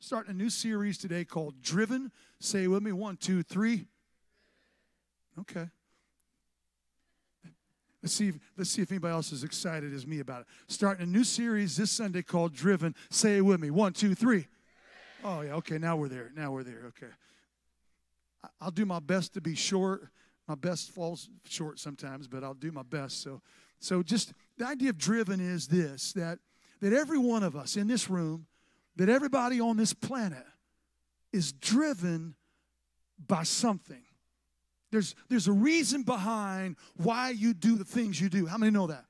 starting 0.00 0.30
a 0.30 0.34
new 0.34 0.50
series 0.50 0.98
today 0.98 1.24
called 1.24 1.62
Driven. 1.62 2.10
Say 2.40 2.66
with 2.66 2.82
me 2.82 2.92
one, 2.92 3.16
two, 3.16 3.42
three. 3.42 3.86
Okay. 5.40 5.68
Let's 8.02 8.14
see, 8.14 8.28
if, 8.28 8.38
let's 8.56 8.70
see 8.70 8.82
if 8.82 8.92
anybody 8.92 9.12
else 9.12 9.32
is 9.32 9.42
excited 9.42 9.92
as 9.92 10.06
me 10.06 10.20
about 10.20 10.42
it. 10.42 10.46
Starting 10.68 11.02
a 11.02 11.06
new 11.06 11.24
series 11.24 11.76
this 11.76 11.90
Sunday 11.90 12.22
called 12.22 12.54
Driven. 12.54 12.94
Say 13.10 13.38
it 13.38 13.40
with 13.40 13.60
me. 13.60 13.70
One, 13.70 13.92
two, 13.92 14.14
three. 14.14 14.46
Oh, 15.24 15.40
yeah. 15.40 15.54
Okay. 15.54 15.78
Now 15.78 15.96
we're 15.96 16.08
there. 16.08 16.30
Now 16.36 16.52
we're 16.52 16.62
there. 16.62 16.84
Okay. 16.88 17.12
I'll 18.60 18.70
do 18.70 18.86
my 18.86 19.00
best 19.00 19.34
to 19.34 19.40
be 19.40 19.56
short. 19.56 20.08
My 20.46 20.54
best 20.54 20.92
falls 20.92 21.28
short 21.48 21.80
sometimes, 21.80 22.28
but 22.28 22.44
I'll 22.44 22.54
do 22.54 22.70
my 22.70 22.84
best. 22.84 23.20
So, 23.20 23.42
so 23.80 24.02
just 24.02 24.32
the 24.56 24.66
idea 24.66 24.90
of 24.90 24.98
driven 24.98 25.40
is 25.40 25.66
this 25.66 26.12
that, 26.12 26.38
that 26.80 26.92
every 26.92 27.18
one 27.18 27.42
of 27.42 27.56
us 27.56 27.76
in 27.76 27.88
this 27.88 28.08
room, 28.08 28.46
that 28.98 29.08
everybody 29.08 29.60
on 29.60 29.76
this 29.76 29.94
planet 29.94 30.44
is 31.32 31.52
driven 31.52 32.34
by 33.26 33.42
something. 33.42 34.02
There's, 34.90 35.14
there's 35.28 35.48
a 35.48 35.52
reason 35.52 36.02
behind 36.02 36.76
why 36.96 37.30
you 37.30 37.54
do 37.54 37.76
the 37.76 37.84
things 37.84 38.20
you 38.20 38.28
do. 38.28 38.46
How 38.46 38.58
many 38.58 38.70
know 38.70 38.86
that? 38.86 39.04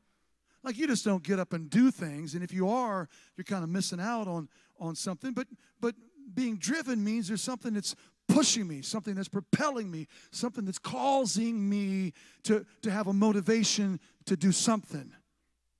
Like 0.62 0.78
you 0.78 0.86
just 0.86 1.04
don't 1.04 1.22
get 1.22 1.38
up 1.38 1.52
and 1.52 1.70
do 1.70 1.90
things, 1.90 2.34
and 2.34 2.42
if 2.42 2.52
you 2.52 2.68
are, 2.68 3.08
you're 3.36 3.44
kind 3.44 3.62
of 3.62 3.70
missing 3.70 4.00
out 4.00 4.26
on, 4.26 4.48
on 4.80 4.94
something. 4.96 5.32
But 5.32 5.46
but 5.80 5.94
being 6.34 6.56
driven 6.56 7.02
means 7.02 7.28
there's 7.28 7.42
something 7.42 7.74
that's 7.74 7.94
pushing 8.28 8.68
me, 8.68 8.82
something 8.82 9.14
that's 9.14 9.28
propelling 9.28 9.90
me, 9.90 10.06
something 10.30 10.64
that's 10.64 10.78
causing 10.78 11.68
me 11.68 12.12
to, 12.44 12.66
to 12.82 12.90
have 12.90 13.06
a 13.06 13.12
motivation 13.12 13.98
to 14.26 14.36
do 14.36 14.52
something 14.52 15.12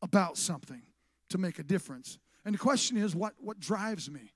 about 0.01 0.39
something, 0.39 0.83
to 1.29 1.39
make 1.39 1.59
a 1.59 1.63
difference. 1.63 2.19
And 2.49 2.55
the 2.55 2.59
question 2.59 2.97
is, 2.97 3.15
what, 3.15 3.35
what 3.39 3.61
drives 3.61 4.11
me? 4.11 4.33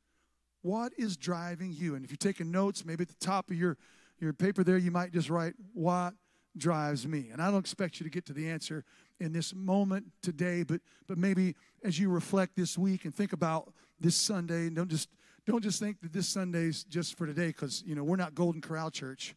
What 0.61 0.93
is 0.98 1.16
driving 1.16 1.73
you? 1.73 1.95
And 1.95 2.05
if 2.05 2.11
you're 2.11 2.19
taking 2.19 2.51
notes, 2.51 2.85
maybe 2.85 3.01
at 3.01 3.09
the 3.09 3.15
top 3.27 3.51
of 3.51 3.57
your 3.57 3.79
your 4.21 4.35
paper 4.35 4.63
there, 4.63 4.77
you 4.77 4.91
might 4.91 5.15
just 5.15 5.30
write, 5.30 5.54
What 5.73 6.13
drives 6.54 7.09
me? 7.09 7.30
And 7.32 7.41
I 7.41 7.51
don't 7.51 7.60
expect 7.60 8.01
you 8.01 8.04
to 8.04 8.10
get 8.10 8.27
to 8.27 8.35
the 8.35 8.51
answer 8.51 8.85
in 9.19 9.32
this 9.32 9.54
moment 9.54 10.13
today, 10.21 10.63
but, 10.63 10.82
but 11.09 11.16
maybe 11.16 11.57
as 11.82 11.99
you 11.99 12.10
reflect 12.10 12.54
this 12.54 12.77
week 12.77 13.07
and 13.07 13.15
think 13.15 13.32
about 13.32 13.73
this 13.99 14.15
Sunday, 14.15 14.69
don't 14.69 14.91
just, 14.91 15.09
don't 15.47 15.65
just 15.65 15.80
think 15.80 16.02
that 16.02 16.13
this 16.13 16.29
Sunday's 16.29 16.85
just 16.85 17.16
for 17.16 17.26
today, 17.26 17.47
because, 17.47 17.82
you 17.87 17.95
know, 17.95 18.04
we're 18.04 18.16
not 18.16 18.35
Golden 18.35 18.60
Corral 18.60 18.91
Church 18.91 19.35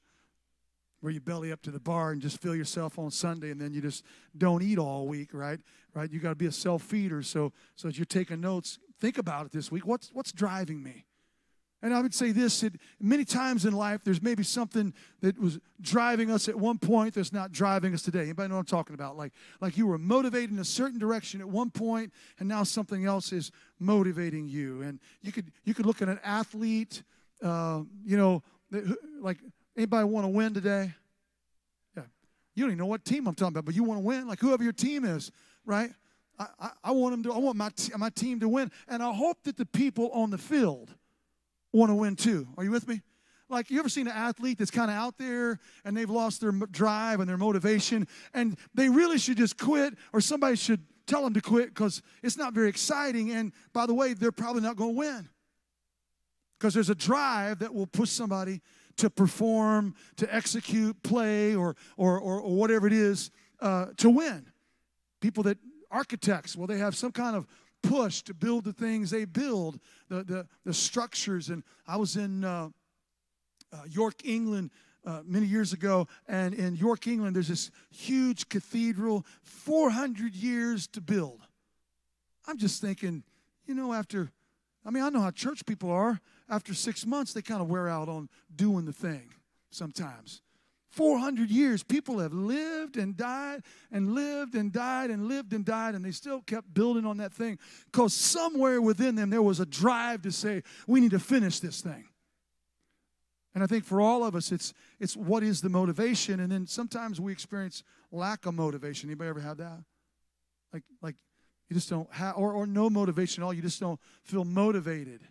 where 1.06 1.14
you 1.14 1.22
belly 1.22 1.52
up 1.52 1.62
to 1.62 1.70
the 1.70 1.80
bar 1.80 2.10
and 2.14 2.20
just 2.20 2.42
fill 2.42 2.56
yourself 2.56 2.98
on 2.98 3.12
Sunday 3.12 3.52
and 3.52 3.62
then 3.62 3.76
you 3.76 3.80
just 3.80 4.04
don't 4.36 4.64
eat 4.64 4.80
all 4.80 5.08
week, 5.08 5.36
right? 5.36 5.60
Right? 5.94 6.12
You 6.12 6.20
got 6.20 6.30
to 6.30 6.36
be 6.36 6.48
a 6.48 6.52
self-feeder. 6.52 7.22
So, 7.22 7.54
so 7.76 7.90
as 7.90 8.00
you're 8.00 8.06
taking 8.06 8.42
notes, 8.42 8.80
think 9.00 9.20
about 9.20 9.46
it 9.46 9.52
this 9.52 9.72
week. 9.72 9.86
What's, 9.86 10.10
what's 10.14 10.32
driving 10.32 10.82
me? 10.82 11.06
And 11.84 11.94
I 11.94 12.02
would 12.02 12.16
say 12.16 12.32
this 12.32 12.62
that 12.62 12.74
many 13.00 13.24
times 13.24 13.66
in 13.66 13.74
life, 13.74 14.02
there's 14.04 14.20
maybe 14.20 14.42
something 14.42 14.96
that 15.22 15.38
was 15.38 15.60
driving 15.80 16.32
us 16.32 16.50
at 16.50 16.56
one 16.56 16.80
point 16.80 17.14
that's 17.14 17.32
not 17.32 17.52
driving 17.52 17.94
us 17.94 18.02
today. 18.02 18.22
Anybody 18.22 18.50
know 18.50 18.56
what 18.56 18.62
I'm 18.62 18.66
talking 18.66 18.96
about? 18.96 19.16
Like, 19.16 19.32
like 19.62 19.78
you 19.78 19.86
were 19.86 20.00
motivated 20.00 20.50
in 20.50 20.58
a 20.58 20.66
certain 20.66 20.98
direction 20.98 21.40
at 21.40 21.48
one 21.48 21.70
point, 21.70 22.12
and 22.40 22.50
now 22.50 22.64
something 22.64 23.06
else 23.06 23.32
is 23.32 23.52
motivating 23.78 24.48
you. 24.48 24.82
And 24.82 25.00
you 25.22 25.32
could 25.32 25.52
you 25.66 25.76
could 25.76 25.86
look 25.86 26.02
at 26.02 26.10
an 26.10 26.20
athlete, 26.24 27.04
uh, 27.44 27.82
you 28.04 28.18
know, 28.18 28.42
like 29.22 29.38
anybody 29.76 30.06
want 30.06 30.26
to 30.26 30.30
win 30.30 30.54
today? 30.54 30.94
Yeah, 31.96 32.04
you 32.56 32.64
don't 32.64 32.72
even 32.72 32.80
know 32.80 32.86
what 32.86 33.06
team 33.06 33.28
I'm 33.28 33.36
talking 33.36 33.54
about, 33.54 33.66
but 33.66 33.76
you 33.76 33.84
want 33.84 34.00
to 34.00 34.06
win, 34.06 34.28
like 34.28 34.40
whoever 34.40 34.64
your 34.64 34.74
team 34.74 35.06
is, 35.06 35.32
right? 35.66 35.92
I, 36.38 36.48
I, 36.60 36.70
I 36.86 36.92
want 36.92 37.14
them 37.14 37.24
to. 37.24 37.34
I 37.34 37.38
want 37.38 37.58
my 37.58 37.70
t- 37.76 37.94
my 37.98 38.10
team 38.10 38.40
to 38.42 38.50
win, 38.50 38.72
and 38.88 39.02
I 39.02 39.14
hope 39.14 39.44
that 39.44 39.58
the 39.58 39.66
people 39.66 40.10
on 40.12 40.30
the 40.30 40.38
field 40.38 40.94
want 41.72 41.90
to 41.90 41.96
win 41.96 42.16
too. 42.16 42.48
Are 42.58 42.64
you 42.64 42.72
with 42.72 42.88
me? 42.88 43.02
Like, 43.48 43.70
you 43.70 43.80
ever 43.80 43.90
seen 43.90 44.08
an 44.08 44.14
athlete 44.14 44.58
that's 44.58 44.72
kind 44.72 44.90
of 44.90 44.98
out 44.98 45.18
there 45.18 45.60
and 45.84 45.96
they've 45.96 46.10
lost 46.10 46.42
their 46.42 46.52
drive 46.52 47.20
and 47.20 47.30
their 47.30 47.38
motivation 47.38 48.08
and 48.34 48.58
they 48.74 48.90
really 48.90 49.20
should 49.20 49.38
just 49.38 49.58
quit 49.58 49.94
or 50.14 50.22
somebody 50.22 50.56
should 50.56 50.84
tell 51.06 51.24
them 51.24 51.34
to 51.36 51.42
quit 51.42 51.68
because 51.68 52.02
it's 52.24 52.38
not 52.38 52.54
very 52.54 52.70
exciting. 52.70 53.32
And 53.32 53.54
by 53.72 53.86
the 53.86 53.94
way, 53.94 54.14
they're 54.14 54.32
probably 54.32 54.64
not 54.64 54.76
going 54.76 54.96
to 54.96 54.98
win 54.98 55.30
because 56.58 56.74
there's 56.74 56.90
a 56.90 56.96
drive 56.96 57.60
that 57.60 57.74
will 57.74 57.86
push 57.86 58.10
somebody 58.10 58.62
to 58.98 59.10
perform, 59.10 59.96
to 60.18 60.34
execute, 60.34 61.02
play, 61.04 61.56
or, 61.56 61.76
or, 61.98 62.20
or, 62.20 62.42
or 62.42 62.56
whatever 62.56 62.88
it 62.88 62.94
is 62.94 63.32
uh, 63.60 63.88
to 63.98 64.10
win. 64.10 64.46
People 65.22 65.44
that, 65.44 65.58
architects, 65.92 66.56
well, 66.56 66.68
they 66.68 66.78
have 66.78 66.96
some 66.96 67.12
kind 67.12 67.36
of 67.36 67.48
push 67.82 68.22
to 68.24 68.34
build 68.34 68.64
the 68.64 68.74
things 68.74 69.10
they 69.12 69.26
build, 69.26 69.80
the, 70.10 70.24
the, 70.24 70.48
the 70.66 70.74
structures. 70.74 71.50
And 71.50 71.64
I 71.88 71.98
was 71.98 72.16
in 72.16 72.44
uh, 72.44 72.70
uh, 73.72 73.78
York, 73.88 74.26
England. 74.26 74.72
Uh, 75.08 75.22
many 75.24 75.46
years 75.46 75.72
ago, 75.72 76.08
and 76.28 76.56
in 76.56 76.76
York, 76.76 77.06
England, 77.06 77.36
there's 77.36 77.50
this 77.50 77.70
huge 77.92 78.50
cathedral, 78.50 79.24
400 79.44 80.34
years 80.34 80.88
to 80.88 81.00
build. 81.00 81.42
I'm 82.48 82.58
just 82.58 82.82
thinking, 82.82 83.24
you 83.68 83.76
know, 83.76 83.94
after, 83.94 84.32
I 84.86 84.92
mean, 84.92 85.04
I 85.04 85.10
know 85.10 85.22
how 85.22 85.32
church 85.32 85.66
people 85.66 85.92
are. 85.92 86.20
After 86.48 86.74
six 86.74 87.06
months, 87.06 87.34
they 87.34 87.42
kind 87.42 87.62
of 87.62 87.70
wear 87.70 87.90
out 87.90 88.08
on 88.08 88.30
doing 88.56 88.86
the 88.86 88.94
thing 88.94 89.32
sometimes. 89.72 90.42
400 90.92 91.50
years, 91.50 91.84
people 91.84 92.20
have 92.20 92.32
lived 92.32 92.96
and 92.96 93.18
died 93.18 93.64
and 93.92 94.14
lived 94.14 94.56
and 94.56 94.72
died 94.72 95.10
and 95.10 95.28
lived 95.28 95.52
and 95.52 95.66
died, 95.66 95.94
and 95.94 96.06
they 96.06 96.12
still 96.12 96.40
kept 96.42 96.74
building 96.74 97.06
on 97.06 97.18
that 97.18 97.34
thing 97.34 97.60
because 97.92 98.14
somewhere 98.14 98.82
within 98.82 99.16
them 99.16 99.30
there 99.30 99.42
was 99.42 99.60
a 99.60 99.66
drive 99.66 100.22
to 100.22 100.32
say, 100.32 100.64
we 100.88 101.02
need 101.02 101.12
to 101.12 101.20
finish 101.20 101.60
this 101.60 101.82
thing. 101.82 102.06
And 103.54 103.64
I 103.64 103.68
think 103.68 103.84
for 103.84 104.00
all 104.00 104.24
of 104.24 104.36
us, 104.36 104.52
it's, 104.52 104.74
it's 105.00 105.18
what 105.18 105.44
is 105.44 105.62
the 105.62 105.70
motivation? 105.70 106.40
And 106.40 106.52
then 106.52 106.68
sometimes 106.68 107.20
we 107.20 107.32
experience 107.32 107.84
lack 108.12 108.46
of 108.46 108.54
motivation. 108.54 109.10
Anybody 109.10 109.30
ever 109.30 109.40
have 109.42 109.58
that? 109.58 109.80
Like, 110.72 110.84
like 111.02 111.16
you 111.70 111.76
just 111.76 111.90
don't 111.90 112.12
have, 112.14 112.36
or, 112.38 112.54
or 112.54 112.66
no 112.66 112.90
motivation 112.90 113.44
at 113.44 113.46
all. 113.46 113.54
You 113.54 113.62
just 113.62 113.80
don't 113.80 114.00
feel 114.24 114.46
motivated. 114.46 115.22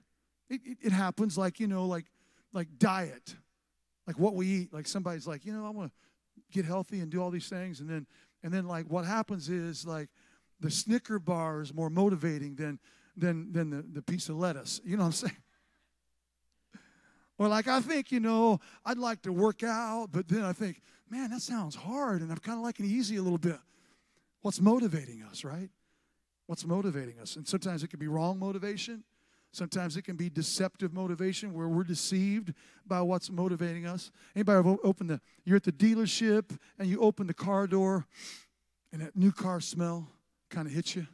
It, 0.48 0.60
it, 0.64 0.78
it 0.82 0.92
happens 0.92 1.38
like, 1.38 1.60
you 1.60 1.66
know, 1.66 1.86
like, 1.86 2.06
like 2.52 2.68
diet 2.78 3.34
like 4.06 4.18
what 4.18 4.34
we 4.34 4.46
eat. 4.46 4.72
Like 4.72 4.86
somebody's 4.86 5.26
like, 5.26 5.44
you 5.44 5.52
know, 5.52 5.66
I 5.66 5.70
want 5.70 5.90
to 5.90 6.42
get 6.52 6.64
healthy 6.64 7.00
and 7.00 7.10
do 7.10 7.22
all 7.22 7.30
these 7.30 7.48
things, 7.48 7.80
and 7.80 7.88
then 7.88 8.06
and 8.42 8.52
then 8.52 8.66
like 8.66 8.86
what 8.86 9.04
happens 9.04 9.48
is 9.48 9.86
like 9.86 10.08
the 10.60 10.70
Snicker 10.70 11.18
bar 11.18 11.60
is 11.60 11.72
more 11.72 11.90
motivating 11.90 12.54
than 12.56 12.78
than 13.16 13.52
than 13.52 13.70
the, 13.70 13.82
the 13.82 14.02
piece 14.02 14.28
of 14.28 14.36
lettuce. 14.36 14.80
You 14.84 14.96
know 14.96 15.04
what 15.04 15.06
I'm 15.06 15.12
saying? 15.12 15.36
Or 17.36 17.48
like 17.48 17.66
I 17.66 17.80
think, 17.80 18.12
you 18.12 18.20
know, 18.20 18.60
I'd 18.84 18.98
like 18.98 19.22
to 19.22 19.32
work 19.32 19.62
out, 19.64 20.08
but 20.12 20.28
then 20.28 20.44
I 20.44 20.52
think, 20.52 20.80
man, 21.10 21.30
that 21.30 21.42
sounds 21.42 21.74
hard, 21.74 22.20
and 22.20 22.30
I'm 22.30 22.38
kind 22.38 22.58
of 22.58 22.62
liking 22.62 22.86
easy 22.86 23.16
a 23.16 23.22
little 23.22 23.38
bit. 23.38 23.58
What's 24.42 24.60
motivating 24.60 25.22
us, 25.22 25.42
right? 25.42 25.70
What's 26.46 26.66
motivating 26.66 27.18
us? 27.18 27.36
And 27.36 27.46
sometimes 27.46 27.82
it 27.82 27.88
can 27.88 27.98
be 27.98 28.08
wrong 28.08 28.38
motivation. 28.38 29.04
Sometimes 29.52 29.96
it 29.96 30.02
can 30.02 30.16
be 30.16 30.28
deceptive 30.28 30.92
motivation 30.92 31.54
where 31.54 31.68
we're 31.68 31.84
deceived 31.84 32.52
by 32.86 33.00
what's 33.00 33.30
motivating 33.30 33.86
us. 33.86 34.10
Anybody 34.34 34.58
ever 34.58 34.76
open 34.82 35.06
the, 35.06 35.20
you're 35.44 35.56
at 35.56 35.62
the 35.62 35.72
dealership 35.72 36.58
and 36.78 36.88
you 36.88 37.00
open 37.00 37.28
the 37.28 37.34
car 37.34 37.68
door 37.68 38.06
and 38.92 39.00
that 39.00 39.16
new 39.16 39.30
car 39.30 39.60
smell 39.60 40.08
kind 40.50 40.66
of 40.66 40.72
hits 40.72 40.96
you? 40.96 41.06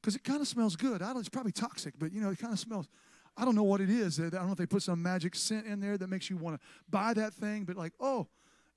Because 0.00 0.16
it 0.16 0.24
kind 0.24 0.40
of 0.40 0.48
smells 0.48 0.74
good. 0.74 1.02
I 1.02 1.12
don't, 1.12 1.20
it's 1.20 1.28
probably 1.28 1.52
toxic, 1.52 1.94
but 1.98 2.12
you 2.12 2.20
know, 2.20 2.30
it 2.30 2.38
kind 2.38 2.52
of 2.52 2.58
smells. 2.58 2.88
I 3.36 3.44
don't 3.44 3.54
know 3.54 3.62
what 3.62 3.80
it 3.80 3.90
is. 3.90 4.18
I 4.18 4.28
don't 4.28 4.46
know 4.46 4.52
if 4.52 4.58
they 4.58 4.66
put 4.66 4.82
some 4.82 5.00
magic 5.00 5.36
scent 5.36 5.66
in 5.66 5.80
there 5.80 5.96
that 5.98 6.08
makes 6.08 6.28
you 6.28 6.36
want 6.36 6.60
to 6.60 6.66
buy 6.90 7.14
that 7.14 7.32
thing, 7.32 7.64
but 7.64 7.76
like, 7.76 7.92
oh, 8.00 8.26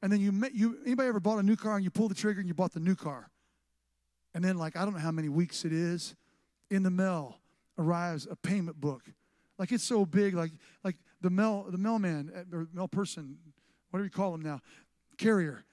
and 0.02 0.12
then 0.12 0.22
you, 0.22 0.32
met, 0.32 0.54
you, 0.54 0.78
anybody 0.86 1.10
ever 1.10 1.20
bought 1.20 1.40
a 1.40 1.44
new 1.44 1.56
car 1.56 1.76
and 1.76 1.84
you 1.84 1.90
pull 1.90 2.08
the 2.08 2.16
trigger 2.16 2.40
and 2.40 2.48
you 2.48 2.54
bought 2.54 2.74
the 2.74 2.80
new 2.80 2.96
car? 2.96 3.30
And 4.34 4.44
then, 4.44 4.58
like, 4.58 4.76
I 4.76 4.86
don't 4.86 4.94
know 4.94 5.00
how 5.00 5.12
many 5.12 5.30
weeks 5.30 5.66
it 5.66 5.74
is 5.74 6.16
in 6.70 6.84
the 6.84 6.92
mail 6.92 7.40
arrives 7.78 8.28
a 8.30 8.36
payment 8.36 8.80
book. 8.80 9.04
Like 9.58 9.72
it's 9.72 9.84
so 9.84 10.06
big, 10.06 10.36
like 10.36 10.52
like 10.84 10.96
the 11.22 11.30
mail 11.30 11.66
the 11.70 11.78
mailman 11.78 12.32
uh, 12.36 12.56
or 12.56 12.68
mail 12.74 12.88
person, 12.88 13.38
whatever 13.90 14.06
you 14.06 14.12
call 14.12 14.32
them 14.32 14.42
now, 14.42 14.62
carrier, 15.18 15.64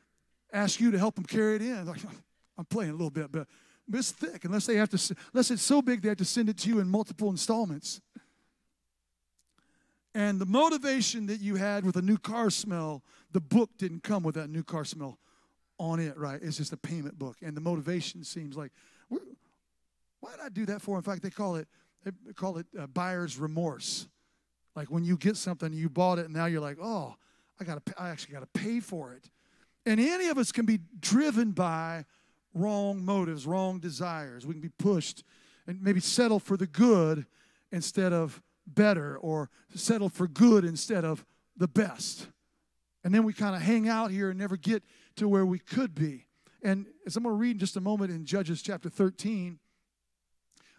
ask 0.52 0.80
you 0.80 0.90
to 0.90 0.98
help 0.98 1.14
them 1.14 1.24
carry 1.24 1.56
it 1.56 1.62
in. 1.62 1.86
Like 1.86 2.00
I'm 2.58 2.64
playing 2.64 2.90
a 2.90 2.94
little 2.94 3.10
bit, 3.10 3.30
but, 3.30 3.46
but 3.88 3.98
it's 3.98 4.10
thick. 4.10 4.44
Unless 4.44 4.66
they 4.66 4.76
have 4.76 4.88
to, 4.90 5.16
unless 5.32 5.50
it's 5.50 5.62
so 5.62 5.82
big 5.82 6.02
they 6.02 6.08
have 6.08 6.18
to 6.18 6.24
send 6.24 6.48
it 6.48 6.56
to 6.58 6.68
you 6.68 6.80
in 6.80 6.88
multiple 6.88 7.30
installments. 7.30 8.00
And 10.14 10.40
the 10.40 10.46
motivation 10.46 11.26
that 11.26 11.40
you 11.40 11.56
had 11.56 11.84
with 11.84 11.96
a 11.96 12.02
new 12.02 12.16
car 12.16 12.48
smell, 12.48 13.04
the 13.32 13.40
book 13.40 13.68
didn't 13.76 14.02
come 14.02 14.22
with 14.22 14.34
that 14.36 14.48
new 14.48 14.64
car 14.64 14.86
smell 14.86 15.18
on 15.78 16.00
it, 16.00 16.16
right? 16.16 16.40
It's 16.42 16.56
just 16.56 16.72
a 16.72 16.76
payment 16.76 17.18
book. 17.18 17.36
And 17.42 17.56
the 17.56 17.60
motivation 17.60 18.24
seems 18.24 18.56
like, 18.56 18.72
why 19.08 20.30
did 20.30 20.40
I 20.44 20.48
do 20.48 20.66
that 20.66 20.82
for? 20.82 20.96
In 20.96 21.02
fact, 21.02 21.22
they 21.22 21.30
call 21.30 21.56
it 21.56 21.68
they 22.04 22.32
call 22.32 22.58
it 22.58 22.66
uh, 22.78 22.86
buyer's 22.86 23.36
remorse. 23.36 24.06
Like 24.76 24.90
when 24.90 25.04
you 25.04 25.16
get 25.16 25.36
something, 25.36 25.72
you 25.72 25.88
bought 25.88 26.18
it, 26.18 26.26
and 26.26 26.34
now 26.34 26.46
you're 26.46 26.60
like, 26.60 26.78
oh, 26.80 27.16
I 27.60 27.64
got 27.64 27.84
to, 27.84 27.94
I 27.98 28.10
actually 28.10 28.34
got 28.34 28.40
to 28.40 28.60
pay 28.60 28.80
for 28.80 29.12
it. 29.12 29.28
And 29.84 29.98
any 29.98 30.28
of 30.28 30.38
us 30.38 30.52
can 30.52 30.66
be 30.66 30.80
driven 31.00 31.52
by 31.52 32.04
wrong 32.54 33.04
motives, 33.04 33.46
wrong 33.46 33.78
desires. 33.80 34.46
We 34.46 34.54
can 34.54 34.60
be 34.60 34.68
pushed 34.68 35.24
and 35.66 35.82
maybe 35.82 36.00
settle 36.00 36.38
for 36.38 36.56
the 36.56 36.66
good 36.66 37.26
instead 37.72 38.12
of 38.12 38.40
better 38.66 39.16
or 39.18 39.50
settle 39.74 40.08
for 40.08 40.26
good 40.26 40.64
instead 40.64 41.04
of 41.04 41.24
the 41.56 41.68
best. 41.68 42.28
And 43.04 43.14
then 43.14 43.24
we 43.24 43.32
kind 43.32 43.54
of 43.54 43.62
hang 43.62 43.88
out 43.88 44.10
here 44.10 44.30
and 44.30 44.38
never 44.38 44.56
get 44.56 44.82
to 45.16 45.28
where 45.28 45.46
we 45.46 45.58
could 45.58 45.94
be. 45.94 46.26
And 46.62 46.86
as 47.06 47.16
I'm 47.16 47.22
going 47.22 47.34
to 47.34 47.38
read 47.38 47.52
in 47.52 47.58
just 47.58 47.76
a 47.76 47.80
moment 47.80 48.10
in 48.10 48.24
Judges 48.24 48.62
chapter 48.62 48.88
13, 48.88 49.58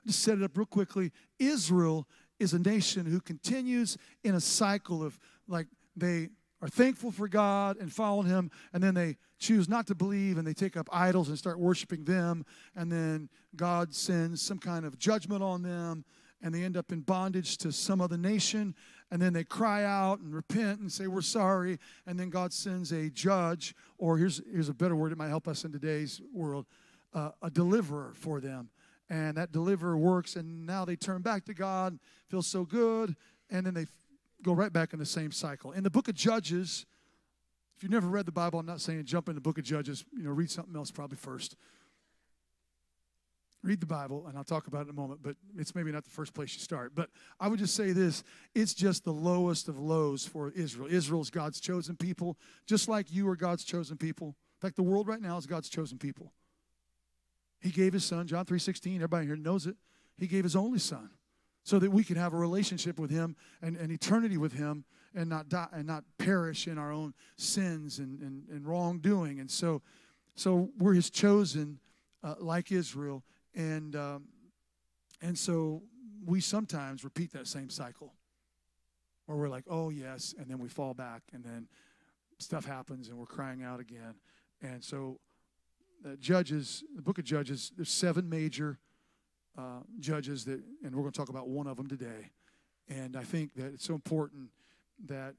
just 0.06 0.22
set 0.22 0.38
it 0.38 0.44
up 0.44 0.58
real 0.58 0.66
quickly. 0.66 1.12
Israel 1.40 2.08
is 2.40 2.54
a 2.54 2.60
nation 2.60 3.06
who 3.06 3.20
continues 3.20 3.98
in 4.24 4.36
a 4.36 4.42
cycle 4.42 5.04
of 5.04 5.20
like 5.48 5.68
they 5.96 6.30
are 6.62 6.68
thankful 6.68 7.12
for 7.12 7.28
God 7.28 7.78
and 7.78 7.92
follow 7.92 8.22
Him, 8.22 8.50
and 8.74 8.82
then 8.82 8.94
they 8.94 9.18
choose 9.40 9.70
not 9.70 9.86
to 9.88 9.96
believe 9.96 10.38
and 10.38 10.48
they 10.48 10.54
take 10.54 10.76
up 10.76 10.90
idols 10.92 11.30
and 11.30 11.38
start 11.38 11.60
worshiping 11.60 12.04
them, 12.04 12.46
and 12.76 12.92
then 12.92 13.30
God 13.56 13.94
sends 13.94 14.42
some 14.42 14.58
kind 14.58 14.86
of 14.86 14.98
judgment 14.98 15.44
on 15.44 15.62
them, 15.62 16.04
and 16.42 16.54
they 16.54 16.64
end 16.64 16.78
up 16.78 16.92
in 16.92 17.02
bondage 17.02 17.58
to 17.60 17.72
some 17.72 18.02
other 18.02 18.18
nation, 18.18 18.76
and 19.12 19.22
then 19.22 19.34
they 19.34 19.44
cry 19.44 19.84
out 19.84 20.20
and 20.20 20.34
repent 20.34 20.80
and 20.80 20.92
say, 20.92 21.08
We're 21.08 21.22
sorry, 21.22 21.80
and 22.06 22.20
then 22.20 22.30
God 22.30 22.54
sends 22.54 22.92
a 22.92 23.10
judge, 23.10 23.76
or 23.98 24.18
here's, 24.18 24.42
here's 24.52 24.70
a 24.70 24.74
better 24.74 24.96
word 24.96 25.12
that 25.12 25.18
might 25.18 25.30
help 25.30 25.48
us 25.48 25.64
in 25.64 25.72
today's 25.72 26.22
world 26.34 26.66
uh, 27.14 27.32
a 27.42 27.50
deliverer 27.50 28.14
for 28.16 28.40
them. 28.40 28.70
And 29.10 29.38
that 29.38 29.52
deliverer 29.52 29.98
works, 29.98 30.36
and 30.36 30.66
now 30.66 30.84
they 30.84 30.98
turn 30.98 31.22
back 31.22 31.46
to 31.46 31.54
God, 31.54 31.98
feel 32.30 32.42
so 32.42 32.66
good, 32.66 33.16
and 33.50 33.66
then 33.66 33.74
they 33.74 33.86
go 34.44 34.54
right 34.54 34.72
back 34.72 34.94
in 34.94 35.00
the 35.00 35.06
same 35.06 35.32
cycle. 35.32 35.72
In 35.72 35.84
the 35.84 35.90
book 35.90 36.10
of 36.10 36.16
Judges, 36.16 36.86
if 37.76 37.84
you've 37.84 37.92
never 37.92 38.08
read 38.08 38.26
the 38.26 38.32
Bible, 38.32 38.60
I'm 38.60 38.66
not 38.66 38.82
saying 38.82 39.06
jump 39.06 39.30
in 39.30 39.36
the 39.36 39.42
book 39.42 39.58
of 39.58 39.64
Judges, 39.64 40.04
you 40.12 40.24
know, 40.24 40.32
read 40.32 40.52
something 40.52 40.76
else 40.76 40.92
probably 40.92 41.18
first. 41.18 41.56
Read 43.68 43.82
the 43.82 43.86
Bible, 43.86 44.28
and 44.28 44.38
I'll 44.38 44.46
talk 44.46 44.68
about 44.68 44.80
it 44.80 44.84
in 44.84 44.92
a 44.92 44.94
moment, 44.94 45.20
but 45.22 45.36
it's 45.58 45.76
maybe 45.76 45.92
not 45.92 46.06
the 46.06 46.10
first 46.10 46.34
place 46.34 46.54
you 46.54 46.62
start. 46.62 46.94
But 46.96 47.10
I 47.38 47.50
would 47.50 47.60
just 47.60 47.76
say 47.76 47.92
this 47.92 48.24
it's 48.56 48.74
just 48.74 49.04
the 49.04 49.12
lowest 49.12 49.68
of 49.68 49.78
lows 49.78 50.26
for 50.26 50.52
Israel. 50.52 50.88
Israel 50.90 51.20
is 51.20 51.30
God's 51.30 51.60
chosen 51.60 51.98
people, 51.98 52.38
just 52.66 52.88
like 52.88 53.12
you 53.12 53.28
are 53.28 53.36
God's 53.36 53.66
chosen 53.66 53.98
people. 53.98 54.28
In 54.30 54.62
fact, 54.62 54.78
the 54.78 54.84
world 54.84 55.06
right 55.06 55.20
now 55.20 55.36
is 55.36 55.46
God's 55.46 55.68
chosen 55.68 55.98
people. 55.98 56.32
He 57.60 57.70
gave 57.70 57.92
his 57.92 58.06
son, 58.06 58.26
John 58.26 58.46
3:16, 58.46 58.96
everybody 58.96 59.26
here 59.26 59.36
knows 59.36 59.68
it. 59.68 59.76
He 60.18 60.28
gave 60.28 60.46
his 60.46 60.56
only 60.56 60.80
son 60.80 61.10
so 61.66 61.78
that 61.78 61.92
we 61.92 62.06
could 62.06 62.16
have 62.16 62.32
a 62.32 62.38
relationship 62.38 62.98
with 62.98 63.12
him 63.12 63.36
and, 63.62 63.76
and 63.76 63.92
eternity 63.92 64.38
with 64.38 64.54
him 64.54 64.86
and 65.14 65.30
not 65.30 65.50
die 65.50 65.68
and 65.74 65.86
not 65.86 66.06
perish 66.18 66.68
in 66.68 66.78
our 66.78 66.94
own 66.94 67.14
sins 67.36 68.00
and, 68.00 68.22
and, 68.22 68.48
and 68.48 68.66
wrongdoing. 68.66 69.42
And 69.42 69.52
so, 69.52 69.82
so 70.36 70.70
we're 70.78 70.94
his 70.94 71.10
chosen, 71.10 71.80
uh, 72.24 72.36
like 72.40 72.72
Israel. 72.72 73.26
And, 73.58 73.96
um, 73.96 74.26
and 75.20 75.38
so 75.38 75.82
we 76.24 76.40
sometimes 76.42 77.04
repeat 77.04 77.34
that 77.34 77.48
same 77.48 77.72
cycle 77.72 78.14
where 79.26 79.38
we're 79.38 79.50
like, 79.50 79.66
oh, 79.68 79.90
yes, 79.90 80.36
and 80.38 80.48
then 80.48 80.60
we 80.60 80.70
fall 80.70 80.94
back, 80.94 81.24
and 81.34 81.44
then 81.44 81.68
stuff 82.38 82.66
happens, 82.66 83.10
and 83.10 83.18
we're 83.18 83.26
crying 83.26 83.64
out 83.64 83.80
again. 83.80 84.14
And 84.62 84.84
so, 84.84 85.20
uh, 86.06 86.16
Judges, 86.20 86.84
the 86.96 87.02
book 87.02 87.18
of 87.18 87.26
Judges, 87.26 87.72
there's 87.76 87.90
seven 87.90 88.30
major 88.30 88.78
uh, 89.58 89.80
judges 90.00 90.46
that, 90.46 90.62
and 90.84 90.96
we're 90.96 91.02
going 91.02 91.12
to 91.12 91.18
talk 91.18 91.30
about 91.30 91.50
one 91.50 91.66
of 91.66 91.78
them 91.78 91.88
today. 91.88 92.32
And 92.88 93.18
I 93.18 93.24
think 93.24 93.56
that 93.56 93.74
it's 93.74 93.86
so 93.86 93.96
important 93.96 94.50
that 95.08 95.34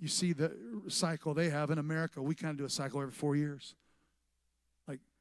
you 0.00 0.08
see 0.08 0.32
the 0.32 0.56
cycle 0.88 1.34
they 1.34 1.50
have 1.50 1.70
in 1.70 1.78
America. 1.78 2.22
We 2.22 2.34
kind 2.34 2.52
of 2.52 2.56
do 2.56 2.64
a 2.64 2.70
cycle 2.70 3.00
every 3.02 3.12
four 3.12 3.36
years. 3.36 3.74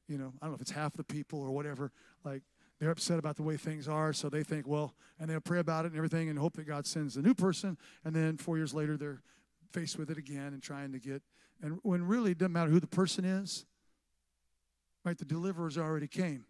You 0.07 0.17
know, 0.17 0.33
I 0.41 0.45
don't 0.45 0.51
know 0.51 0.55
if 0.55 0.61
it's 0.61 0.71
half 0.71 0.93
the 0.93 1.03
people 1.03 1.41
or 1.41 1.51
whatever. 1.51 1.91
Like, 2.23 2.43
they're 2.79 2.91
upset 2.91 3.17
about 3.17 3.35
the 3.35 3.43
way 3.43 3.57
things 3.57 3.87
are, 3.87 4.13
so 4.13 4.29
they 4.29 4.43
think, 4.43 4.67
well, 4.67 4.93
and 5.19 5.29
they'll 5.29 5.39
pray 5.39 5.59
about 5.59 5.85
it 5.85 5.89
and 5.89 5.97
everything 5.97 6.29
and 6.29 6.37
hope 6.37 6.55
that 6.57 6.67
God 6.67 6.85
sends 6.85 7.17
a 7.17 7.21
new 7.21 7.33
person. 7.33 7.77
And 8.05 8.15
then 8.15 8.37
four 8.37 8.57
years 8.57 8.73
later, 8.73 8.97
they're 8.97 9.21
faced 9.71 9.97
with 9.97 10.11
it 10.11 10.17
again 10.17 10.53
and 10.53 10.61
trying 10.61 10.91
to 10.91 10.99
get, 10.99 11.23
and 11.61 11.79
when 11.81 12.03
really 12.03 12.31
it 12.31 12.37
doesn't 12.37 12.53
matter 12.53 12.69
who 12.69 12.79
the 12.79 12.87
person 12.87 13.25
is, 13.25 13.65
right? 15.03 15.17
The 15.17 15.25
deliverer's 15.25 15.77
already 15.77 16.07
came, 16.07 16.45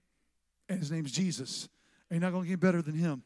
and 0.68 0.80
his 0.80 0.92
name's 0.92 1.12
Jesus. 1.12 1.70
And 2.10 2.20
you're 2.20 2.30
not 2.30 2.34
going 2.34 2.46
to 2.46 2.50
get 2.50 2.60
better 2.60 2.82
than 2.82 2.96
him. 2.96 3.24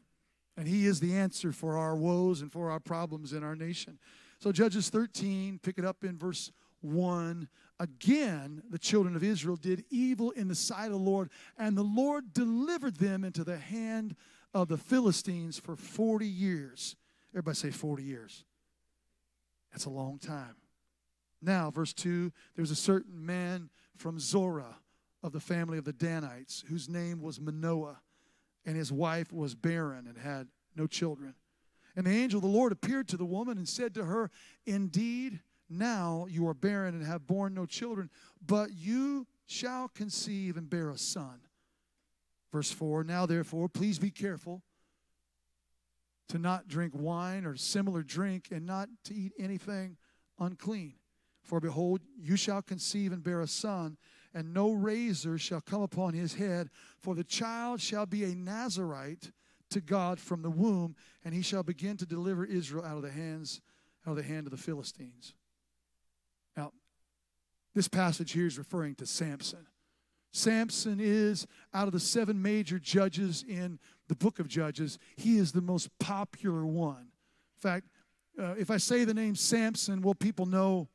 And 0.56 0.68
he 0.68 0.86
is 0.86 1.00
the 1.00 1.14
answer 1.14 1.52
for 1.52 1.76
our 1.76 1.96
woes 1.96 2.42
and 2.42 2.52
for 2.52 2.70
our 2.70 2.80
problems 2.80 3.32
in 3.32 3.42
our 3.42 3.56
nation. 3.56 3.98
So, 4.38 4.52
Judges 4.52 4.90
13, 4.90 5.60
pick 5.62 5.78
it 5.78 5.84
up 5.84 6.04
in 6.04 6.18
verse 6.18 6.52
1. 6.82 7.48
Again, 7.82 8.62
the 8.70 8.78
children 8.78 9.16
of 9.16 9.24
Israel 9.24 9.56
did 9.56 9.84
evil 9.90 10.30
in 10.30 10.46
the 10.46 10.54
sight 10.54 10.86
of 10.86 10.92
the 10.92 10.98
Lord, 10.98 11.30
and 11.58 11.76
the 11.76 11.82
Lord 11.82 12.32
delivered 12.32 12.94
them 12.94 13.24
into 13.24 13.42
the 13.42 13.58
hand 13.58 14.14
of 14.54 14.68
the 14.68 14.78
Philistines 14.78 15.58
for 15.58 15.74
40 15.74 16.24
years. 16.24 16.94
Everybody 17.32 17.56
say 17.56 17.70
40 17.72 18.04
years. 18.04 18.44
That's 19.72 19.86
a 19.86 19.90
long 19.90 20.20
time. 20.20 20.54
Now, 21.42 21.72
verse 21.72 21.92
2 21.92 22.30
there's 22.54 22.70
a 22.70 22.76
certain 22.76 23.26
man 23.26 23.68
from 23.96 24.20
Zorah 24.20 24.76
of 25.24 25.32
the 25.32 25.40
family 25.40 25.76
of 25.76 25.84
the 25.84 25.92
Danites 25.92 26.62
whose 26.68 26.88
name 26.88 27.20
was 27.20 27.40
Manoah 27.40 28.00
and 28.64 28.76
his 28.76 28.92
wife 28.92 29.32
was 29.32 29.56
barren 29.56 30.06
and 30.06 30.18
had 30.18 30.46
no 30.76 30.86
children. 30.86 31.34
And 31.96 32.06
the 32.06 32.12
angel 32.12 32.38
of 32.38 32.42
the 32.42 32.48
Lord 32.48 32.70
appeared 32.70 33.08
to 33.08 33.16
the 33.16 33.24
woman 33.24 33.58
and 33.58 33.68
said 33.68 33.92
to 33.94 34.04
her, 34.04 34.30
Indeed, 34.66 35.40
now 35.78 36.26
you 36.28 36.46
are 36.48 36.54
barren 36.54 36.94
and 36.94 37.04
have 37.04 37.26
borne 37.26 37.54
no 37.54 37.66
children, 37.66 38.10
but 38.44 38.70
you 38.74 39.26
shall 39.46 39.88
conceive 39.88 40.56
and 40.56 40.68
bear 40.68 40.90
a 40.90 40.98
son. 40.98 41.40
Verse 42.50 42.70
4 42.70 43.04
Now 43.04 43.26
therefore, 43.26 43.68
please 43.68 43.98
be 43.98 44.10
careful 44.10 44.62
to 46.28 46.38
not 46.38 46.68
drink 46.68 46.92
wine 46.94 47.44
or 47.44 47.56
similar 47.56 48.02
drink 48.02 48.48
and 48.50 48.64
not 48.64 48.88
to 49.04 49.14
eat 49.14 49.32
anything 49.38 49.96
unclean. 50.38 50.94
For 51.42 51.60
behold, 51.60 52.00
you 52.18 52.36
shall 52.36 52.62
conceive 52.62 53.12
and 53.12 53.22
bear 53.22 53.40
a 53.40 53.48
son 53.48 53.96
and 54.34 54.54
no 54.54 54.72
razor 54.72 55.38
shall 55.38 55.60
come 55.60 55.82
upon 55.82 56.14
his 56.14 56.34
head, 56.34 56.70
for 56.98 57.14
the 57.14 57.24
child 57.24 57.80
shall 57.80 58.06
be 58.06 58.24
a 58.24 58.34
Nazarite 58.34 59.30
to 59.70 59.80
God 59.80 60.18
from 60.18 60.42
the 60.42 60.50
womb, 60.50 60.96
and 61.24 61.34
he 61.34 61.42
shall 61.42 61.62
begin 61.62 61.96
to 61.98 62.06
deliver 62.06 62.44
Israel 62.44 62.84
out 62.84 62.96
of 62.96 63.02
the 63.02 63.10
hands 63.10 63.60
out 64.06 64.12
of 64.12 64.16
the 64.16 64.22
hand 64.22 64.46
of 64.46 64.50
the 64.50 64.56
Philistines. 64.56 65.34
This 67.74 67.88
passage 67.88 68.32
here 68.32 68.46
is 68.46 68.58
referring 68.58 68.94
to 68.96 69.06
Samson. 69.06 69.66
Samson 70.32 70.98
is 71.00 71.46
out 71.74 71.86
of 71.86 71.92
the 71.92 72.00
seven 72.00 72.40
major 72.40 72.78
judges 72.78 73.44
in 73.46 73.78
the 74.12 74.16
book 74.16 74.38
of 74.38 74.46
Judges, 74.46 74.98
he 75.16 75.38
is 75.38 75.52
the 75.52 75.62
most 75.62 75.88
popular 75.98 76.66
one. 76.66 77.08
In 77.56 77.60
fact, 77.60 77.86
uh, 78.38 78.54
if 78.58 78.70
I 78.70 78.76
say 78.76 79.04
the 79.04 79.14
name 79.14 79.34
Samson, 79.34 80.02
well, 80.02 80.14
people 80.14 80.44
know, 80.44 80.90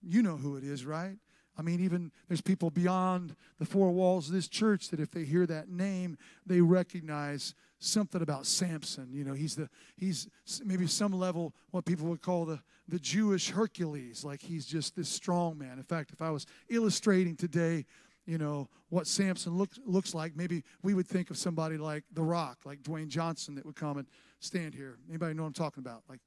you 0.00 0.22
know 0.22 0.36
who 0.36 0.56
it 0.56 0.62
is, 0.62 0.84
right? 0.84 1.16
I 1.58 1.62
mean, 1.62 1.80
even 1.80 2.10
there's 2.28 2.40
people 2.40 2.70
beyond 2.70 3.36
the 3.58 3.66
four 3.66 3.90
walls 3.90 4.28
of 4.28 4.34
this 4.34 4.48
church 4.48 4.88
that 4.90 5.00
if 5.00 5.10
they 5.10 5.24
hear 5.24 5.46
that 5.46 5.68
name, 5.68 6.16
they 6.46 6.60
recognize 6.60 7.54
something 7.78 8.22
about 8.22 8.46
Samson. 8.46 9.08
You 9.12 9.24
know, 9.24 9.34
he's 9.34 9.56
the 9.56 9.68
he's 9.96 10.28
maybe 10.64 10.86
some 10.86 11.12
level 11.12 11.54
what 11.70 11.84
people 11.84 12.06
would 12.08 12.22
call 12.22 12.44
the 12.44 12.60
the 12.88 12.98
Jewish 12.98 13.50
Hercules. 13.50 14.24
Like 14.24 14.42
he's 14.42 14.66
just 14.66 14.96
this 14.96 15.08
strong 15.08 15.58
man. 15.58 15.78
In 15.78 15.84
fact, 15.84 16.12
if 16.12 16.22
I 16.22 16.30
was 16.30 16.46
illustrating 16.68 17.36
today, 17.36 17.84
you 18.26 18.38
know 18.38 18.68
what 18.90 19.06
Samson 19.06 19.56
looks 19.56 19.78
looks 19.84 20.14
like, 20.14 20.36
maybe 20.36 20.62
we 20.82 20.94
would 20.94 21.06
think 21.06 21.30
of 21.30 21.36
somebody 21.36 21.76
like 21.76 22.04
The 22.12 22.22
Rock, 22.22 22.58
like 22.64 22.82
Dwayne 22.82 23.08
Johnson, 23.08 23.54
that 23.56 23.66
would 23.66 23.76
come 23.76 23.98
and 23.98 24.06
stand 24.40 24.74
here. 24.74 24.98
Anybody 25.08 25.34
know 25.34 25.42
what 25.42 25.48
I'm 25.48 25.54
talking 25.54 25.82
about? 25.82 26.02
Like, 26.08 26.20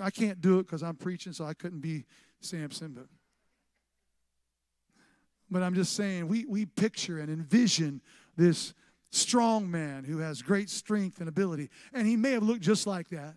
I 0.00 0.10
can't 0.10 0.40
do 0.40 0.58
it 0.58 0.64
because 0.64 0.82
I'm 0.82 0.96
preaching, 0.96 1.32
so 1.32 1.44
I 1.44 1.54
couldn't 1.54 1.80
be 1.80 2.04
Samson, 2.40 2.92
but 2.92 3.06
but 5.54 5.62
I'm 5.62 5.76
just 5.76 5.94
saying, 5.94 6.26
we, 6.26 6.44
we 6.46 6.66
picture 6.66 7.20
and 7.20 7.30
envision 7.30 8.02
this 8.36 8.74
strong 9.12 9.70
man 9.70 10.02
who 10.02 10.18
has 10.18 10.42
great 10.42 10.68
strength 10.68 11.20
and 11.20 11.28
ability. 11.28 11.70
And 11.92 12.08
he 12.08 12.16
may 12.16 12.32
have 12.32 12.42
looked 12.42 12.62
just 12.62 12.88
like 12.88 13.08
that. 13.10 13.36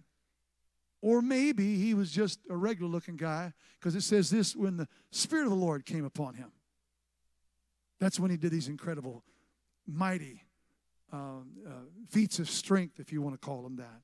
Or 1.00 1.22
maybe 1.22 1.76
he 1.76 1.94
was 1.94 2.12
just 2.12 2.40
a 2.50 2.58
regular 2.58 2.90
looking 2.90 3.18
guy, 3.18 3.54
because 3.80 3.94
it 3.94 4.02
says 4.02 4.32
this 4.32 4.56
when 4.56 4.78
the 4.78 4.88
Spirit 5.12 5.44
of 5.44 5.52
the 5.52 5.56
Lord 5.58 5.86
came 5.86 6.06
upon 6.06 6.34
him. 6.34 6.52
That's 8.00 8.20
when 8.20 8.32
he 8.32 8.38
did 8.38 8.50
these 8.50 8.68
incredible, 8.68 9.24
mighty 9.86 10.42
um, 11.14 11.52
uh, 11.68 11.72
feats 12.10 12.40
of 12.40 12.50
strength, 12.50 13.00
if 13.00 13.14
you 13.14 13.22
want 13.22 13.40
to 13.40 13.46
call 13.46 13.62
them 13.62 13.76
that. 13.76 14.02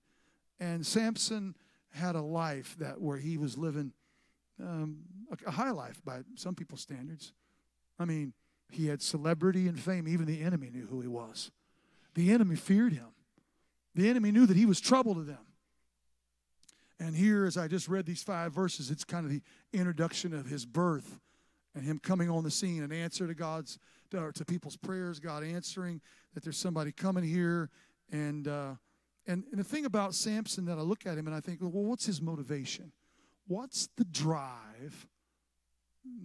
And 0.59 0.85
Samson 0.85 1.55
had 1.89 2.13
a 2.13 2.21
life 2.21 2.75
that 2.77 3.01
where 3.01 3.17
he 3.17 3.39
was 3.39 3.57
living 3.57 3.91
um, 4.61 4.97
a, 5.31 5.49
a 5.49 5.51
high 5.51 5.71
life 5.71 5.99
by 6.05 6.19
some 6.35 6.53
people's 6.53 6.81
standards. 6.81 7.33
I 7.99 8.05
mean, 8.05 8.33
he 8.69 8.87
had 8.87 9.01
celebrity 9.01 9.67
and 9.67 9.79
fame. 9.79 10.07
Even 10.07 10.25
the 10.25 10.41
enemy 10.41 10.69
knew 10.71 10.87
who 10.87 11.01
he 11.01 11.07
was. 11.07 11.51
The 12.15 12.31
enemy 12.31 12.55
feared 12.55 12.93
him. 12.93 13.07
The 13.95 14.09
enemy 14.09 14.31
knew 14.31 14.45
that 14.45 14.57
he 14.57 14.65
was 14.65 14.81
trouble 14.81 15.15
to 15.15 15.21
them. 15.21 15.45
And 16.99 17.15
here, 17.15 17.45
as 17.45 17.57
I 17.57 17.67
just 17.67 17.87
read 17.87 18.05
these 18.05 18.23
five 18.23 18.53
verses, 18.53 18.89
it's 18.89 19.03
kind 19.03 19.25
of 19.25 19.31
the 19.31 19.41
introduction 19.71 20.33
of 20.33 20.45
his 20.45 20.65
birth 20.65 21.19
and 21.75 21.83
him 21.83 21.99
coming 21.99 22.29
on 22.29 22.43
the 22.43 22.51
scene, 22.51 22.83
an 22.83 22.91
answer 22.91 23.27
to 23.27 23.33
God's 23.33 23.79
to, 24.11 24.31
to 24.31 24.45
people's 24.45 24.77
prayers, 24.77 25.19
God 25.19 25.43
answering 25.43 26.01
that 26.33 26.43
there's 26.43 26.57
somebody 26.57 26.91
coming 26.91 27.23
here, 27.23 27.69
and 28.11 28.47
uh, 28.47 28.75
And, 29.25 29.45
and 29.51 29.59
the 29.59 29.63
thing 29.63 29.85
about 29.85 30.13
Samson 30.13 30.65
that 30.65 30.77
I 30.77 30.81
look 30.81 31.05
at 31.05 31.17
him 31.17 31.27
and 31.27 31.35
I 31.35 31.39
think, 31.39 31.61
well, 31.61 31.71
what's 31.71 32.05
his 32.05 32.21
motivation? 32.21 32.91
What's 33.47 33.87
the 33.95 34.03
drive 34.05 35.07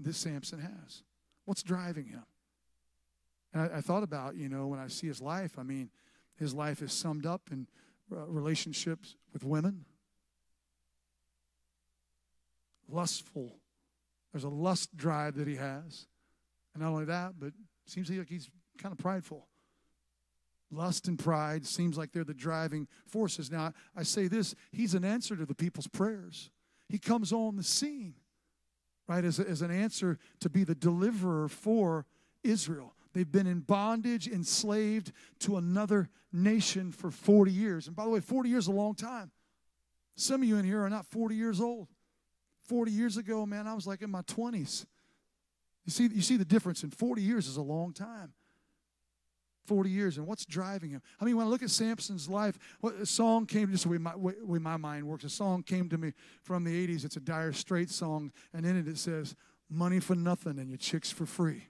that 0.03 0.15
Samson 0.15 0.59
has? 0.59 1.05
What's 1.49 1.63
driving 1.63 2.05
him? 2.05 2.25
And 3.55 3.63
I, 3.63 3.79
I, 3.79 3.81
thought 3.81 4.03
about, 4.03 4.37
you 4.37 4.51
know, 4.51 4.67
when 4.67 4.79
I 4.79 4.89
see 4.89 5.07
his 5.07 5.23
life, 5.23 5.59
I 5.59 5.63
mean, 5.63 5.89
his 6.37 6.53
life 6.53 6.83
is 6.83 6.93
summed 6.93 7.25
up 7.25 7.41
in 7.51 7.67
uh, 8.15 8.27
relationships 8.27 9.17
with 9.33 9.45
women, 9.45 9.87
lustful. 12.87 13.57
There's 14.31 14.45
a 14.45 14.51
lust 14.51 14.95
drive 14.95 15.37
that 15.37 15.49
he 15.49 15.57
has. 15.57 16.07
And 16.75 16.83
not 16.83 16.91
only 16.91 17.07
that, 17.07 17.41
but 17.41 17.55
seems 17.87 18.11
like 18.11 18.29
he's 18.29 18.51
kind 18.77 18.93
of 18.93 18.99
prideful. 18.99 19.49
Lust 20.71 21.09
and 21.09 21.19
pride 21.19 21.65
seems 21.65 21.97
like 21.97 22.13
they're 22.13 22.25
the 22.25 22.35
driving 22.35 22.87
forces. 23.07 23.51
Now, 23.51 23.73
I 23.97 24.03
say 24.03 24.29
this 24.29 24.55
he's 24.71 24.93
an 24.93 25.03
answer 25.03 25.35
to 25.35 25.47
the 25.47 25.55
people's 25.55 25.89
prayers. 25.89 26.51
He 26.91 26.99
comes 26.99 27.33
on 27.33 27.57
the 27.57 27.63
scene, 27.63 28.17
right, 29.09 29.25
as, 29.25 29.41
a, 29.41 29.49
as 29.49 29.63
an 29.63 29.71
answer 29.71 30.19
to 30.41 30.51
be 30.51 30.65
the 30.65 30.75
deliverer 30.75 31.49
for 31.49 32.07
Israel. 32.45 32.95
They've 33.15 33.31
been 33.31 33.47
in 33.47 33.61
bondage, 33.61 34.29
enslaved 34.29 35.13
to 35.41 35.57
another 35.57 36.09
nation 36.33 36.93
for 36.93 37.11
40 37.11 37.51
years. 37.51 37.87
And 37.87 37.97
by 37.97 38.05
the 38.05 38.11
way, 38.11 38.21
40 38.21 38.49
years 38.49 38.65
is 38.65 38.69
a 38.69 38.73
long 38.73 38.95
time. 38.95 39.31
Some 40.15 40.43
of 40.43 40.49
you 40.49 40.57
in 40.57 40.65
here 40.65 40.83
are 40.83 40.91
not 40.91 41.07
40 41.07 41.35
years 41.35 41.61
old. 41.61 41.89
40 42.65 42.93
years 42.93 43.17
ago, 43.17 43.47
man, 43.47 43.67
I 43.67 43.75
was 43.75 43.87
like 43.87 44.03
in 44.03 44.11
my 44.11 44.23
20s. 44.23 44.85
You 45.87 45.93
see, 45.93 46.09
you 46.09 46.21
see 46.21 46.37
the 46.37 46.45
difference, 46.45 46.83
in 46.83 46.91
40 46.91 47.23
years 47.23 47.47
is 47.47 47.57
a 47.57 47.63
long 47.63 47.95
time. 47.95 48.33
40 49.69 49.91
years 49.91 50.17
and 50.17 50.27
what's 50.27 50.47
driving 50.47 50.91
him? 50.91 51.03
I 51.21 51.25
mean 51.25 51.37
when 51.37 51.47
i 51.47 51.49
look 51.49 51.63
at 51.63 51.71
samson's 51.71 52.29
life 52.29 52.59
what 52.81 52.95
a 52.95 53.07
song 53.07 53.47
came 53.47 53.71
just 53.71 53.85
the 53.85 53.91
way 53.91 53.99
my, 53.99 54.17
way 54.17 54.59
my 54.59 54.77
mind 54.77 55.07
works. 55.07 55.25
A 55.25 55.29
song 55.29 55.63
came 55.63 55.89
to 55.91 55.99
me 55.99 56.13
from 56.43 56.65
the 56.65 56.89
80s 56.89 57.05
it's 57.05 57.17
a 57.17 57.21
dire 57.21 57.53
straits 57.53 57.95
song 57.95 58.33
and 58.55 58.65
in 58.65 58.77
it 58.77 58.89
it 58.89 58.99
says 58.99 59.37
money 59.71 60.01
for 60.01 60.15
nothing 60.15 60.59
and 60.59 60.69
your 60.69 60.79
chicks 60.79 61.11
for 61.11 61.27
free. 61.27 61.69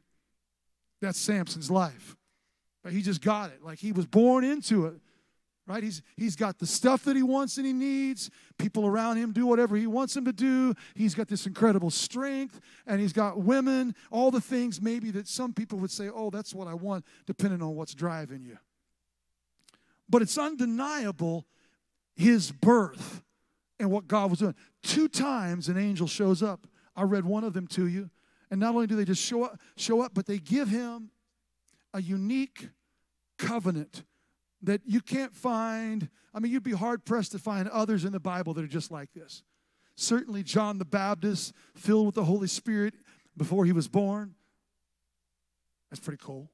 That's 1.00 1.18
samson's 1.18 1.70
life. 1.70 2.16
But 2.84 2.92
he 2.92 3.02
just 3.02 3.20
got 3.20 3.50
it. 3.50 3.64
Like 3.64 3.80
he 3.80 3.92
was 3.92 4.06
born 4.06 4.44
into 4.44 4.86
it 4.86 5.00
right? 5.68 5.82
He's, 5.82 6.02
he's 6.16 6.34
got 6.34 6.58
the 6.58 6.66
stuff 6.66 7.04
that 7.04 7.14
he 7.14 7.22
wants 7.22 7.58
and 7.58 7.66
he 7.66 7.74
needs. 7.74 8.30
People 8.56 8.86
around 8.86 9.18
him 9.18 9.32
do 9.32 9.46
whatever 9.46 9.76
he 9.76 9.86
wants 9.86 10.14
them 10.14 10.24
to 10.24 10.32
do. 10.32 10.74
He's 10.94 11.14
got 11.14 11.28
this 11.28 11.46
incredible 11.46 11.90
strength 11.90 12.58
and 12.86 13.00
he's 13.00 13.12
got 13.12 13.38
women, 13.38 13.94
all 14.10 14.30
the 14.30 14.40
things 14.40 14.80
maybe 14.80 15.10
that 15.10 15.28
some 15.28 15.52
people 15.52 15.78
would 15.80 15.90
say, 15.90 16.08
oh, 16.08 16.30
that's 16.30 16.54
what 16.54 16.66
I 16.66 16.74
want, 16.74 17.04
depending 17.26 17.62
on 17.62 17.76
what's 17.76 17.94
driving 17.94 18.42
you. 18.42 18.58
But 20.08 20.22
it's 20.22 20.38
undeniable 20.38 21.46
his 22.16 22.50
birth 22.50 23.22
and 23.78 23.90
what 23.90 24.08
God 24.08 24.30
was 24.30 24.38
doing. 24.38 24.54
Two 24.82 25.06
times 25.06 25.68
an 25.68 25.76
angel 25.76 26.06
shows 26.06 26.42
up. 26.42 26.66
I 26.96 27.02
read 27.02 27.26
one 27.26 27.44
of 27.44 27.52
them 27.52 27.66
to 27.68 27.86
you. 27.86 28.08
And 28.50 28.58
not 28.58 28.74
only 28.74 28.86
do 28.86 28.96
they 28.96 29.04
just 29.04 29.22
show 29.22 29.44
up, 29.44 29.60
show 29.76 30.00
up, 30.00 30.12
but 30.14 30.24
they 30.24 30.38
give 30.38 30.70
him 30.70 31.10
a 31.92 32.00
unique 32.00 32.70
covenant 33.36 34.04
that 34.62 34.82
you 34.84 35.00
can't 35.00 35.34
find. 35.34 36.08
I 36.34 36.40
mean, 36.40 36.52
you'd 36.52 36.62
be 36.62 36.72
hard 36.72 37.04
pressed 37.04 37.32
to 37.32 37.38
find 37.38 37.68
others 37.68 38.04
in 38.04 38.12
the 38.12 38.20
Bible 38.20 38.54
that 38.54 38.64
are 38.64 38.68
just 38.68 38.90
like 38.90 39.12
this. 39.12 39.42
Certainly, 39.96 40.44
John 40.44 40.78
the 40.78 40.84
Baptist, 40.84 41.52
filled 41.74 42.06
with 42.06 42.14
the 42.14 42.24
Holy 42.24 42.46
Spirit 42.46 42.94
before 43.36 43.64
he 43.64 43.72
was 43.72 43.88
born. 43.88 44.34
That's 45.90 46.00
pretty 46.00 46.22
cool. 46.22 46.50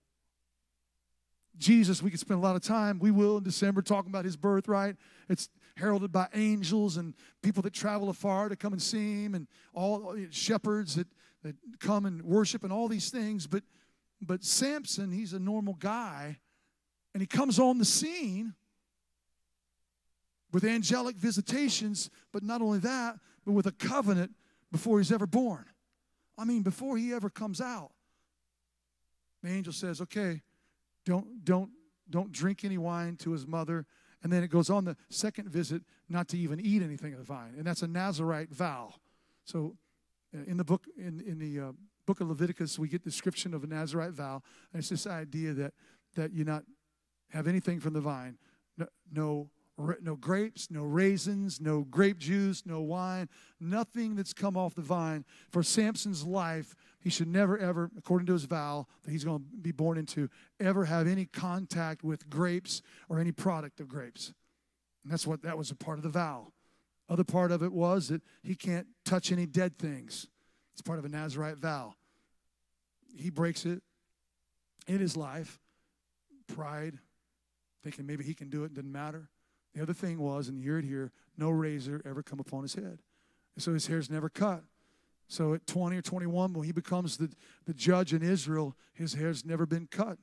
Jesus, 1.56 2.02
we 2.02 2.10
could 2.10 2.20
spend 2.20 2.38
a 2.38 2.42
lot 2.42 2.56
of 2.56 2.62
time, 2.62 2.98
we 2.98 3.10
will 3.10 3.36
in 3.36 3.44
December, 3.44 3.80
talking 3.82 4.10
about 4.10 4.24
his 4.24 4.36
birth, 4.36 4.66
right? 4.66 4.96
It's 5.28 5.48
heralded 5.76 6.10
by 6.10 6.28
angels 6.34 6.96
and 6.96 7.14
people 7.42 7.62
that 7.62 7.72
travel 7.72 8.08
afar 8.08 8.48
to 8.48 8.56
come 8.56 8.72
and 8.72 8.82
see 8.82 9.24
him, 9.24 9.34
and 9.34 9.46
all 9.72 10.16
shepherds 10.30 10.96
that, 10.96 11.06
that 11.42 11.54
come 11.78 12.06
and 12.06 12.22
worship, 12.22 12.64
and 12.64 12.72
all 12.72 12.88
these 12.88 13.10
things. 13.10 13.46
But, 13.46 13.62
but 14.20 14.42
Samson, 14.42 15.12
he's 15.12 15.32
a 15.32 15.38
normal 15.38 15.74
guy 15.74 16.38
and 17.14 17.22
he 17.22 17.26
comes 17.26 17.58
on 17.58 17.78
the 17.78 17.84
scene 17.84 18.54
with 20.52 20.64
angelic 20.64 21.16
visitations, 21.16 22.10
but 22.32 22.42
not 22.42 22.60
only 22.60 22.78
that, 22.80 23.18
but 23.44 23.52
with 23.52 23.66
a 23.66 23.72
covenant 23.72 24.32
before 24.70 24.98
he's 24.98 25.12
ever 25.12 25.26
born. 25.26 25.64
I 26.36 26.44
mean, 26.44 26.62
before 26.62 26.96
he 26.96 27.12
ever 27.12 27.30
comes 27.30 27.60
out. 27.60 27.92
The 29.42 29.50
angel 29.50 29.72
says, 29.72 30.00
okay, 30.00 30.42
don't, 31.04 31.44
don't, 31.44 31.70
don't 32.10 32.32
drink 32.32 32.64
any 32.64 32.78
wine 32.78 33.16
to 33.16 33.32
his 33.32 33.46
mother. 33.46 33.86
And 34.22 34.32
then 34.32 34.42
it 34.42 34.48
goes 34.48 34.70
on 34.70 34.84
the 34.84 34.96
second 35.10 35.48
visit 35.48 35.82
not 36.08 36.28
to 36.28 36.38
even 36.38 36.58
eat 36.60 36.82
anything 36.82 37.12
of 37.12 37.18
the 37.18 37.24
vine. 37.24 37.54
And 37.56 37.64
that's 37.64 37.82
a 37.82 37.86
Nazarite 37.86 38.50
vow. 38.50 38.94
So 39.44 39.76
uh, 40.34 40.42
in 40.46 40.56
the 40.56 40.64
book, 40.64 40.86
in, 40.96 41.20
in 41.26 41.38
the 41.38 41.68
uh, 41.68 41.72
book 42.06 42.20
of 42.20 42.28
Leviticus, 42.28 42.78
we 42.78 42.88
get 42.88 43.04
the 43.04 43.10
description 43.10 43.54
of 43.54 43.64
a 43.64 43.66
Nazarite 43.66 44.12
vow. 44.12 44.42
And 44.72 44.80
it's 44.80 44.88
this 44.88 45.06
idea 45.06 45.52
that, 45.52 45.74
that 46.14 46.32
you're 46.32 46.46
not 46.46 46.64
have 47.34 47.46
anything 47.48 47.80
from 47.80 47.92
the 47.92 48.00
vine. 48.00 48.38
No, 48.78 48.86
no, 49.12 49.50
no 50.00 50.16
grapes, 50.16 50.70
no 50.70 50.84
raisins, 50.84 51.60
no 51.60 51.82
grape 51.82 52.18
juice, 52.18 52.62
no 52.64 52.80
wine, 52.80 53.28
nothing 53.60 54.14
that's 54.14 54.32
come 54.32 54.56
off 54.56 54.74
the 54.74 54.82
vine. 54.82 55.24
For 55.50 55.62
Samson's 55.62 56.24
life, 56.24 56.76
he 57.00 57.10
should 57.10 57.28
never, 57.28 57.58
ever, 57.58 57.90
according 57.98 58.26
to 58.26 58.32
his 58.32 58.44
vow 58.44 58.86
that 59.02 59.10
he's 59.10 59.24
going 59.24 59.40
to 59.40 59.56
be 59.60 59.72
born 59.72 59.98
into, 59.98 60.30
ever 60.60 60.84
have 60.84 61.06
any 61.06 61.26
contact 61.26 62.04
with 62.04 62.30
grapes 62.30 62.82
or 63.08 63.18
any 63.18 63.32
product 63.32 63.80
of 63.80 63.88
grapes. 63.88 64.32
And 65.02 65.12
that's 65.12 65.26
what 65.26 65.42
that 65.42 65.58
was 65.58 65.70
a 65.70 65.74
part 65.74 65.98
of 65.98 66.04
the 66.04 66.08
vow. 66.08 66.52
Other 67.08 67.24
part 67.24 67.52
of 67.52 67.62
it 67.62 67.72
was 67.72 68.08
that 68.08 68.22
he 68.42 68.54
can't 68.54 68.86
touch 69.04 69.30
any 69.30 69.44
dead 69.44 69.76
things. 69.76 70.28
It's 70.72 70.82
part 70.82 70.98
of 70.98 71.04
a 71.04 71.08
Nazarite 71.08 71.58
vow. 71.58 71.94
He 73.16 73.28
breaks 73.28 73.66
it 73.66 73.82
in 74.86 75.00
his 75.00 75.16
life. 75.16 75.60
Pride, 76.46 76.98
thinking 77.84 78.06
maybe 78.06 78.24
he 78.24 78.34
can 78.34 78.48
do 78.48 78.64
it, 78.64 78.74
didn't 78.74 78.90
matter. 78.90 79.28
The 79.74 79.82
other 79.82 79.92
thing 79.92 80.18
was, 80.18 80.48
and 80.48 80.58
you 80.58 80.64
hear 80.64 80.78
it 80.78 80.84
here, 80.84 81.12
no 81.36 81.50
razor 81.50 82.00
ever 82.04 82.22
come 82.22 82.40
upon 82.40 82.62
his 82.62 82.74
head. 82.74 83.02
And 83.54 83.62
so 83.62 83.74
his 83.74 83.86
hair's 83.86 84.10
never 84.10 84.28
cut. 84.28 84.64
So 85.28 85.54
at 85.54 85.66
20 85.66 85.96
or 85.96 86.02
21, 86.02 86.52
when 86.52 86.64
he 86.64 86.72
becomes 86.72 87.16
the, 87.16 87.30
the 87.66 87.74
judge 87.74 88.12
in 88.12 88.22
Israel, 88.22 88.76
his 88.92 89.14
hair's 89.14 89.44
never 89.44 89.66
been 89.66 89.86
cut. 89.86 90.18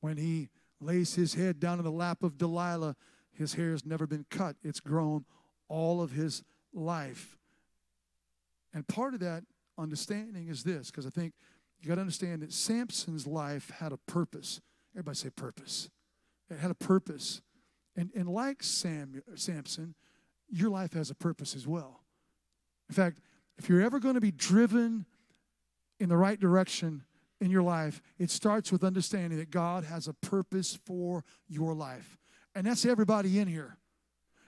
When 0.00 0.16
he 0.16 0.50
lays 0.80 1.14
his 1.14 1.34
head 1.34 1.60
down 1.60 1.78
in 1.78 1.84
the 1.84 1.90
lap 1.90 2.22
of 2.22 2.36
Delilah, 2.36 2.96
his 3.32 3.54
hair 3.54 3.70
has 3.70 3.86
never 3.86 4.06
been 4.06 4.26
cut. 4.30 4.56
It's 4.62 4.80
grown 4.80 5.24
all 5.68 6.02
of 6.02 6.12
his 6.12 6.42
life. 6.72 7.38
And 8.74 8.86
part 8.86 9.14
of 9.14 9.20
that 9.20 9.44
understanding 9.78 10.48
is 10.48 10.64
this, 10.64 10.90
because 10.90 11.06
I 11.06 11.10
think 11.10 11.34
you 11.80 11.88
got 11.88 11.96
to 11.96 12.00
understand 12.00 12.42
that 12.42 12.52
Samson's 12.52 13.26
life 13.26 13.70
had 13.78 13.92
a 13.92 13.96
purpose. 13.96 14.60
Everybody 14.94 15.16
say 15.16 15.30
purpose. 15.30 15.88
It 16.52 16.60
had 16.60 16.70
a 16.70 16.74
purpose. 16.74 17.40
And, 17.96 18.10
and 18.14 18.28
like 18.28 18.62
Sam, 18.62 19.22
Samson, 19.34 19.94
your 20.48 20.70
life 20.70 20.92
has 20.94 21.10
a 21.10 21.14
purpose 21.14 21.54
as 21.54 21.66
well. 21.66 22.00
In 22.88 22.94
fact, 22.94 23.18
if 23.58 23.68
you're 23.68 23.82
ever 23.82 23.98
going 23.98 24.14
to 24.14 24.20
be 24.20 24.30
driven 24.30 25.06
in 25.98 26.08
the 26.08 26.16
right 26.16 26.38
direction 26.38 27.04
in 27.40 27.50
your 27.50 27.62
life, 27.62 28.02
it 28.18 28.30
starts 28.30 28.70
with 28.72 28.84
understanding 28.84 29.38
that 29.38 29.50
God 29.50 29.84
has 29.84 30.08
a 30.08 30.14
purpose 30.14 30.78
for 30.84 31.24
your 31.48 31.74
life. 31.74 32.18
And 32.54 32.66
that's 32.66 32.84
everybody 32.84 33.38
in 33.38 33.48
here. 33.48 33.76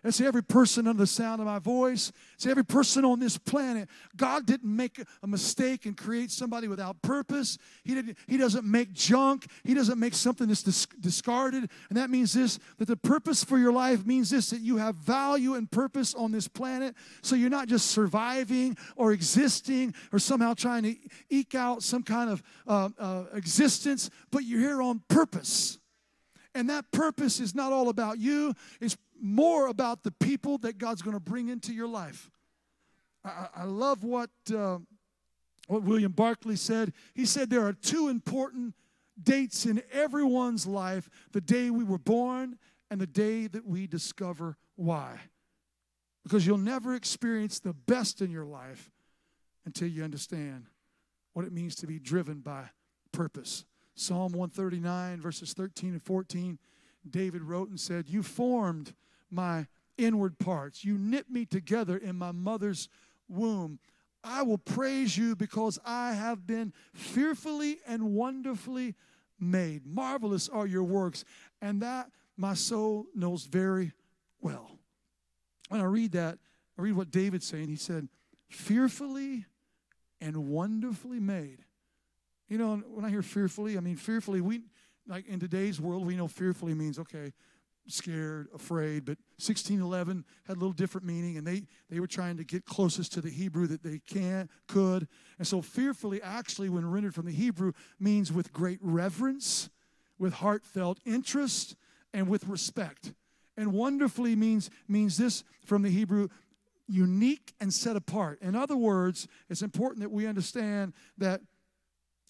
It's 0.04 0.20
every 0.20 0.42
person 0.42 0.86
under 0.86 1.02
the 1.02 1.06
sound 1.06 1.40
of 1.40 1.46
my 1.46 1.58
voice. 1.58 2.12
It's 2.34 2.46
every 2.46 2.64
person 2.64 3.06
on 3.06 3.20
this 3.20 3.38
planet. 3.38 3.88
God 4.16 4.44
didn't 4.44 4.74
make 4.74 5.02
a 5.22 5.26
mistake 5.26 5.86
and 5.86 5.96
create 5.96 6.30
somebody 6.30 6.68
without 6.68 7.00
purpose. 7.00 7.56
He, 7.84 7.94
didn't, 7.94 8.18
he 8.26 8.36
doesn't 8.36 8.66
make 8.66 8.92
junk. 8.92 9.46
He 9.64 9.72
doesn't 9.72 9.98
make 9.98 10.12
something 10.12 10.46
that's 10.46 10.62
dis- 10.62 10.86
discarded. 11.00 11.70
And 11.88 11.98
that 11.98 12.10
means 12.10 12.34
this 12.34 12.58
that 12.78 12.86
the 12.86 12.96
purpose 12.96 13.42
for 13.42 13.56
your 13.56 13.72
life 13.72 14.04
means 14.04 14.28
this 14.28 14.50
that 14.50 14.60
you 14.60 14.76
have 14.76 14.94
value 14.96 15.54
and 15.54 15.70
purpose 15.70 16.14
on 16.14 16.32
this 16.32 16.48
planet. 16.48 16.94
So 17.22 17.34
you're 17.34 17.50
not 17.50 17.68
just 17.68 17.90
surviving 17.90 18.76
or 18.96 19.12
existing 19.12 19.94
or 20.12 20.18
somehow 20.18 20.52
trying 20.52 20.82
to 20.82 20.96
eke 21.30 21.54
out 21.54 21.82
some 21.82 22.02
kind 22.02 22.28
of 22.28 22.42
uh, 22.66 22.90
uh, 22.98 23.24
existence, 23.32 24.10
but 24.30 24.44
you're 24.44 24.60
here 24.60 24.82
on 24.82 25.00
purpose. 25.08 25.78
And 26.54 26.70
that 26.70 26.90
purpose 26.92 27.40
is 27.40 27.54
not 27.54 27.72
all 27.72 27.88
about 27.88 28.18
you, 28.18 28.54
it's 28.80 28.96
more 29.20 29.68
about 29.68 30.02
the 30.02 30.10
people 30.10 30.58
that 30.58 30.78
God's 30.78 31.02
going 31.02 31.14
to 31.16 31.20
bring 31.20 31.48
into 31.48 31.72
your 31.72 31.88
life. 31.88 32.30
I, 33.24 33.48
I 33.56 33.64
love 33.64 34.04
what, 34.04 34.30
uh, 34.54 34.78
what 35.66 35.82
William 35.82 36.12
Barclay 36.12 36.56
said. 36.56 36.92
He 37.14 37.24
said 37.24 37.50
there 37.50 37.66
are 37.66 37.72
two 37.72 38.08
important 38.08 38.74
dates 39.20 39.66
in 39.66 39.82
everyone's 39.92 40.66
life 40.66 41.08
the 41.32 41.40
day 41.40 41.70
we 41.70 41.84
were 41.84 41.98
born 41.98 42.58
and 42.90 43.00
the 43.00 43.06
day 43.06 43.46
that 43.46 43.66
we 43.66 43.86
discover 43.86 44.56
why. 44.76 45.18
Because 46.22 46.46
you'll 46.46 46.58
never 46.58 46.94
experience 46.94 47.58
the 47.58 47.72
best 47.72 48.20
in 48.20 48.30
your 48.30 48.44
life 48.44 48.90
until 49.66 49.88
you 49.88 50.04
understand 50.04 50.66
what 51.32 51.44
it 51.44 51.52
means 51.52 51.74
to 51.76 51.86
be 51.86 51.98
driven 51.98 52.40
by 52.40 52.70
purpose. 53.12 53.64
Psalm 53.94 54.32
139, 54.32 55.20
verses 55.20 55.52
13 55.52 55.90
and 55.90 56.02
14 56.02 56.58
David 57.08 57.42
wrote 57.42 57.68
and 57.68 57.78
said, 57.78 58.08
You 58.08 58.22
formed 58.22 58.94
my 59.30 59.66
inward 59.98 60.38
parts. 60.38 60.84
You 60.84 60.96
knit 60.98 61.30
me 61.30 61.44
together 61.44 61.96
in 61.96 62.16
my 62.16 62.32
mother's 62.32 62.88
womb. 63.28 63.78
I 64.22 64.42
will 64.42 64.58
praise 64.58 65.16
you 65.18 65.36
because 65.36 65.78
I 65.84 66.14
have 66.14 66.46
been 66.46 66.72
fearfully 66.94 67.78
and 67.86 68.14
wonderfully 68.14 68.94
made. 69.38 69.86
Marvelous 69.86 70.48
are 70.48 70.66
your 70.66 70.84
works, 70.84 71.24
and 71.60 71.82
that 71.82 72.10
my 72.36 72.54
soul 72.54 73.06
knows 73.14 73.44
very 73.44 73.92
well. 74.40 74.78
When 75.68 75.80
I 75.80 75.84
read 75.84 76.12
that, 76.12 76.38
I 76.78 76.82
read 76.82 76.96
what 76.96 77.10
David's 77.10 77.46
saying. 77.46 77.68
He 77.68 77.76
said, 77.76 78.08
fearfully 78.48 79.44
and 80.20 80.48
wonderfully 80.48 81.20
made. 81.20 81.63
You 82.48 82.58
know, 82.58 82.76
when 82.76 83.04
I 83.04 83.10
hear 83.10 83.22
fearfully, 83.22 83.76
I 83.76 83.80
mean 83.80 83.96
fearfully, 83.96 84.40
we 84.40 84.62
like 85.06 85.26
in 85.26 85.40
today's 85.40 85.80
world, 85.80 86.06
we 86.06 86.16
know 86.16 86.28
fearfully 86.28 86.74
means 86.74 86.98
okay, 86.98 87.32
scared, 87.86 88.48
afraid, 88.54 89.04
but 89.04 89.18
1611 89.36 90.24
had 90.46 90.56
a 90.56 90.60
little 90.60 90.72
different 90.72 91.06
meaning, 91.06 91.36
and 91.36 91.46
they, 91.46 91.62
they 91.90 92.00
were 92.00 92.06
trying 92.06 92.36
to 92.36 92.44
get 92.44 92.64
closest 92.64 93.12
to 93.12 93.20
the 93.20 93.30
Hebrew 93.30 93.66
that 93.66 93.82
they 93.82 93.98
can, 93.98 94.48
could. 94.68 95.06
And 95.38 95.46
so 95.46 95.60
fearfully, 95.60 96.22
actually, 96.22 96.68
when 96.68 96.90
rendered 96.90 97.14
from 97.14 97.26
the 97.26 97.32
Hebrew, 97.32 97.72
means 97.98 98.32
with 98.32 98.52
great 98.52 98.78
reverence, 98.80 99.68
with 100.18 100.34
heartfelt 100.34 100.98
interest, 101.04 101.76
and 102.12 102.28
with 102.28 102.46
respect. 102.46 103.12
And 103.56 103.72
wonderfully 103.72 104.34
means, 104.34 104.70
means 104.88 105.16
this 105.16 105.44
from 105.64 105.82
the 105.82 105.90
Hebrew, 105.90 106.28
unique 106.86 107.52
and 107.60 107.72
set 107.72 107.96
apart. 107.96 108.38
In 108.40 108.54
other 108.54 108.76
words, 108.76 109.28
it's 109.48 109.62
important 109.62 110.00
that 110.00 110.10
we 110.10 110.26
understand 110.26 110.92
that 111.18 111.40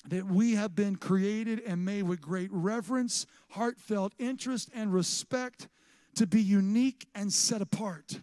that 0.09 0.27
we 0.27 0.55
have 0.55 0.75
been 0.75 0.97
created 0.97 1.61
and 1.67 1.85
made 1.85 2.03
with 2.03 2.21
great 2.21 2.51
reverence, 2.53 3.27
heartfelt 3.51 4.13
interest, 4.19 4.69
and 4.75 4.93
respect 4.93 5.69
to 6.17 6.27
be 6.27 6.41
unique 6.41 7.09
and 7.15 7.33
set 7.33 7.63
apart. 7.63 8.21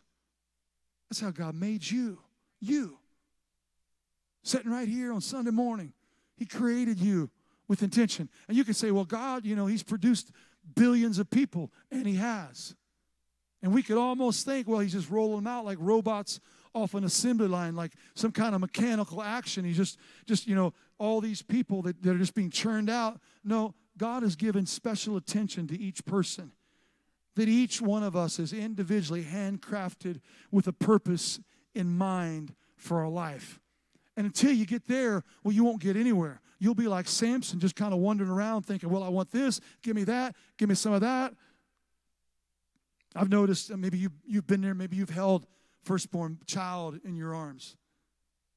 That's 1.09 1.19
how 1.19 1.31
God 1.31 1.55
made 1.55 1.89
you. 1.89 2.19
You. 2.59 2.97
Sitting 4.43 4.71
right 4.71 4.87
here 4.87 5.11
on 5.11 5.21
Sunday 5.21 5.51
morning, 5.51 5.93
He 6.37 6.45
created 6.45 6.99
you 6.99 7.29
with 7.67 7.83
intention. 7.83 8.29
And 8.47 8.55
you 8.55 8.63
can 8.63 8.73
say, 8.73 8.91
well, 8.91 9.05
God, 9.05 9.45
you 9.45 9.55
know, 9.55 9.65
He's 9.65 9.83
produced 9.83 10.31
billions 10.75 11.19
of 11.19 11.29
people, 11.29 11.71
and 11.91 12.05
He 12.05 12.15
has. 12.15 12.75
And 13.63 13.73
we 13.73 13.83
could 13.83 13.97
almost 13.97 14.45
think, 14.45 14.67
well, 14.67 14.79
He's 14.79 14.93
just 14.93 15.09
rolling 15.09 15.43
them 15.43 15.47
out 15.47 15.65
like 15.65 15.77
robots 15.81 16.39
off 16.73 16.93
an 16.93 17.03
assembly 17.03 17.47
line, 17.47 17.75
like 17.75 17.93
some 18.15 18.31
kind 18.31 18.55
of 18.55 18.61
mechanical 18.61 19.21
action. 19.21 19.65
He's 19.65 19.77
just, 19.77 19.97
just 20.25 20.47
you 20.47 20.55
know, 20.55 20.73
all 20.97 21.21
these 21.21 21.41
people 21.41 21.81
that, 21.83 22.01
that 22.03 22.15
are 22.15 22.19
just 22.19 22.33
being 22.33 22.49
churned 22.49 22.89
out. 22.89 23.19
No, 23.43 23.73
God 23.97 24.23
has 24.23 24.35
given 24.35 24.65
special 24.65 25.17
attention 25.17 25.67
to 25.67 25.79
each 25.79 26.05
person. 26.05 26.51
That 27.35 27.47
each 27.47 27.81
one 27.81 28.03
of 28.03 28.15
us 28.15 28.39
is 28.39 28.51
individually 28.51 29.23
handcrafted 29.23 30.19
with 30.51 30.67
a 30.67 30.73
purpose 30.73 31.39
in 31.73 31.97
mind 31.97 32.53
for 32.75 32.99
our 32.99 33.09
life. 33.09 33.59
And 34.17 34.25
until 34.25 34.51
you 34.51 34.65
get 34.65 34.87
there, 34.87 35.23
well, 35.43 35.53
you 35.53 35.63
won't 35.63 35.81
get 35.81 35.95
anywhere. 35.95 36.41
You'll 36.59 36.75
be 36.75 36.87
like 36.87 37.07
Samson, 37.07 37.59
just 37.59 37.75
kind 37.75 37.93
of 37.93 37.99
wandering 37.99 38.29
around 38.29 38.63
thinking, 38.63 38.89
well, 38.89 39.03
I 39.03 39.09
want 39.09 39.31
this, 39.31 39.61
give 39.81 39.95
me 39.95 40.03
that, 40.03 40.35
give 40.57 40.69
me 40.69 40.75
some 40.75 40.93
of 40.93 41.01
that. 41.01 41.33
I've 43.15 43.29
noticed, 43.29 43.75
maybe 43.75 43.97
you, 43.97 44.09
you've 44.25 44.47
been 44.47 44.61
there, 44.61 44.75
maybe 44.75 44.97
you've 44.97 45.09
held 45.09 45.47
firstborn 45.83 46.39
child 46.45 46.99
in 47.03 47.15
your 47.15 47.33
arms. 47.33 47.77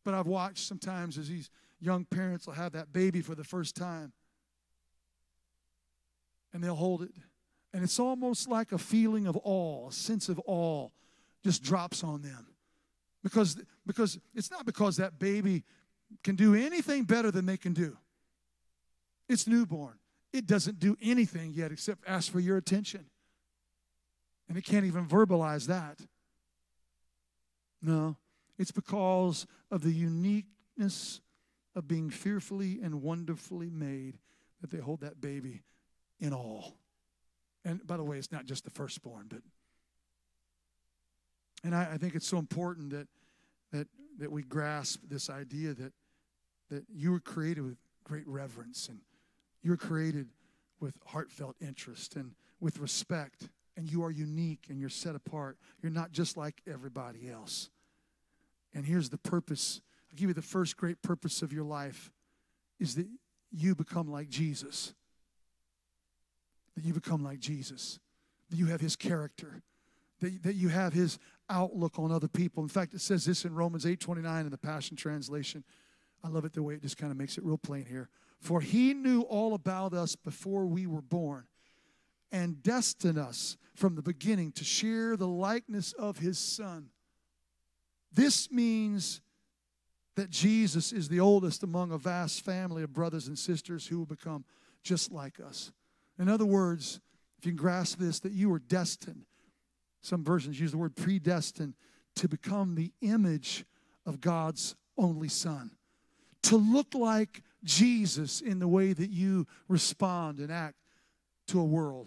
But 0.05 0.15
I've 0.15 0.27
watched 0.27 0.67
sometimes 0.67 1.17
as 1.19 1.29
these 1.29 1.51
young 1.81 2.05
parents 2.05 2.47
will 2.47 2.55
have 2.55 2.73
that 2.73 2.93
baby 2.93 3.21
for 3.21 3.35
the 3.35 3.45
first 3.45 3.77
time 3.77 4.13
and 6.53 6.63
they'll 6.63 6.75
hold 6.75 7.03
it. 7.03 7.11
And 7.73 7.83
it's 7.83 7.99
almost 7.99 8.49
like 8.49 8.73
a 8.73 8.79
feeling 8.79 9.27
of 9.27 9.37
awe, 9.43 9.89
a 9.89 9.93
sense 9.93 10.29
of 10.29 10.41
awe 10.47 10.89
just 11.43 11.63
drops 11.63 12.05
on 12.05 12.23
them. 12.23 12.47
Because, 13.23 13.61
because 13.85 14.19
it's 14.35 14.51
not 14.51 14.65
because 14.65 14.97
that 14.97 15.19
baby 15.19 15.65
can 16.23 16.37
do 16.37 16.55
anything 16.55 17.05
better 17.05 17.31
than 17.31 17.47
they 17.47 17.57
can 17.57 17.73
do. 17.73 17.97
It's 19.29 19.47
newborn. 19.47 19.99
It 20.33 20.47
doesn't 20.47 20.79
do 20.79 20.97
anything 21.03 21.53
yet 21.53 21.73
except 21.73 22.05
ask 22.07 22.31
for 22.31 22.41
your 22.41 22.57
attention. 22.57 23.07
And 24.49 24.57
it 24.57 24.65
can't 24.65 24.85
even 24.85 25.07
verbalize 25.07 25.67
that. 25.67 25.99
No, 27.85 28.17
it's 28.59 28.71
because 28.71 29.47
of 29.71 29.83
the 29.83 29.93
uniqueness 29.93 31.21
of 31.77 31.87
being 31.87 32.09
fearfully 32.09 32.81
and 32.83 33.03
wonderfully 33.03 33.69
made 33.69 34.19
that 34.63 34.71
they 34.71 34.79
hold 34.79 35.03
that 35.03 35.21
baby 35.21 35.63
in 36.19 36.33
awe. 36.33 36.71
And 37.63 37.87
by 37.87 37.99
the 37.99 38.03
way, 38.03 38.17
it's 38.17 38.33
not 38.33 38.47
just 38.47 38.65
the 38.65 38.71
firstborn, 38.71 39.27
but 39.29 39.41
and 41.63 41.75
I, 41.75 41.91
I 41.93 41.99
think 41.99 42.15
it's 42.15 42.27
so 42.27 42.39
important 42.39 42.91
that 42.91 43.09
that 43.73 43.89
that 44.19 44.33
we 44.33 44.43
grasp 44.43 45.01
this 45.09 45.29
idea 45.29 45.75
that 45.75 45.93
that 46.71 46.85
you 46.91 47.13
were 47.13 47.21
created 47.21 47.65
with 47.65 47.77
great 48.03 48.27
reverence 48.27 48.89
and 48.89 49.01
you 49.63 49.71
were 49.71 49.77
created 49.77 50.29
with 50.81 50.95
heartfelt 51.07 51.57
interest 51.61 52.17
and 52.17 52.33
with 52.61 52.79
respect 52.79 53.49
and 53.77 53.91
you 53.91 54.05
are 54.05 54.11
unique 54.11 54.67
and 54.69 54.81
you're 54.81 54.89
set 54.89 55.15
apart. 55.15 55.59
You're 55.83 55.93
not 55.93 56.13
just 56.13 56.37
like 56.37 56.63
everybody 56.71 57.29
else. 57.31 57.71
And 58.75 58.85
here's 58.85 59.11
the 59.11 59.19
purpose 59.19 59.81
I'll 60.11 60.17
give 60.17 60.29
you 60.29 60.35
the 60.35 60.43
first 60.43 60.77
great 60.77 61.03
purpose 61.03 61.43
of 61.43 61.53
your 61.53 61.65
life 61.65 62.11
is 62.79 62.95
that 62.97 63.07
you 63.51 63.75
become 63.75 64.11
like 64.11 64.29
Jesus. 64.29 64.95
That 66.75 66.85
you 66.85 66.93
become 66.93 67.23
like 67.23 67.39
Jesus. 67.39 67.99
That 68.51 68.57
you 68.57 68.67
have 68.67 68.81
his 68.81 68.97
character. 68.97 69.63
That, 70.21 70.43
that 70.43 70.55
you 70.55 70.69
have 70.69 70.93
his 70.93 71.19
outlook 71.49 71.99
on 71.99 72.13
other 72.13 72.29
people. 72.29 72.63
In 72.63 72.69
fact, 72.69 72.95
it 72.95 73.01
says 73.01 73.25
this 73.25 73.45
in 73.45 73.55
Romans 73.55 73.87
8 73.87 74.01
29 74.01 74.45
in 74.45 74.51
the 74.51 74.59
Passion 74.59 74.97
Translation. 74.97 75.65
I 76.23 76.29
love 76.29 76.45
it 76.45 76.53
the 76.53 76.63
way 76.63 76.75
it 76.75 76.83
just 76.83 76.97
kind 76.97 77.13
of 77.13 77.19
makes 77.19 77.37
it 77.37 77.45
real 77.45 77.59
plain 77.59 77.85
here. 77.85 78.09
For 78.41 78.61
he 78.61 78.95
knew 78.95 79.23
all 79.23 79.55
about 79.55 79.93
us 79.93 80.17
before 80.17 80.67
we 80.67 80.87
were 80.87 81.03
born 81.03 81.45
and 82.33 82.63
destined 82.63 83.19
us 83.19 83.57
from 83.75 83.95
the 83.95 84.03
beginning 84.03 84.53
to 84.53 84.65
share 84.65 85.17
the 85.17 85.29
likeness 85.29 85.93
of 85.93 86.19
his 86.19 86.39
son. 86.39 86.91
This 88.15 88.51
means 88.51 89.21
that 90.17 90.31
Jesus 90.31 90.93
is 90.93 91.09
the 91.09 91.21
oldest 91.21 91.65
among 91.65 91.91
a 91.91 91.99
vast 91.99 92.45
family 92.45 92.85
of 92.85 92.93
brothers 92.93 93.27
and 93.27 93.39
sisters 93.39 93.87
who 93.87 93.99
will 93.99 94.07
become 94.07 94.45
just 94.83 95.11
like 95.11 95.41
us. 95.41 95.73
In 96.19 96.29
other 96.29 96.47
words, 96.47 97.01
if 97.39 97.47
you 97.47 97.53
can 97.53 97.57
grasp 97.57 97.99
this, 97.99 98.21
that 98.21 98.33
you 98.33 98.53
are 98.53 98.61
destined, 98.61 99.25
some 100.03 100.23
versions 100.23 100.61
use 100.61 100.71
the 100.71 100.79
word 100.79 100.95
predestined, 100.95 101.75
to 102.17 102.29
become 102.29 102.77
the 102.77 102.93
image 103.01 103.65
of 104.07 104.21
God's 104.21 104.77
only 104.97 105.29
Son, 105.29 105.73
to 106.43 106.57
look 106.57 106.95
like 106.95 107.43
Jesus 107.65 108.41
in 108.41 108.61
the 108.61 108.69
way 108.69 108.93
that 108.93 109.11
you 109.11 109.47
respond 109.67 110.39
and 110.39 110.53
act 110.53 110.77
to 111.49 111.59
a 111.59 111.65
world. 111.65 112.07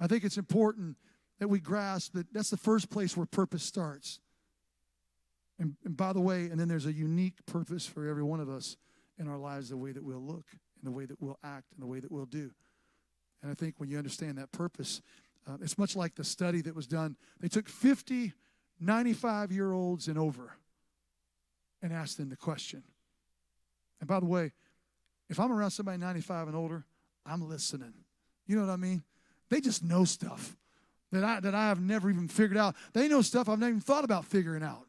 I 0.00 0.08
think 0.08 0.24
it's 0.24 0.38
important 0.38 0.96
that 1.38 1.48
we 1.48 1.60
grasp 1.60 2.14
that 2.14 2.32
that's 2.32 2.50
the 2.50 2.56
first 2.56 2.90
place 2.90 3.16
where 3.16 3.26
purpose 3.26 3.62
starts. 3.62 4.18
And, 5.58 5.76
and 5.84 5.96
by 5.96 6.12
the 6.12 6.20
way, 6.20 6.44
and 6.44 6.60
then 6.60 6.68
there's 6.68 6.86
a 6.86 6.92
unique 6.92 7.44
purpose 7.46 7.86
for 7.86 8.06
every 8.06 8.22
one 8.22 8.40
of 8.40 8.48
us 8.48 8.76
in 9.18 9.28
our 9.28 9.38
lives 9.38 9.70
the 9.70 9.76
way 9.76 9.92
that 9.92 10.04
we'll 10.04 10.24
look, 10.24 10.44
and 10.52 10.84
the 10.84 10.90
way 10.90 11.06
that 11.06 11.20
we'll 11.20 11.38
act, 11.42 11.72
and 11.72 11.82
the 11.82 11.86
way 11.86 12.00
that 12.00 12.12
we'll 12.12 12.26
do. 12.26 12.50
And 13.42 13.50
I 13.50 13.54
think 13.54 13.78
when 13.78 13.88
you 13.88 13.96
understand 13.96 14.38
that 14.38 14.52
purpose, 14.52 15.00
uh, 15.48 15.56
it's 15.62 15.78
much 15.78 15.96
like 15.96 16.14
the 16.14 16.24
study 16.24 16.60
that 16.62 16.74
was 16.74 16.86
done. 16.86 17.16
They 17.40 17.48
took 17.48 17.68
50 17.68 18.32
95 18.80 19.52
year 19.52 19.72
olds 19.72 20.08
and 20.08 20.18
over 20.18 20.52
and 21.82 21.92
asked 21.92 22.18
them 22.18 22.28
the 22.28 22.36
question. 22.36 22.82
And 24.00 24.08
by 24.08 24.20
the 24.20 24.26
way, 24.26 24.52
if 25.28 25.40
I'm 25.40 25.50
around 25.50 25.70
somebody 25.70 25.98
95 25.98 26.48
and 26.48 26.56
older, 26.56 26.84
I'm 27.24 27.48
listening. 27.48 27.94
You 28.46 28.56
know 28.56 28.66
what 28.66 28.72
I 28.72 28.76
mean? 28.76 29.02
They 29.50 29.60
just 29.60 29.82
know 29.82 30.04
stuff 30.04 30.56
that 31.12 31.24
I, 31.24 31.40
that 31.40 31.54
I 31.54 31.68
have 31.68 31.80
never 31.80 32.10
even 32.10 32.28
figured 32.28 32.58
out. 32.58 32.76
They 32.92 33.08
know 33.08 33.22
stuff 33.22 33.48
I've 33.48 33.58
never 33.58 33.70
even 33.70 33.80
thought 33.80 34.04
about 34.04 34.24
figuring 34.24 34.62
out. 34.62 34.85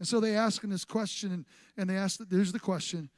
And 0.00 0.08
so 0.08 0.18
they 0.18 0.34
asked 0.34 0.64
him 0.64 0.70
this 0.70 0.84
question, 0.84 1.30
and, 1.30 1.44
and 1.76 1.88
they 1.88 1.96
asked, 1.96 2.28
there's 2.30 2.52
the 2.52 2.58
question. 2.58 3.10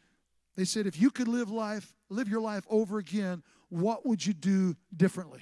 They 0.57 0.65
said, 0.65 0.87
if 0.87 1.01
you 1.01 1.11
could 1.11 1.29
live 1.29 1.49
life, 1.51 1.95
live 2.11 2.29
your 2.29 2.41
life 2.41 2.65
over 2.69 2.99
again, 2.99 3.43
what 3.71 4.05
would 4.05 4.27
you 4.27 4.35
do 4.35 4.75
differently? 4.95 5.41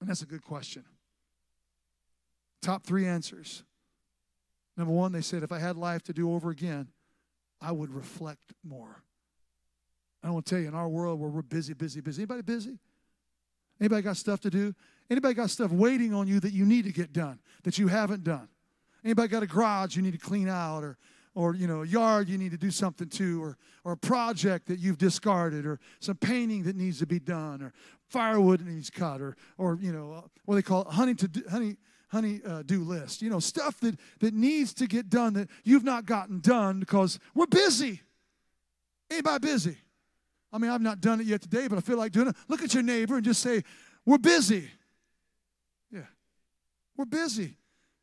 And 0.00 0.08
that's 0.08 0.22
a 0.22 0.26
good 0.26 0.42
question. 0.42 0.84
Top 2.62 2.84
three 2.84 3.06
answers. 3.06 3.64
Number 4.76 4.94
one, 4.94 5.12
they 5.12 5.20
said, 5.20 5.42
if 5.42 5.52
I 5.52 5.58
had 5.58 5.76
life 5.76 6.02
to 6.04 6.12
do 6.12 6.32
over 6.32 6.50
again, 6.50 6.88
I 7.60 7.72
would 7.72 7.92
reflect 7.92 8.54
more. 8.64 9.02
I 10.22 10.30
want 10.30 10.46
to 10.46 10.50
tell 10.50 10.62
you, 10.62 10.68
in 10.68 10.74
our 10.74 10.88
world 10.88 11.18
where 11.18 11.28
we're 11.28 11.42
busy, 11.42 11.74
busy, 11.74 12.00
busy. 12.00 12.22
Anybody 12.22 12.42
busy? 12.42 12.78
Anybody 13.80 14.02
got 14.02 14.16
stuff 14.16 14.40
to 14.40 14.50
do? 14.50 14.74
Anybody 15.10 15.34
got 15.34 15.50
stuff 15.50 15.72
waiting 15.72 16.14
on 16.14 16.28
you 16.28 16.38
that 16.40 16.52
you 16.52 16.64
need 16.64 16.84
to 16.84 16.92
get 16.92 17.12
done, 17.12 17.40
that 17.64 17.78
you 17.78 17.88
haven't 17.88 18.22
done? 18.22 18.48
Anybody 19.04 19.28
got 19.28 19.42
a 19.42 19.46
garage 19.46 19.96
you 19.96 20.02
need 20.02 20.12
to 20.12 20.18
clean 20.18 20.48
out 20.48 20.84
or 20.84 20.98
or 21.34 21.54
you 21.54 21.66
know 21.66 21.82
a 21.82 21.86
yard 21.86 22.28
you 22.28 22.38
need 22.38 22.50
to 22.50 22.58
do 22.58 22.70
something 22.70 23.08
to 23.08 23.42
or 23.42 23.56
or 23.84 23.92
a 23.92 23.96
project 23.96 24.66
that 24.66 24.78
you've 24.78 24.98
discarded 24.98 25.64
or 25.64 25.78
some 26.00 26.16
painting 26.16 26.64
that 26.64 26.76
needs 26.76 26.98
to 26.98 27.06
be 27.06 27.18
done 27.18 27.62
or 27.62 27.72
firewood 28.08 28.60
that 28.60 28.66
needs 28.66 28.90
cut 28.90 29.20
or 29.20 29.36
or 29.56 29.78
you 29.80 29.92
know 29.92 30.12
uh, 30.12 30.20
what 30.44 30.56
they 30.56 30.62
call 30.62 30.82
it, 30.82 30.88
honey 30.88 31.14
to 31.14 31.28
do, 31.28 31.42
honey 31.50 31.76
honey 32.08 32.40
uh, 32.44 32.62
do 32.62 32.82
list. 32.82 33.22
You 33.22 33.30
know 33.30 33.40
stuff 33.40 33.78
that 33.80 33.98
that 34.20 34.34
needs 34.34 34.74
to 34.74 34.86
get 34.86 35.08
done 35.08 35.34
that 35.34 35.48
you've 35.64 35.84
not 35.84 36.04
gotten 36.04 36.40
done 36.40 36.80
because 36.80 37.18
we're 37.34 37.46
busy. 37.46 38.00
Anybody 39.10 39.46
busy? 39.46 39.76
I 40.52 40.58
mean 40.58 40.70
i've 40.70 40.82
not 40.82 41.00
done 41.00 41.20
it 41.20 41.26
yet 41.26 41.40
today 41.42 41.68
but 41.68 41.78
i 41.78 41.80
feel 41.80 41.96
like 41.96 42.12
doing 42.12 42.28
it. 42.28 42.36
Look 42.48 42.62
at 42.62 42.74
your 42.74 42.82
neighbor 42.82 43.14
and 43.14 43.24
just 43.24 43.40
say 43.40 43.62
we're 44.04 44.18
busy. 44.18 44.68
Yeah. 45.92 46.06
We're 46.96 47.04
busy 47.04 47.56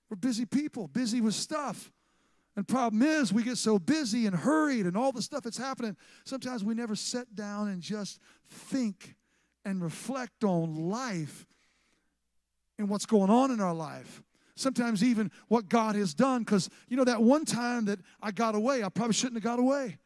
we're 0.10 0.18
busy 0.18 0.46
people 0.46 0.88
busy 0.88 1.22
with 1.22 1.34
stuff 1.34 1.92
and 2.58 2.68
problem 2.68 3.04
is, 3.04 3.32
we 3.32 3.44
get 3.44 3.60
so 3.60 3.78
busy 3.78 4.26
and 4.26 4.36
hurried 4.36 4.88
and 4.88 4.98
all 4.98 5.12
the 5.12 5.22
stuff 5.22 5.44
that's 5.44 5.60
happening, 5.60 5.96
sometimes 6.26 6.64
we 6.64 6.74
never 6.74 6.96
sit 6.96 7.36
down 7.36 7.68
and 7.68 7.84
just 7.84 8.20
think 8.50 9.16
and 9.64 9.80
reflect 9.80 10.44
on 10.44 10.90
life 10.90 11.46
and 12.80 12.90
what's 12.90 13.06
going 13.06 13.30
on 13.30 13.52
in 13.52 13.62
our 13.62 13.76
life. 13.76 14.24
Sometimes 14.56 15.04
even 15.04 15.32
what 15.50 15.70
God 15.70 15.96
has 15.96 16.16
done, 16.16 16.40
because 16.40 16.68
you 16.90 16.98
know, 16.98 17.04
that 17.04 17.22
one 17.22 17.46
time 17.46 17.86
that 17.86 18.00
I 18.24 18.32
got 18.32 18.56
away, 18.56 18.84
I 18.84 18.90
probably 18.90 19.14
shouldn't 19.14 19.36
have 19.36 19.44
got 19.44 19.60
away. 19.60 20.00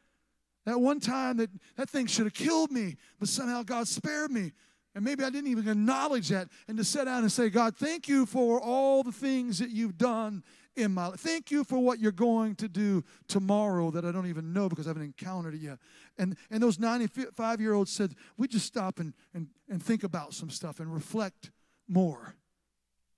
That 0.66 0.82
one 0.82 1.00
time 1.00 1.38
that 1.38 1.50
that 1.78 1.90
thing 1.90 2.06
should 2.06 2.26
have 2.26 2.34
killed 2.34 2.70
me, 2.70 2.98
but 3.18 3.30
somehow 3.30 3.64
God 3.64 3.88
spared 3.88 4.30
me. 4.30 4.52
And 4.93 5.06
maybe 5.06 5.23
I 5.23 5.30
didn't 5.30 5.49
even 5.49 5.67
acknowledge 5.67 6.30
that. 6.30 6.49
And 6.67 6.77
to 6.77 6.84
sit 6.84 7.06
down 7.06 7.23
and 7.23 7.32
say, 7.32 7.49
God, 7.49 7.77
thank 7.77 8.08
you 8.08 8.25
for 8.25 8.60
all 8.60 9.04
the 9.04 9.12
things 9.12 9.60
that 9.60 9.69
you've 9.69 9.97
done 9.97 10.43
in 10.75 10.93
my 10.93 11.08
life. 11.08 11.19
Thank 11.19 11.51
you 11.51 11.63
for 11.63 11.80
what 11.80 11.99
you're 11.99 12.12
going 12.12 12.56
to 12.56 12.67
do 12.67 13.04
tomorrow 13.27 13.91
that 13.91 14.06
I 14.06 14.12
don't 14.12 14.27
even 14.27 14.54
know 14.54 14.69
because 14.69 14.88
I 14.88 14.89
haven't 14.89 15.04
encountered 15.04 15.56
it 15.56 15.62
yet. 15.62 15.80
And, 16.17 16.36
and 16.49 16.62
those 16.62 16.80
95 16.80 17.62
year 17.62 17.73
olds 17.73 17.91
said, 17.91 18.15
we 18.38 18.47
just 18.47 18.65
stop 18.65 18.99
and, 18.99 19.13
and, 19.34 19.47
and 19.69 19.82
think 19.82 20.04
about 20.04 20.34
some 20.34 20.49
stuff 20.49 20.80
and 20.80 20.93
reflect 20.93 21.51
more. 21.88 22.36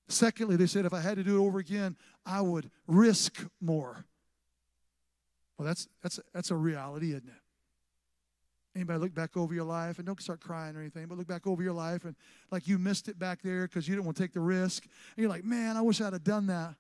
Secondly, 0.08 0.56
they 0.56 0.68
said, 0.68 0.86
if 0.86 0.94
I 0.94 1.00
had 1.00 1.18
to 1.18 1.24
do 1.24 1.42
it 1.42 1.48
over 1.48 1.60
again, 1.60 1.96
I 2.26 2.42
would 2.42 2.70
risk 2.88 3.46
more. 3.62 4.06
Well, 5.58 5.68
that's, 5.68 5.88
that's, 6.02 6.20
that's 6.34 6.52
a 6.52 6.56
reality, 6.56 7.10
isn't 7.10 7.28
it? 7.28 7.43
Anybody 8.76 9.00
look 9.00 9.14
back 9.14 9.38
over 9.38 9.54
your 9.54 9.66
life 9.66 10.00
and 10.00 10.08
don't 10.08 10.20
start 10.20 10.40
crying 10.40 10.76
or 10.76 10.80
anything, 10.80 11.06
but 11.06 11.18
look 11.18 11.28
back 11.28 11.46
over 11.46 11.62
your 11.62 11.74
life 11.74 12.06
and 12.06 12.16
like 12.50 12.68
you 12.68 12.80
missed 12.80 13.08
it 13.08 13.20
back 13.20 13.42
there 13.44 13.68
because 13.68 13.88
you 13.88 13.94
didn't 13.94 14.06
want 14.06 14.18
to 14.18 14.24
take 14.24 14.34
the 14.34 14.40
risk. 14.40 14.84
And 14.84 15.22
you're 15.22 15.30
like, 15.30 15.44
man, 15.44 15.78
I 15.78 15.82
wish 15.82 16.02
I'd 16.02 16.14
have 16.14 16.24
done 16.24 16.48
that. 16.48 16.76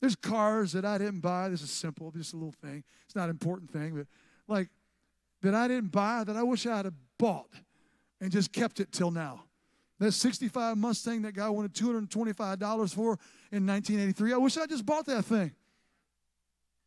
There's 0.00 0.16
cars 0.16 0.72
that 0.72 0.84
I 0.84 0.98
didn't 0.98 1.20
buy. 1.20 1.48
This 1.48 1.62
is 1.62 1.70
simple, 1.70 2.10
just 2.10 2.32
a 2.32 2.36
little 2.36 2.54
thing. 2.62 2.84
It's 3.04 3.14
not 3.14 3.24
an 3.24 3.30
important 3.30 3.70
thing, 3.70 3.96
but 3.96 4.06
like 4.48 4.68
that 5.42 5.54
I 5.54 5.68
didn't 5.68 5.92
buy 5.92 6.24
that 6.24 6.36
I 6.36 6.42
wish 6.42 6.66
I 6.66 6.78
had 6.78 6.92
bought 7.18 7.50
and 8.20 8.30
just 8.30 8.52
kept 8.52 8.80
it 8.80 8.92
till 8.92 9.10
now. 9.10 9.44
That 9.98 10.12
65 10.12 10.76
Mustang 10.76 11.22
that 11.22 11.34
guy 11.34 11.48
wanted 11.48 11.74
$225 11.74 12.94
for 12.94 13.18
in 13.50 13.66
1983. 13.66 14.32
I 14.32 14.36
wish 14.36 14.56
I 14.56 14.66
just 14.66 14.84
bought 14.84 15.06
that 15.06 15.24
thing. 15.24 15.52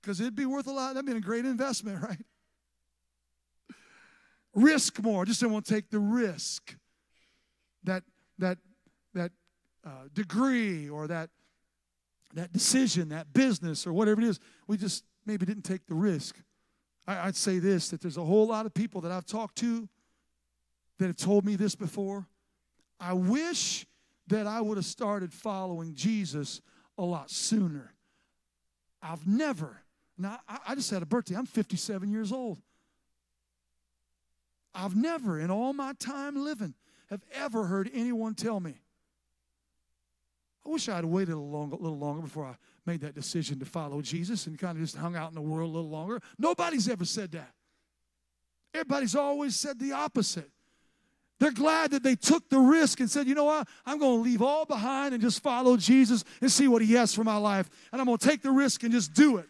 Because 0.01 0.21
it'd 0.21 0.35
be 0.35 0.45
worth 0.45 0.67
a 0.67 0.71
lot. 0.71 0.93
That'd 0.93 1.09
be 1.09 1.17
a 1.17 1.19
great 1.19 1.45
investment, 1.45 2.01
right? 2.07 2.19
Risk 4.59 5.01
more. 5.01 5.25
Just 5.25 5.41
don't 5.41 5.51
want 5.51 5.65
to 5.65 5.73
take 5.73 5.89
the 5.89 5.99
risk. 5.99 6.75
That 7.83 8.03
that 8.37 8.57
that 9.13 9.31
uh, 9.85 10.09
degree 10.13 10.89
or 10.89 11.07
that 11.07 11.29
that 12.33 12.51
decision, 12.51 13.09
that 13.09 13.33
business, 13.33 13.87
or 13.87 13.93
whatever 13.93 14.21
it 14.21 14.27
is, 14.27 14.39
we 14.67 14.77
just 14.77 15.03
maybe 15.25 15.45
didn't 15.45 15.63
take 15.63 15.85
the 15.87 15.95
risk. 15.95 16.37
I, 17.07 17.25
would 17.25 17.35
say 17.35 17.59
this 17.59 17.89
that 17.89 18.01
there's 18.01 18.17
a 18.17 18.23
whole 18.23 18.47
lot 18.47 18.65
of 18.65 18.73
people 18.73 19.01
that 19.01 19.11
I've 19.11 19.25
talked 19.25 19.57
to 19.59 19.87
that 20.99 21.07
have 21.07 21.15
told 21.15 21.45
me 21.45 21.55
this 21.55 21.75
before. 21.75 22.27
I 22.99 23.13
wish 23.13 23.87
that 24.27 24.45
I 24.45 24.61
would 24.61 24.77
have 24.77 24.85
started 24.85 25.33
following 25.33 25.95
Jesus 25.95 26.61
a 26.97 27.03
lot 27.03 27.31
sooner. 27.31 27.93
I've 29.01 29.25
never, 29.25 29.81
now 30.17 30.39
I 30.47 30.75
just 30.75 30.91
had 30.91 31.01
a 31.01 31.05
birthday, 31.05 31.35
I'm 31.35 31.45
57 31.45 32.11
years 32.11 32.31
old. 32.31 32.59
I've 34.73 34.95
never, 34.95 35.39
in 35.39 35.51
all 35.51 35.73
my 35.73 35.93
time 35.93 36.43
living, 36.43 36.73
have 37.09 37.21
ever 37.33 37.65
heard 37.65 37.89
anyone 37.93 38.35
tell 38.35 38.59
me, 38.59 38.75
I 40.65 40.69
wish 40.69 40.87
I 40.89 40.95
had 40.97 41.05
waited 41.05 41.33
a 41.33 41.39
little, 41.39 41.67
little 41.67 41.97
longer 41.97 42.21
before 42.21 42.45
I 42.45 42.55
made 42.85 43.01
that 43.01 43.15
decision 43.15 43.59
to 43.59 43.65
follow 43.65 44.01
Jesus 44.01 44.45
and 44.45 44.59
kind 44.59 44.77
of 44.77 44.83
just 44.83 44.95
hung 44.95 45.15
out 45.15 45.29
in 45.29 45.35
the 45.35 45.41
world 45.41 45.69
a 45.69 45.73
little 45.73 45.89
longer. 45.89 46.21
Nobody's 46.37 46.87
ever 46.87 47.05
said 47.05 47.31
that. 47.31 47.51
Everybody's 48.73 49.15
always 49.15 49.55
said 49.55 49.79
the 49.79 49.93
opposite. 49.93 50.49
They're 51.39 51.51
glad 51.51 51.91
that 51.91 52.03
they 52.03 52.15
took 52.15 52.49
the 52.49 52.59
risk 52.59 52.99
and 52.99 53.09
said, 53.09 53.25
you 53.25 53.33
know 53.33 53.45
what? 53.45 53.67
I'm 53.85 53.97
going 53.97 54.17
to 54.17 54.21
leave 54.21 54.41
all 54.41 54.65
behind 54.65 55.13
and 55.13 55.23
just 55.23 55.41
follow 55.41 55.77
Jesus 55.77 56.25
and 56.41 56.51
see 56.51 56.67
what 56.67 56.81
he 56.81 56.93
has 56.93 57.15
for 57.15 57.23
my 57.23 57.37
life. 57.37 57.69
And 57.91 58.01
I'm 58.01 58.05
going 58.05 58.17
to 58.17 58.27
take 58.27 58.41
the 58.41 58.51
risk 58.51 58.83
and 58.83 58.91
just 58.91 59.13
do 59.13 59.37
it. 59.37 59.47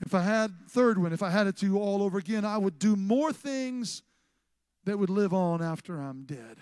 If 0.00 0.14
I 0.14 0.22
had, 0.22 0.52
third 0.68 0.98
one, 0.98 1.12
if 1.12 1.22
I 1.22 1.30
had 1.30 1.46
it 1.46 1.56
to 1.58 1.78
all 1.78 2.02
over 2.02 2.18
again, 2.18 2.44
I 2.44 2.56
would 2.56 2.78
do 2.78 2.96
more 2.96 3.32
things 3.32 4.02
that 4.84 4.98
would 4.98 5.10
live 5.10 5.34
on 5.34 5.62
after 5.62 6.00
I'm 6.00 6.22
dead. 6.22 6.56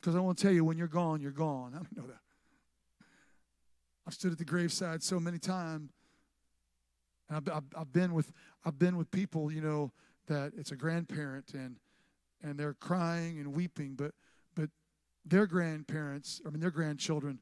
Because 0.00 0.16
I 0.16 0.20
want 0.20 0.38
to 0.38 0.42
tell 0.42 0.52
you, 0.52 0.64
when 0.64 0.76
you're 0.76 0.88
gone, 0.88 1.20
you're 1.20 1.30
gone. 1.30 1.72
I 1.76 2.00
know 2.00 2.06
that. 2.06 2.20
I've 4.06 4.14
stood 4.14 4.32
at 4.32 4.38
the 4.38 4.44
graveside 4.44 5.02
so 5.02 5.20
many 5.20 5.38
times. 5.38 5.90
And 7.28 7.36
I've, 7.36 7.56
I've, 7.56 7.80
I've, 7.82 7.92
been 7.92 8.14
with 8.14 8.32
I've 8.64 8.78
been 8.78 8.96
with 8.96 9.10
people, 9.10 9.52
you 9.52 9.60
know, 9.60 9.92
that 10.26 10.52
it's 10.56 10.72
a 10.72 10.76
grandparent 10.76 11.52
and 11.52 11.76
and 12.42 12.58
they're 12.58 12.74
crying 12.74 13.38
and 13.38 13.52
weeping, 13.52 13.94
but 13.94 14.12
but 14.54 14.70
their 15.26 15.46
grandparents, 15.46 16.40
I 16.46 16.50
mean 16.50 16.60
their 16.60 16.70
grandchildren, 16.70 17.40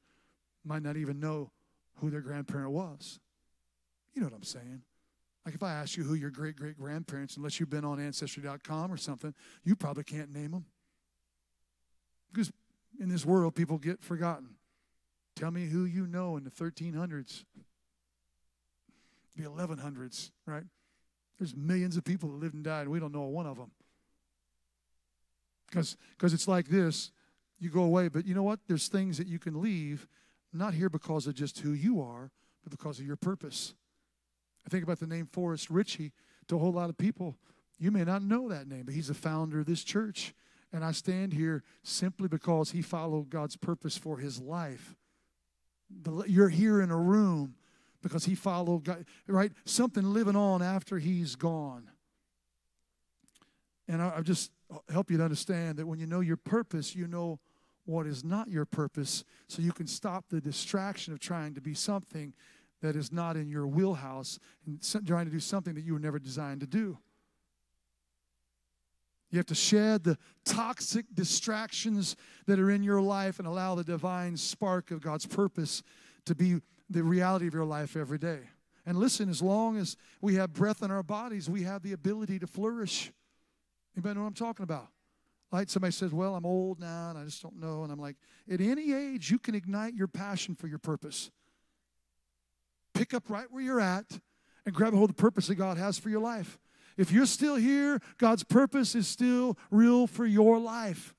might 0.65 0.83
not 0.83 0.97
even 0.97 1.21
know 1.21 1.53
who 1.97 2.11
their 2.11 2.21
grandparent 2.21 2.73
was. 2.73 3.21
You 4.17 4.23
know 4.23 4.29
what 4.29 4.37
I'm 4.37 4.43
saying? 4.43 4.83
Like 5.45 5.55
if 5.55 5.63
I 5.63 5.75
ask 5.75 5.97
you 5.97 6.03
who 6.03 6.15
your 6.15 6.31
great 6.31 6.57
great 6.57 6.77
grandparents, 6.77 7.37
unless 7.37 7.61
you've 7.61 7.71
been 7.71 7.85
on 7.85 8.01
Ancestry.com 8.01 8.91
or 8.91 8.97
something, 8.97 9.35
you 9.63 9.77
probably 9.77 10.03
can't 10.03 10.33
name 10.35 10.51
them. 10.51 10.65
Because 12.33 12.51
in 12.99 13.11
this 13.11 13.25
world, 13.27 13.55
people 13.55 13.79
get 13.79 14.03
forgotten. 14.03 14.57
Tell 15.37 15.51
me 15.51 15.67
who 15.67 15.85
you 15.85 16.07
know 16.07 16.39
in 16.39 16.45
the 16.45 16.51
1300s, 16.51 17.45
the 19.37 19.43
1100s, 19.45 20.31
right? 20.47 20.65
There's 21.39 21.55
millions 21.55 21.99
of 21.99 22.05
people 22.05 22.31
that 22.31 22.37
lived 22.37 22.55
and 22.55 22.65
died, 22.65 22.83
and 22.83 22.91
we 22.91 22.99
don't 22.99 23.13
know 23.13 23.25
one 23.25 23.47
of 23.47 23.59
them. 23.59 23.71
Because 25.69 25.97
it's 26.33 26.49
like 26.49 26.69
this 26.69 27.11
you 27.59 27.69
go 27.69 27.83
away, 27.83 28.09
but 28.09 28.25
you 28.25 28.35
know 28.35 28.43
what? 28.43 28.61
There's 28.67 28.89
things 28.89 29.19
that 29.19 29.27
you 29.27 29.39
can 29.39 29.61
leave, 29.61 30.09
not 30.53 30.73
here 30.73 30.89
because 30.89 31.27
of 31.27 31.35
just 31.35 31.59
who 31.59 31.73
you 31.73 32.01
are, 32.01 32.31
but 32.65 32.71
because 32.71 32.99
of 32.99 33.07
your 33.07 33.17
purpose. 33.17 33.75
I 34.67 34.71
think 34.71 34.83
about 34.83 34.99
the 34.99 35.07
name 35.07 35.29
Forrest 35.33 35.71
Ritchie 35.71 36.13
to 36.49 36.57
a 36.57 36.59
whole 36.59 36.73
lot 36.73 36.91
of 36.91 36.99
people. 36.99 37.37
You 37.79 37.91
may 37.91 38.05
not 38.05 38.23
know 38.23 38.49
that 38.49 38.67
name, 38.67 38.85
but 38.85 38.95
he's 38.95 39.09
the 39.09 39.15
founder 39.15 39.61
of 39.61 39.67
this 39.67 39.85
church. 39.85 40.35
And 40.73 40.85
I 40.85 40.93
stand 40.93 41.33
here 41.33 41.63
simply 41.83 42.27
because 42.27 42.73
he 42.73 42.83
followed 42.83 43.31
God's 43.31 43.57
purpose 43.57 43.97
for 43.97 44.19
his 44.19 44.41
life. 44.41 44.97
You're 46.27 46.49
here 46.49 46.81
in 46.81 46.91
a 46.91 46.97
room 46.97 47.55
because 48.03 48.25
he 48.25 48.35
followed 48.35 48.85
God, 48.85 49.05
right? 49.29 49.53
Something 49.65 50.13
living 50.13 50.37
on 50.37 50.63
after 50.63 50.99
he's 50.99 51.37
gone. 51.37 51.89
And 53.89 54.03
I, 54.03 54.15
I 54.17 54.21
just 54.23 54.51
help 54.91 55.11
you 55.11 55.19
to 55.19 55.25
understand 55.25 55.79
that 55.79 55.87
when 55.87 56.01
you 56.01 56.07
know 56.07 56.21
your 56.21 56.37
purpose, 56.37 56.97
you 56.97 57.07
know 57.07 57.39
what 57.85 58.07
is 58.07 58.25
not 58.25 58.49
your 58.49 58.65
purpose, 58.65 59.23
so 59.47 59.63
you 59.63 59.71
can 59.71 59.87
stop 59.87 60.25
the 60.29 60.41
distraction 60.41 61.13
of 61.13 61.21
trying 61.21 61.55
to 61.55 61.61
be 61.61 61.73
something 61.73 62.35
that 62.83 62.97
is 62.97 63.13
not 63.13 63.37
in 63.37 63.49
your 63.49 63.67
wheelhouse 63.67 64.39
and 64.67 65.07
trying 65.07 65.27
to 65.27 65.31
do 65.31 65.41
something 65.41 65.75
that 65.75 65.85
you 65.85 65.95
were 65.95 65.99
never 65.99 66.19
designed 66.19 66.61
to 66.61 66.67
do. 66.67 66.99
You 69.31 69.39
have 69.39 69.47
to 69.47 69.55
shed 69.55 70.05
the 70.05 70.19
toxic 70.45 71.07
distractions 71.13 72.17
that 72.47 72.59
are 72.59 72.71
in 72.71 72.83
your 72.83 73.01
life 73.01 73.39
and 73.39 73.49
allow 73.49 73.75
the 73.75 73.85
divine 73.85 74.37
spark 74.37 74.91
of 74.91 75.01
God's 75.01 75.27
purpose 75.27 75.83
to 76.27 76.35
be 76.35 76.61
the 76.89 77.03
reality 77.03 77.49
of 77.49 77.55
your 77.55 77.65
life 77.65 77.97
every 77.97 78.19
day. 78.19 78.41
And 78.85 78.97
listen, 78.99 79.29
as 79.29 79.43
long 79.43 79.77
as 79.77 79.97
we 80.21 80.37
have 80.37 80.53
breath 80.53 80.83
in 80.83 80.93
our 80.93 81.03
bodies, 81.03 81.51
we 81.51 81.65
have 81.65 81.83
the 81.83 81.93
ability 81.93 82.39
to 82.39 82.47
flourish. 82.47 83.11
Anybody 83.97 84.15
know 84.15 84.21
what 84.23 84.29
I'm 84.29 84.35
talking 84.35 84.63
about? 84.63 84.89
Like 85.51 85.69
somebody 85.71 85.93
says, 85.93 86.13
Well, 86.13 86.37
I'm 86.37 86.47
old 86.47 86.79
now 86.79 87.11
and 87.11 87.19
I 87.19 87.25
just 87.25 87.43
don't 87.43 87.59
know. 87.59 87.83
And 87.83 87.93
I'm 87.93 87.99
like, 87.99 88.17
At 88.51 88.61
any 88.61 88.93
age, 88.93 89.31
you 89.31 89.39
can 89.39 89.55
ignite 89.55 89.95
your 89.95 90.07
passion 90.07 90.55
for 90.55 90.69
your 90.69 90.79
purpose. 90.79 91.31
Pick 92.97 93.13
up 93.13 93.29
right 93.29 93.47
where 93.51 93.63
you're 93.63 93.81
at 93.81 94.07
and 94.65 94.75
grab 94.75 94.95
hold 94.95 95.11
of 95.11 95.17
the 95.17 95.23
purpose 95.23 95.49
that 95.49 95.57
God 95.57 95.77
has 95.77 95.99
for 95.99 96.09
your 96.09 96.21
life. 96.21 96.59
If 96.97 97.13
you're 97.13 97.27
still 97.27 97.57
here, 97.57 98.01
God's 98.17 98.43
purpose 98.43 98.95
is 98.95 99.07
still 99.07 99.59
real 99.71 100.07
for 100.07 100.25
your 100.25 100.59
life. 100.59 101.15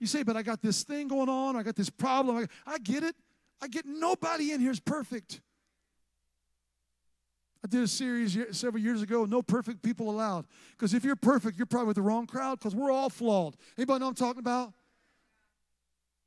You 0.00 0.06
say, 0.06 0.22
but 0.22 0.36
I 0.36 0.42
got 0.42 0.62
this 0.62 0.84
thing 0.84 1.08
going 1.08 1.28
on, 1.28 1.54
I 1.54 1.62
got 1.62 1.76
this 1.76 1.90
problem. 1.90 2.36
I, 2.66 2.72
I 2.72 2.78
get 2.78 3.02
it. 3.02 3.14
I 3.60 3.68
get 3.68 3.84
nobody 3.86 4.52
in 4.52 4.60
here 4.60 4.72
is 4.72 4.80
perfect. 4.80 5.42
I 7.62 7.68
did 7.68 7.82
a 7.82 7.88
series 7.88 8.36
several 8.50 8.82
years 8.82 9.02
ago, 9.02 9.24
No 9.24 9.42
Perfect 9.42 9.82
People 9.82 10.10
Allowed. 10.10 10.46
Because 10.72 10.94
if 10.94 11.04
you're 11.04 11.14
perfect, 11.14 11.58
you're 11.58 11.66
probably 11.66 11.88
with 11.88 11.96
the 11.96 12.02
wrong 12.02 12.26
crowd 12.26 12.58
because 12.58 12.74
we're 12.74 12.90
all 12.90 13.08
flawed. 13.08 13.54
Anybody 13.78 14.00
know 14.00 14.08
I'm 14.08 14.14
talking 14.14 14.40
about? 14.40 14.72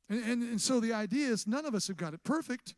And, 0.08 0.24
and, 0.24 0.42
and 0.44 0.60
so 0.60 0.80
the 0.80 0.94
idea 0.94 1.28
is 1.28 1.46
none 1.46 1.66
of 1.66 1.74
us 1.74 1.88
have 1.88 1.96
got 1.96 2.14
it 2.14 2.24
perfect, 2.24 2.74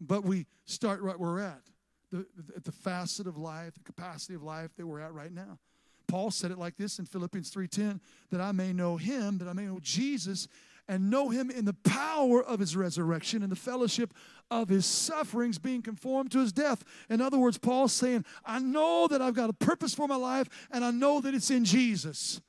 but 0.00 0.24
we 0.24 0.46
start 0.64 1.00
right 1.00 1.18
where 1.18 1.30
we're 1.30 1.40
at. 1.40 1.62
The, 2.10 2.26
the, 2.36 2.60
the 2.60 2.72
facet 2.72 3.26
of 3.26 3.36
life, 3.36 3.74
the 3.74 3.84
capacity 3.84 4.34
of 4.34 4.42
life 4.42 4.70
that 4.76 4.86
we're 4.86 5.00
at 5.00 5.12
right 5.12 5.32
now. 5.32 5.58
Paul 6.06 6.30
said 6.30 6.50
it 6.50 6.58
like 6.58 6.78
this 6.78 6.98
in 6.98 7.04
Philippians 7.04 7.50
3:10 7.50 8.00
that 8.30 8.40
I 8.40 8.52
may 8.52 8.72
know 8.72 8.96
him, 8.96 9.38
that 9.38 9.48
I 9.48 9.52
may 9.52 9.66
know 9.66 9.78
Jesus 9.80 10.48
and 10.88 11.10
know 11.10 11.28
him 11.28 11.50
in 11.50 11.66
the 11.66 11.74
power 11.74 12.42
of 12.42 12.60
his 12.60 12.74
resurrection 12.74 13.42
and 13.42 13.52
the 13.52 13.56
fellowship 13.56 14.14
of 14.50 14.70
his 14.70 14.86
sufferings, 14.86 15.58
being 15.58 15.82
conformed 15.82 16.32
to 16.32 16.38
his 16.38 16.50
death. 16.50 16.82
In 17.10 17.20
other 17.20 17.38
words, 17.38 17.58
Paul's 17.58 17.92
saying, 17.92 18.24
I 18.44 18.58
know 18.58 19.06
that 19.08 19.20
I've 19.20 19.34
got 19.34 19.50
a 19.50 19.52
purpose 19.52 19.94
for 19.94 20.08
my 20.08 20.16
life, 20.16 20.48
and 20.70 20.82
I 20.82 20.90
know 20.90 21.20
that 21.20 21.34
it's 21.34 21.50
in 21.50 21.66
Jesus. 21.66 22.40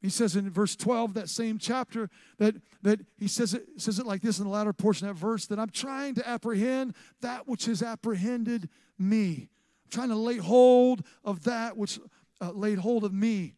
He 0.00 0.10
says 0.10 0.36
in 0.36 0.48
verse 0.50 0.76
12, 0.76 1.14
that 1.14 1.28
same 1.28 1.58
chapter, 1.58 2.08
that, 2.38 2.54
that 2.82 3.00
he 3.18 3.26
says 3.26 3.54
it, 3.54 3.66
says 3.78 3.98
it 3.98 4.06
like 4.06 4.22
this 4.22 4.38
in 4.38 4.44
the 4.44 4.50
latter 4.50 4.72
portion 4.72 5.08
of 5.08 5.16
that 5.16 5.20
verse 5.20 5.46
that 5.46 5.58
I'm 5.58 5.70
trying 5.70 6.14
to 6.14 6.28
apprehend 6.28 6.94
that 7.20 7.48
which 7.48 7.64
has 7.64 7.82
apprehended 7.82 8.68
me. 8.98 9.48
I'm 9.84 9.90
trying 9.90 10.08
to 10.10 10.16
lay 10.16 10.36
hold 10.36 11.02
of 11.24 11.44
that 11.44 11.76
which 11.76 11.98
uh, 12.40 12.52
laid 12.52 12.78
hold 12.78 13.02
of 13.02 13.12
me. 13.12 13.54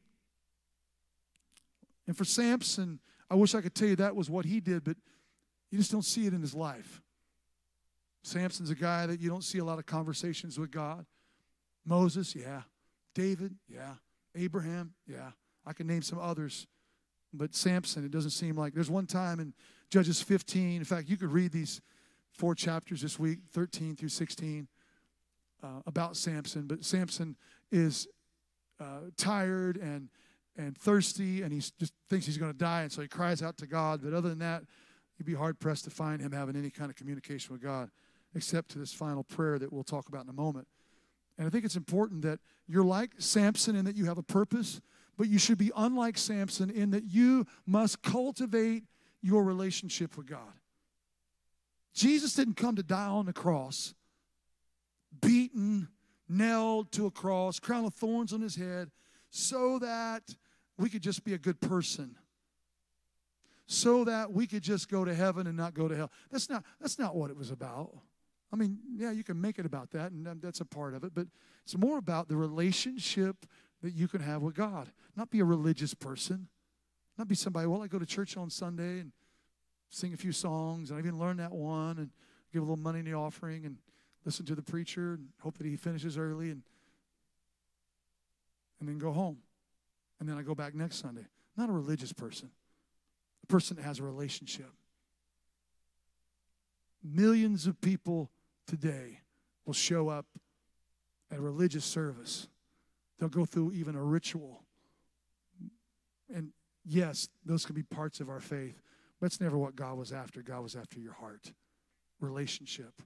And 2.06 2.16
for 2.16 2.24
Samson, 2.24 3.00
I 3.30 3.34
wish 3.34 3.54
I 3.54 3.60
could 3.60 3.74
tell 3.74 3.88
you 3.88 3.96
that 3.96 4.16
was 4.16 4.30
what 4.30 4.46
he 4.46 4.60
did, 4.60 4.82
but 4.82 4.96
you 5.70 5.78
just 5.78 5.92
don't 5.92 6.04
see 6.04 6.26
it 6.26 6.32
in 6.32 6.40
his 6.40 6.54
life. 6.54 7.02
Samson's 8.22 8.70
a 8.70 8.74
guy 8.74 9.06
that 9.06 9.20
you 9.20 9.28
don't 9.28 9.44
see 9.44 9.58
a 9.58 9.64
lot 9.64 9.78
of 9.78 9.86
conversations 9.86 10.58
with 10.58 10.70
God. 10.70 11.06
Moses, 11.84 12.34
yeah. 12.34 12.62
David, 13.14 13.54
yeah. 13.68 13.94
Abraham, 14.34 14.94
yeah. 15.06 15.30
I 15.70 15.72
can 15.72 15.86
name 15.86 16.02
some 16.02 16.18
others. 16.18 16.66
But 17.32 17.54
Samson, 17.54 18.04
it 18.04 18.10
doesn't 18.10 18.32
seem 18.32 18.56
like. 18.56 18.74
There's 18.74 18.90
one 18.90 19.06
time 19.06 19.38
in 19.38 19.54
Judges 19.88 20.20
15. 20.20 20.78
In 20.78 20.84
fact, 20.84 21.08
you 21.08 21.16
could 21.16 21.30
read 21.30 21.52
these 21.52 21.80
four 22.32 22.56
chapters 22.56 23.02
this 23.02 23.20
week, 23.20 23.38
13 23.52 23.94
through 23.94 24.08
16, 24.08 24.66
uh, 25.62 25.66
about 25.86 26.16
Samson. 26.16 26.66
But 26.66 26.84
Samson 26.84 27.36
is 27.70 28.08
uh, 28.80 29.10
tired 29.16 29.76
and 29.76 30.08
and 30.56 30.76
thirsty, 30.76 31.42
and 31.42 31.52
he 31.52 31.60
just 31.60 31.94
thinks 32.08 32.26
he's 32.26 32.36
going 32.36 32.52
to 32.52 32.58
die, 32.58 32.82
and 32.82 32.90
so 32.90 33.00
he 33.00 33.08
cries 33.08 33.40
out 33.40 33.56
to 33.58 33.66
God. 33.66 34.00
But 34.02 34.12
other 34.12 34.28
than 34.28 34.40
that, 34.40 34.64
you'd 35.16 35.24
be 35.24 35.34
hard 35.34 35.60
pressed 35.60 35.84
to 35.84 35.90
find 35.90 36.20
him 36.20 36.32
having 36.32 36.56
any 36.56 36.70
kind 36.70 36.90
of 36.90 36.96
communication 36.96 37.52
with 37.52 37.62
God, 37.62 37.90
except 38.34 38.70
to 38.72 38.78
this 38.78 38.92
final 38.92 39.22
prayer 39.22 39.58
that 39.60 39.72
we'll 39.72 39.84
talk 39.84 40.08
about 40.08 40.24
in 40.24 40.28
a 40.28 40.34
moment. 40.34 40.66
And 41.38 41.46
I 41.46 41.50
think 41.50 41.64
it's 41.64 41.76
important 41.76 42.22
that 42.22 42.40
you're 42.66 42.84
like 42.84 43.12
Samson 43.18 43.76
in 43.76 43.84
that 43.84 43.96
you 43.96 44.06
have 44.06 44.18
a 44.18 44.22
purpose, 44.22 44.80
but 45.20 45.28
you 45.28 45.38
should 45.38 45.58
be 45.58 45.70
unlike 45.76 46.16
Samson 46.16 46.70
in 46.70 46.92
that 46.92 47.04
you 47.04 47.46
must 47.66 48.00
cultivate 48.00 48.84
your 49.20 49.44
relationship 49.44 50.16
with 50.16 50.24
God. 50.24 50.54
Jesus 51.92 52.32
didn't 52.32 52.56
come 52.56 52.74
to 52.76 52.82
die 52.82 53.04
on 53.04 53.26
the 53.26 53.34
cross, 53.34 53.92
beaten, 55.20 55.88
nailed 56.26 56.90
to 56.92 57.04
a 57.04 57.10
cross, 57.10 57.60
crown 57.60 57.84
of 57.84 57.92
thorns 57.92 58.32
on 58.32 58.40
his 58.40 58.56
head, 58.56 58.90
so 59.28 59.78
that 59.80 60.22
we 60.78 60.88
could 60.88 61.02
just 61.02 61.22
be 61.22 61.34
a 61.34 61.38
good 61.38 61.60
person. 61.60 62.16
So 63.66 64.04
that 64.04 64.32
we 64.32 64.46
could 64.46 64.62
just 64.62 64.90
go 64.90 65.04
to 65.04 65.14
heaven 65.14 65.46
and 65.46 65.54
not 65.54 65.74
go 65.74 65.86
to 65.86 65.94
hell. 65.94 66.10
That's 66.30 66.48
not 66.48 66.64
that's 66.80 66.98
not 66.98 67.14
what 67.14 67.28
it 67.28 67.36
was 67.36 67.50
about. 67.50 67.94
I 68.50 68.56
mean 68.56 68.78
yeah 68.96 69.10
you 69.10 69.22
can 69.22 69.38
make 69.38 69.58
it 69.58 69.66
about 69.66 69.90
that 69.90 70.12
and 70.12 70.26
that's 70.40 70.60
a 70.60 70.64
part 70.64 70.94
of 70.94 71.04
it 71.04 71.12
but 71.14 71.26
it's 71.62 71.76
more 71.76 71.98
about 71.98 72.28
the 72.28 72.36
relationship 72.36 73.44
that 73.82 73.92
you 73.92 74.08
can 74.08 74.20
have 74.20 74.42
with 74.42 74.54
god 74.54 74.90
not 75.16 75.30
be 75.30 75.40
a 75.40 75.44
religious 75.44 75.94
person 75.94 76.48
not 77.18 77.28
be 77.28 77.34
somebody 77.34 77.66
well 77.66 77.82
i 77.82 77.86
go 77.86 77.98
to 77.98 78.06
church 78.06 78.36
on 78.36 78.50
sunday 78.50 79.00
and 79.00 79.12
sing 79.88 80.12
a 80.14 80.16
few 80.16 80.32
songs 80.32 80.90
and 80.90 80.96
i 80.96 81.00
even 81.00 81.18
learn 81.18 81.36
that 81.36 81.52
one 81.52 81.98
and 81.98 82.10
give 82.52 82.62
a 82.62 82.64
little 82.64 82.76
money 82.76 83.00
in 83.00 83.04
the 83.04 83.14
offering 83.14 83.64
and 83.64 83.78
listen 84.24 84.44
to 84.44 84.54
the 84.54 84.62
preacher 84.62 85.14
and 85.14 85.28
hope 85.40 85.56
that 85.58 85.66
he 85.66 85.76
finishes 85.76 86.18
early 86.18 86.50
and 86.50 86.62
and 88.80 88.88
then 88.88 88.98
go 88.98 89.12
home 89.12 89.38
and 90.20 90.28
then 90.28 90.36
I 90.36 90.42
go 90.42 90.54
back 90.54 90.74
next 90.74 90.96
Sunday. 90.96 91.26
Not 91.56 91.70
a 91.70 91.72
religious 91.72 92.12
person, 92.12 92.50
a 93.42 93.46
person 93.46 93.76
that 93.76 93.82
has 93.82 93.98
a 93.98 94.04
relationship. 94.04 94.70
Millions 97.02 97.66
of 97.66 97.80
people 97.80 98.30
today 98.66 99.20
will 99.64 99.72
show 99.72 100.08
up 100.08 100.26
at 101.32 101.38
a 101.38 101.40
religious 101.40 101.84
service. 101.84 102.46
They'll 103.20 103.28
go 103.28 103.44
through 103.44 103.72
even 103.72 103.94
a 103.94 104.02
ritual. 104.02 104.64
And 106.34 106.52
yes, 106.86 107.28
those 107.44 107.66
can 107.66 107.74
be 107.74 107.82
parts 107.82 108.18
of 108.20 108.30
our 108.30 108.40
faith, 108.40 108.82
but 109.20 109.26
it's 109.26 109.40
never 109.40 109.58
what 109.58 109.76
God 109.76 109.98
was 109.98 110.10
after. 110.10 110.40
God 110.40 110.62
was 110.62 110.74
after 110.74 110.98
your 110.98 111.12
heart, 111.12 111.52
relationship. 112.20 113.02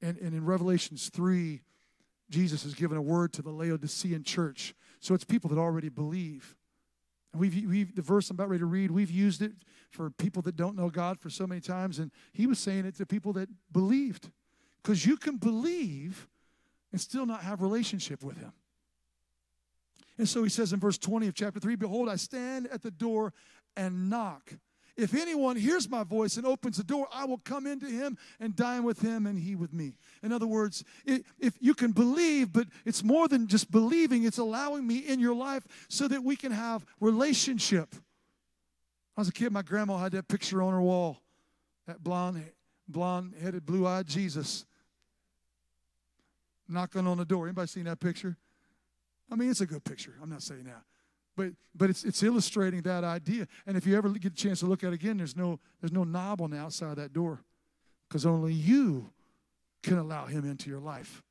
And, 0.00 0.16
and 0.18 0.34
in 0.34 0.46
Revelations 0.46 1.10
3, 1.10 1.60
Jesus 2.30 2.62
has 2.62 2.74
given 2.74 2.96
a 2.96 3.02
word 3.02 3.32
to 3.34 3.42
the 3.42 3.50
Laodicean 3.50 4.22
church. 4.22 4.72
So 5.00 5.14
it's 5.14 5.24
people 5.24 5.50
that 5.50 5.58
already 5.58 5.88
believe. 5.88 6.54
And 7.32 7.40
we've, 7.40 7.68
we've 7.68 7.96
the 7.96 8.02
verse 8.02 8.30
I'm 8.30 8.36
about 8.36 8.50
ready 8.50 8.60
to 8.60 8.66
read, 8.66 8.92
we've 8.92 9.10
used 9.10 9.42
it 9.42 9.52
for 9.90 10.10
people 10.10 10.42
that 10.42 10.54
don't 10.54 10.76
know 10.76 10.90
God 10.90 11.18
for 11.18 11.28
so 11.28 11.44
many 11.44 11.60
times. 11.60 11.98
And 11.98 12.12
he 12.32 12.46
was 12.46 12.60
saying 12.60 12.86
it 12.86 12.96
to 12.96 13.06
people 13.06 13.32
that 13.32 13.48
believed. 13.72 14.30
Because 14.80 15.04
you 15.04 15.16
can 15.16 15.38
believe 15.38 16.28
and 16.92 17.00
still 17.00 17.26
not 17.26 17.42
have 17.42 17.62
relationship 17.62 18.22
with 18.22 18.38
him. 18.38 18.52
And 20.18 20.28
so 20.28 20.42
he 20.42 20.50
says 20.50 20.72
in 20.72 20.80
verse 20.80 20.98
20 20.98 21.28
of 21.28 21.34
chapter 21.34 21.60
3 21.60 21.76
Behold, 21.76 22.08
I 22.08 22.16
stand 22.16 22.66
at 22.68 22.82
the 22.82 22.90
door 22.90 23.32
and 23.76 24.10
knock. 24.10 24.52
If 24.96 25.14
anyone 25.14 25.54
hears 25.54 25.88
my 25.88 26.02
voice 26.02 26.36
and 26.36 26.44
opens 26.44 26.76
the 26.76 26.82
door, 26.82 27.06
I 27.12 27.24
will 27.24 27.38
come 27.38 27.68
into 27.68 27.86
him 27.86 28.18
and 28.40 28.56
dine 28.56 28.82
with 28.82 29.00
him 29.00 29.28
and 29.28 29.38
he 29.38 29.54
with 29.54 29.72
me. 29.72 29.94
In 30.24 30.32
other 30.32 30.48
words, 30.48 30.82
if 31.06 31.54
you 31.60 31.72
can 31.72 31.92
believe, 31.92 32.52
but 32.52 32.66
it's 32.84 33.04
more 33.04 33.28
than 33.28 33.46
just 33.46 33.70
believing, 33.70 34.24
it's 34.24 34.38
allowing 34.38 34.84
me 34.84 34.98
in 34.98 35.20
your 35.20 35.36
life 35.36 35.62
so 35.88 36.08
that 36.08 36.24
we 36.24 36.34
can 36.34 36.50
have 36.50 36.84
relationship. 36.98 37.94
I 39.16 39.20
was 39.20 39.28
a 39.28 39.32
kid, 39.32 39.52
my 39.52 39.62
grandma 39.62 39.98
had 39.98 40.12
that 40.12 40.26
picture 40.26 40.62
on 40.62 40.72
her 40.72 40.82
wall, 40.82 41.22
that 41.86 42.02
blonde, 42.02 42.44
blonde 42.88 43.34
headed, 43.40 43.64
blue 43.64 43.86
eyed 43.86 44.08
Jesus 44.08 44.66
knocking 46.68 47.06
on 47.06 47.18
the 47.18 47.24
door. 47.24 47.46
Anybody 47.46 47.68
seen 47.68 47.84
that 47.84 48.00
picture? 48.00 48.36
I 49.30 49.36
mean, 49.36 49.50
it's 49.50 49.60
a 49.60 49.66
good 49.66 49.84
picture. 49.84 50.14
I'm 50.22 50.30
not 50.30 50.42
saying 50.42 50.64
that. 50.64 50.82
But, 51.36 51.52
but 51.74 51.88
it's, 51.88 52.04
it's 52.04 52.22
illustrating 52.22 52.82
that 52.82 53.04
idea. 53.04 53.46
And 53.66 53.76
if 53.76 53.86
you 53.86 53.96
ever 53.96 54.08
get 54.10 54.32
a 54.32 54.34
chance 54.34 54.60
to 54.60 54.66
look 54.66 54.82
at 54.82 54.88
it 54.88 54.94
again, 54.94 55.18
there's 55.18 55.36
no, 55.36 55.60
there's 55.80 55.92
no 55.92 56.02
knob 56.02 56.40
on 56.40 56.50
the 56.50 56.58
outside 56.58 56.90
of 56.90 56.96
that 56.96 57.12
door 57.12 57.44
because 58.08 58.26
only 58.26 58.52
you 58.52 59.10
can 59.82 59.98
allow 59.98 60.26
him 60.26 60.44
into 60.44 60.68
your 60.68 60.80
life, 60.80 61.22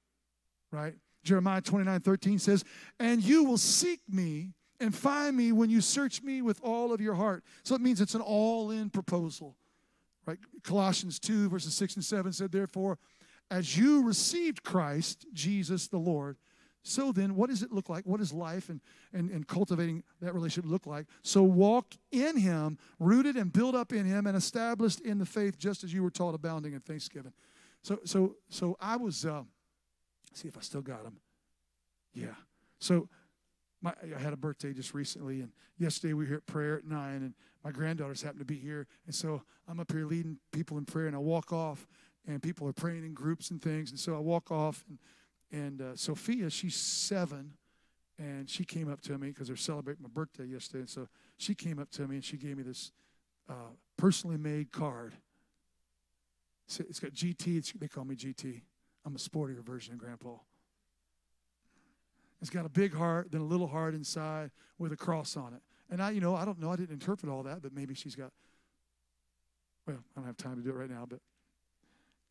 right? 0.71 0.93
Jeremiah 1.23 1.61
29 1.61 1.99
13 1.99 2.39
says, 2.39 2.63
And 2.99 3.21
you 3.21 3.43
will 3.43 3.57
seek 3.57 3.99
me 4.09 4.53
and 4.79 4.95
find 4.95 5.35
me 5.35 5.51
when 5.51 5.69
you 5.69 5.81
search 5.81 6.23
me 6.23 6.41
with 6.41 6.61
all 6.63 6.93
of 6.93 7.01
your 7.01 7.15
heart. 7.15 7.43
So 7.63 7.75
it 7.75 7.81
means 7.81 7.99
it's 7.99 8.15
an 8.15 8.21
all 8.21 8.71
in 8.71 8.89
proposal, 8.89 9.57
right? 10.25 10.37
Colossians 10.63 11.19
2, 11.19 11.49
verses 11.49 11.73
6 11.73 11.95
and 11.95 12.05
7 12.05 12.31
said, 12.31 12.51
Therefore, 12.51 12.97
as 13.49 13.77
you 13.77 14.03
received 14.05 14.63
Christ, 14.63 15.25
Jesus 15.33 15.87
the 15.87 15.97
Lord, 15.97 16.37
so 16.87 17.11
then, 17.11 17.35
what 17.35 17.49
does 17.49 17.63
it 17.63 17.71
look 17.71 17.89
like? 17.89 18.05
What 18.05 18.19
does 18.19 18.31
life 18.31 18.69
and, 18.69 18.79
and, 19.13 19.29
and 19.29 19.45
cultivating 19.47 20.03
that 20.21 20.33
relationship 20.33 20.69
look 20.69 20.85
like? 20.85 21.05
So 21.21 21.43
walk 21.43 21.95
in 22.11 22.37
Him, 22.37 22.77
rooted 22.99 23.35
and 23.35 23.51
built 23.51 23.75
up 23.75 23.91
in 23.91 24.05
Him, 24.05 24.25
and 24.25 24.37
established 24.37 25.01
in 25.01 25.17
the 25.17 25.25
faith, 25.25 25.57
just 25.57 25.83
as 25.83 25.93
you 25.93 26.01
were 26.01 26.09
taught, 26.09 26.33
abounding 26.33 26.73
in 26.73 26.79
thanksgiving. 26.79 27.33
So, 27.83 27.99
so, 28.05 28.35
so 28.49 28.77
I 28.79 28.95
was. 28.95 29.25
Uh, 29.25 29.43
see 30.33 30.47
if 30.47 30.57
I 30.57 30.61
still 30.61 30.81
got 30.81 31.03
them. 31.03 31.17
Yeah. 32.13 32.35
So, 32.79 33.09
my, 33.81 33.93
I 34.15 34.19
had 34.19 34.33
a 34.33 34.37
birthday 34.37 34.73
just 34.73 34.93
recently, 34.93 35.41
and 35.41 35.51
yesterday 35.77 36.13
we 36.13 36.23
were 36.23 36.27
here 36.27 36.37
at 36.37 36.45
prayer 36.45 36.77
at 36.77 36.85
nine, 36.85 37.23
and 37.23 37.33
my 37.63 37.71
granddaughters 37.71 38.21
happened 38.21 38.39
to 38.39 38.45
be 38.45 38.57
here, 38.57 38.87
and 39.05 39.13
so 39.13 39.41
I'm 39.67 39.79
up 39.79 39.91
here 39.91 40.05
leading 40.05 40.37
people 40.51 40.77
in 40.77 40.85
prayer, 40.85 41.07
and 41.07 41.15
I 41.15 41.19
walk 41.19 41.51
off, 41.51 41.87
and 42.27 42.41
people 42.41 42.67
are 42.67 42.73
praying 42.73 43.03
in 43.03 43.13
groups 43.13 43.51
and 43.51 43.61
things, 43.61 43.91
and 43.91 43.99
so 43.99 44.15
I 44.15 44.19
walk 44.19 44.51
off 44.51 44.83
and 44.89 44.97
and 45.51 45.81
uh, 45.81 45.95
Sophia, 45.95 46.49
she's 46.49 46.75
seven, 46.75 47.53
and 48.19 48.49
she 48.49 48.63
came 48.65 48.91
up 48.91 49.01
to 49.01 49.17
me 49.17 49.29
because 49.29 49.47
they're 49.47 49.55
celebrating 49.55 50.03
my 50.03 50.09
birthday 50.09 50.45
yesterday. 50.45 50.79
And 50.79 50.89
so 50.89 51.07
she 51.37 51.55
came 51.55 51.79
up 51.79 51.89
to 51.91 52.07
me 52.07 52.15
and 52.15 52.25
she 52.25 52.37
gave 52.37 52.57
me 52.57 52.63
this 52.63 52.91
uh, 53.49 53.71
personally 53.95 54.37
made 54.37 54.71
card. 54.71 55.13
It's 56.79 56.99
got 56.99 57.11
GT. 57.13 57.57
It's, 57.57 57.71
they 57.71 57.87
call 57.87 58.03
me 58.03 58.15
GT. 58.15 58.61
I'm 59.05 59.15
a 59.15 59.19
sportier 59.19 59.63
version 59.63 59.93
of 59.93 59.99
Grandpa. 59.99 60.35
It's 62.41 62.49
got 62.49 62.65
a 62.65 62.69
big 62.69 62.93
heart, 62.93 63.31
then 63.31 63.41
a 63.41 63.45
little 63.45 63.67
heart 63.67 63.95
inside 63.95 64.51
with 64.77 64.91
a 64.91 64.97
cross 64.97 65.37
on 65.37 65.53
it. 65.53 65.61
And 65.89 66.03
I, 66.03 66.11
you 66.11 66.19
know, 66.19 66.35
I 66.35 66.43
don't 66.43 66.59
know. 66.59 66.71
I 66.71 66.75
didn't 66.75 66.91
interpret 66.91 67.31
all 67.31 67.43
that, 67.43 67.61
but 67.61 67.73
maybe 67.73 67.93
she's 67.93 68.15
got 68.15 68.31
Well, 69.85 69.97
I 70.15 70.19
don't 70.19 70.27
have 70.27 70.37
time 70.37 70.57
to 70.57 70.61
do 70.61 70.69
it 70.69 70.75
right 70.75 70.89
now, 70.89 71.05
but. 71.09 71.19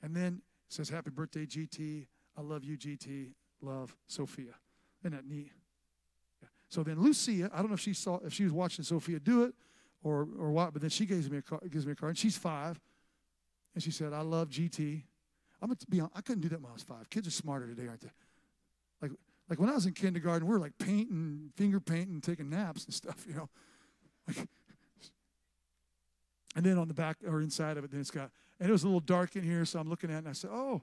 And 0.03 0.15
then 0.15 0.43
it 0.69 0.73
says, 0.75 0.91
Happy 0.91 1.11
birthday, 1.11 1.47
GT. 1.47 2.07
I 2.37 2.43
love 2.43 2.65
you, 2.65 2.77
GT. 2.77 3.33
Love, 3.63 3.97
Sophia. 4.07 4.55
Isn't 5.03 5.17
that 5.17 5.27
neat? 5.27 5.51
Yeah. 6.43 6.49
So 6.69 6.83
then 6.83 7.01
Lucia, 7.01 7.51
I 7.53 7.59
don't 7.59 7.69
know 7.69 7.75
if 7.75 7.81
she 7.81 7.95
saw 7.95 8.19
if 8.25 8.33
she 8.33 8.45
was 8.45 8.53
watching 8.53 8.85
Sophia 8.85 9.19
do 9.19 9.45
it 9.45 9.55
or 10.03 10.29
or 10.39 10.51
what, 10.51 10.73
but 10.73 10.83
then 10.83 10.91
she 10.91 11.07
gives 11.07 11.31
me 11.31 11.39
a 11.39 11.43
car, 11.43 11.61
gives 11.71 11.87
me 11.87 11.93
a 11.93 11.95
card, 11.95 12.11
and 12.11 12.19
she's 12.19 12.37
five, 12.37 12.81
and 13.75 13.83
she 13.83 13.91
said, 13.91 14.13
"I 14.13 14.21
love 14.21 14.51
GT." 14.51 15.03
I'm 15.63 15.69
gonna 15.69 15.79
be 15.89 16.01
honest, 16.01 16.17
I 16.17 16.21
couldn't 16.21 16.43
do 16.43 16.49
that 16.51 16.61
when 16.61 16.71
I 16.71 16.75
was 16.75 16.83
five. 16.83 17.09
Kids 17.09 17.27
are 17.27 17.31
smarter 17.31 17.67
today, 17.67 17.89
aren't 17.89 18.03
they? 18.03 18.11
Like 19.01 19.13
like 19.49 19.59
when 19.59 19.71
I 19.71 19.75
was 19.75 19.87
in 19.87 19.93
kindergarten, 19.93 20.47
we 20.47 20.53
were 20.53 20.61
like 20.61 20.77
painting, 20.79 21.51
finger 21.57 21.81
painting, 21.81 22.21
taking 22.21 22.51
naps 22.51 22.85
and 22.85 22.93
stuff, 22.95 23.25
you 23.27 23.35
know. 23.35 23.49
Like, 24.29 24.49
and 26.57 26.65
then 26.65 26.79
on 26.79 26.89
the 26.89 26.95
back 26.95 27.19
or 27.27 27.41
inside 27.43 27.77
of 27.77 27.85
it, 27.85 27.91
then 27.91 28.01
it's 28.01 28.11
got, 28.11 28.31
and 28.59 28.69
it 28.69 28.73
was 28.73 28.83
a 28.83 28.87
little 28.87 29.01
dark 29.01 29.37
in 29.37 29.45
here, 29.45 29.65
so 29.65 29.79
I'm 29.79 29.89
looking 29.89 30.11
at 30.11 30.15
it 30.15 30.19
and 30.19 30.29
I 30.29 30.33
said, 30.33 30.51
"Oh, 30.53 30.83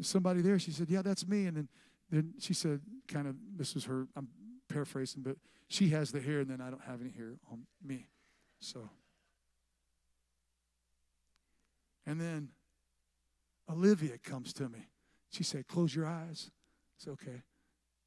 somebody 0.00 0.40
there?" 0.40 0.58
She 0.58 0.70
said, 0.70 0.88
"Yeah, 0.90 1.02
that's 1.02 1.26
me." 1.26 1.46
And 1.46 1.56
then 1.56 1.68
then 2.12 2.34
she 2.38 2.52
said, 2.52 2.82
kind 3.08 3.26
of, 3.26 3.34
this 3.56 3.74
is 3.74 3.84
her. 3.86 4.06
I'm 4.14 4.28
paraphrasing, 4.68 5.22
but 5.22 5.36
she 5.68 5.88
has 5.88 6.12
the 6.12 6.20
hair, 6.20 6.40
and 6.40 6.50
then 6.50 6.60
I 6.60 6.68
don't 6.68 6.82
have 6.82 7.00
any 7.00 7.10
hair 7.10 7.32
on 7.50 7.66
me, 7.82 8.06
so. 8.60 8.90
And 12.04 12.20
then 12.20 12.50
Olivia 13.70 14.18
comes 14.18 14.52
to 14.54 14.68
me. 14.68 14.88
She 15.30 15.42
said, 15.42 15.66
"Close 15.66 15.94
your 15.94 16.06
eyes." 16.06 16.50
It's 16.98 17.08
okay. 17.08 17.42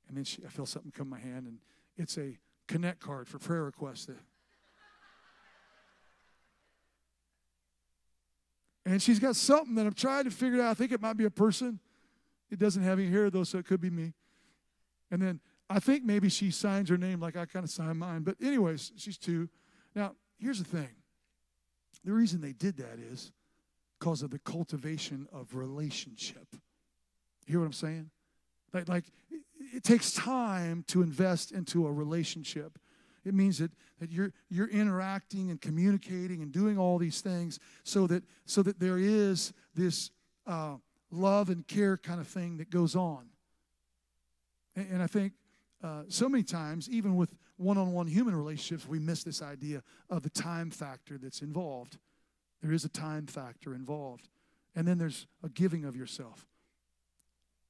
And 0.08 0.16
then 0.16 0.24
she, 0.24 0.46
I 0.46 0.50
feel 0.50 0.68
something 0.68 0.92
come 0.92 1.08
in 1.08 1.12
my 1.12 1.20
hand, 1.20 1.48
and 1.48 1.58
it's 1.98 2.18
a 2.20 2.38
connect 2.68 3.00
card 3.00 3.28
for 3.28 3.40
prayer 3.40 3.64
requests. 3.64 4.06
That, 4.06 4.18
and 8.86 9.02
she's 9.02 9.20
got 9.20 9.36
something 9.36 9.76
that 9.76 9.86
I'm 9.86 9.94
trying 9.94 10.26
to 10.26 10.32
figure 10.32 10.62
out. 10.62 10.72
I 10.72 10.74
think 10.76 10.92
it 10.92 11.02
might 11.02 11.18
be 11.18 11.26
a 11.26 11.32
person. 11.32 11.80
It 12.52 12.60
doesn't 12.60 12.84
have 12.84 13.00
any 13.00 13.10
hair, 13.10 13.30
though, 13.30 13.44
so 13.44 13.58
it 13.58 13.66
could 13.66 13.82
be 13.82 13.90
me. 13.90 14.14
And 15.10 15.22
then 15.22 15.40
I 15.70 15.80
think 15.80 16.04
maybe 16.04 16.30
she 16.30 16.52
signs 16.52 16.90
her 16.90 16.98
name 16.98 17.20
like 17.20 17.36
I 17.36 17.46
kind 17.46 17.64
of 17.64 17.72
sign 17.72 17.98
mine. 17.98 18.22
But, 18.22 18.36
anyways, 18.42 18.92
she's 18.96 19.18
two. 19.18 19.50
Now, 19.96 20.14
here's 20.38 20.60
the 20.60 20.66
thing 20.66 20.90
the 22.04 22.14
reason 22.14 22.40
they 22.40 22.54
did 22.54 22.78
that 22.78 23.00
is 23.00 23.32
because 24.00 24.22
of 24.22 24.30
the 24.30 24.40
cultivation 24.40 25.28
of 25.34 25.56
relationship. 25.56 26.48
You 27.48 27.54
hear 27.54 27.60
what 27.60 27.66
I'm 27.66 27.74
saying? 27.74 28.12
Like, 28.74 28.88
like 28.88 29.06
it 29.74 29.84
takes 29.84 30.12
time 30.12 30.84
to 30.88 31.02
invest 31.02 31.52
into 31.52 31.88
a 31.88 31.92
relationship. 31.92 32.78
It 33.26 33.34
means 33.34 33.58
that, 33.58 33.72
that 34.00 34.12
you're, 34.12 34.32
you're 34.50 34.70
interacting 34.70 35.50
and 35.50 35.60
communicating 35.60 36.42
and 36.42 36.52
doing 36.52 36.78
all 36.78 36.98
these 36.98 37.22
things 37.22 37.60
so 37.84 38.08
that, 38.08 38.24
so 38.46 38.62
that 38.62 38.80
there 38.80 38.98
is 38.98 39.52
this 39.74 40.12
uh, 40.46 40.76
love 41.12 41.50
and 41.50 41.68
care 41.68 41.98
kind 41.98 42.20
of 42.20 42.28
thing 42.28 42.58
that 42.58 42.70
goes 42.70 42.96
on. 42.96 43.26
And, 44.76 44.88
and 44.94 45.04
I 45.04 45.08
think 45.08 45.34
uh, 45.84 46.04
so 46.08 46.30
many 46.30 46.44
times, 46.44 46.88
even 46.90 47.16
with 47.16 47.36
one 47.58 47.78
on 47.78 47.94
one 47.94 48.08
human 48.08 48.36
relationships, 48.36 48.88
we 48.88 49.00
miss 49.00 49.24
this 49.24 49.42
idea 49.42 49.82
of 50.10 50.22
the 50.22 50.30
time 50.30 50.70
factor 50.70 51.18
that's 51.18 51.42
involved. 51.42 51.98
There 52.62 52.72
is 52.72 52.86
a 52.86 52.90
time 52.90 53.26
factor 53.26 53.74
involved. 53.74 54.30
And 54.76 54.88
then 54.88 54.98
there's 54.98 55.26
a 55.44 55.50
giving 55.50 55.86
of 55.86 55.96
yourself. 55.96 56.46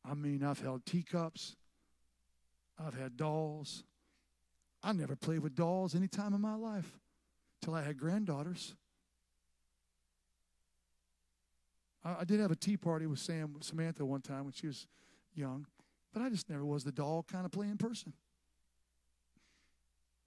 I 0.03 0.15
mean, 0.15 0.43
I've 0.43 0.59
held 0.59 0.85
teacups, 0.85 1.55
I've 2.77 2.93
had 2.93 3.15
dolls. 3.15 3.83
I 4.85 4.91
never 4.91 5.15
played 5.15 5.39
with 5.39 5.55
dolls 5.55 5.95
any 5.95 6.07
time 6.07 6.35
in 6.35 6.41
my 6.41 6.53
life 6.53 6.99
till 7.59 7.73
I 7.73 7.81
had 7.81 7.97
granddaughters. 7.97 8.75
I, 12.03 12.17
I 12.19 12.23
did 12.23 12.39
have 12.39 12.51
a 12.51 12.55
tea 12.55 12.77
party 12.77 13.07
with 13.07 13.17
Sam 13.17 13.55
Samantha 13.61 14.05
one 14.05 14.21
time 14.21 14.43
when 14.43 14.53
she 14.53 14.67
was 14.67 14.85
young, 15.33 15.65
but 16.13 16.21
I 16.21 16.29
just 16.29 16.51
never 16.51 16.63
was 16.63 16.83
the 16.83 16.91
doll 16.91 17.25
kind 17.27 17.45
of 17.45 17.51
playing 17.51 17.77
person. 17.77 18.13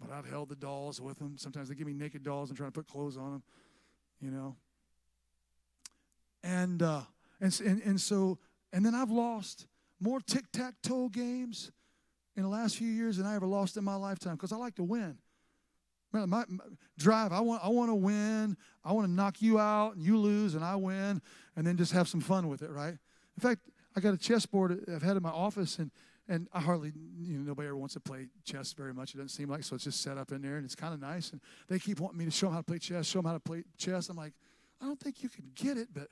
But 0.00 0.10
I've 0.12 0.28
held 0.28 0.48
the 0.48 0.56
dolls 0.56 1.00
with 1.00 1.20
them. 1.20 1.36
Sometimes 1.38 1.68
they 1.68 1.76
give 1.76 1.86
me 1.86 1.92
naked 1.92 2.24
dolls 2.24 2.50
and 2.50 2.56
try 2.56 2.66
to 2.66 2.72
put 2.72 2.88
clothes 2.88 3.16
on 3.16 3.30
them, 3.30 3.42
you 4.20 4.32
know. 4.32 4.56
And 6.42 6.82
uh, 6.82 7.02
and 7.40 7.60
and, 7.64 7.80
and 7.82 8.00
so 8.00 8.38
and 8.72 8.84
then 8.84 8.96
I've 8.96 9.10
lost 9.10 9.68
more 10.00 10.18
tic 10.20 10.50
tac 10.50 10.74
toe 10.82 11.08
games 11.08 11.70
in 12.38 12.44
the 12.44 12.48
last 12.48 12.76
few 12.76 12.86
years 12.86 13.16
than 13.16 13.26
I 13.26 13.34
ever 13.34 13.46
lost 13.46 13.76
in 13.76 13.82
my 13.82 13.96
lifetime 13.96 14.36
because 14.36 14.52
I 14.52 14.56
like 14.56 14.76
to 14.76 14.84
win. 14.84 15.18
My, 16.12 16.24
my, 16.24 16.44
drive, 16.96 17.32
I 17.32 17.40
want, 17.40 17.64
I 17.64 17.68
want 17.68 17.90
to 17.90 17.96
win. 17.96 18.56
I 18.84 18.92
want 18.92 19.08
to 19.08 19.12
knock 19.12 19.42
you 19.42 19.58
out 19.58 19.96
and 19.96 20.02
you 20.04 20.16
lose 20.16 20.54
and 20.54 20.64
I 20.64 20.76
win 20.76 21.20
and 21.56 21.66
then 21.66 21.76
just 21.76 21.92
have 21.92 22.06
some 22.06 22.20
fun 22.20 22.46
with 22.46 22.62
it, 22.62 22.70
right? 22.70 22.92
In 22.94 23.40
fact, 23.40 23.62
I 23.96 24.00
got 24.00 24.14
a 24.14 24.16
chessboard 24.16 24.84
I've 24.88 25.02
had 25.02 25.16
in 25.16 25.22
my 25.24 25.30
office 25.30 25.80
and, 25.80 25.90
and 26.28 26.46
I 26.52 26.60
hardly, 26.60 26.92
you 27.18 27.38
know, 27.38 27.42
nobody 27.42 27.66
ever 27.66 27.76
wants 27.76 27.94
to 27.94 28.00
play 28.00 28.28
chess 28.44 28.72
very 28.72 28.94
much. 28.94 29.14
It 29.14 29.16
doesn't 29.16 29.30
seem 29.30 29.48
like, 29.48 29.64
so 29.64 29.74
it's 29.74 29.84
just 29.84 30.00
set 30.00 30.16
up 30.16 30.30
in 30.30 30.40
there 30.40 30.58
and 30.58 30.64
it's 30.64 30.76
kind 30.76 30.94
of 30.94 31.00
nice. 31.00 31.32
And 31.32 31.40
they 31.66 31.80
keep 31.80 31.98
wanting 31.98 32.18
me 32.18 32.24
to 32.26 32.30
show 32.30 32.46
them 32.46 32.54
how 32.54 32.60
to 32.60 32.64
play 32.64 32.78
chess, 32.78 33.04
show 33.06 33.18
them 33.18 33.26
how 33.26 33.34
to 33.34 33.40
play 33.40 33.64
chess. 33.76 34.10
I'm 34.10 34.16
like, 34.16 34.32
I 34.80 34.84
don't 34.84 35.00
think 35.00 35.24
you 35.24 35.28
can 35.28 35.50
get 35.56 35.76
it, 35.76 35.88
but 35.92 36.06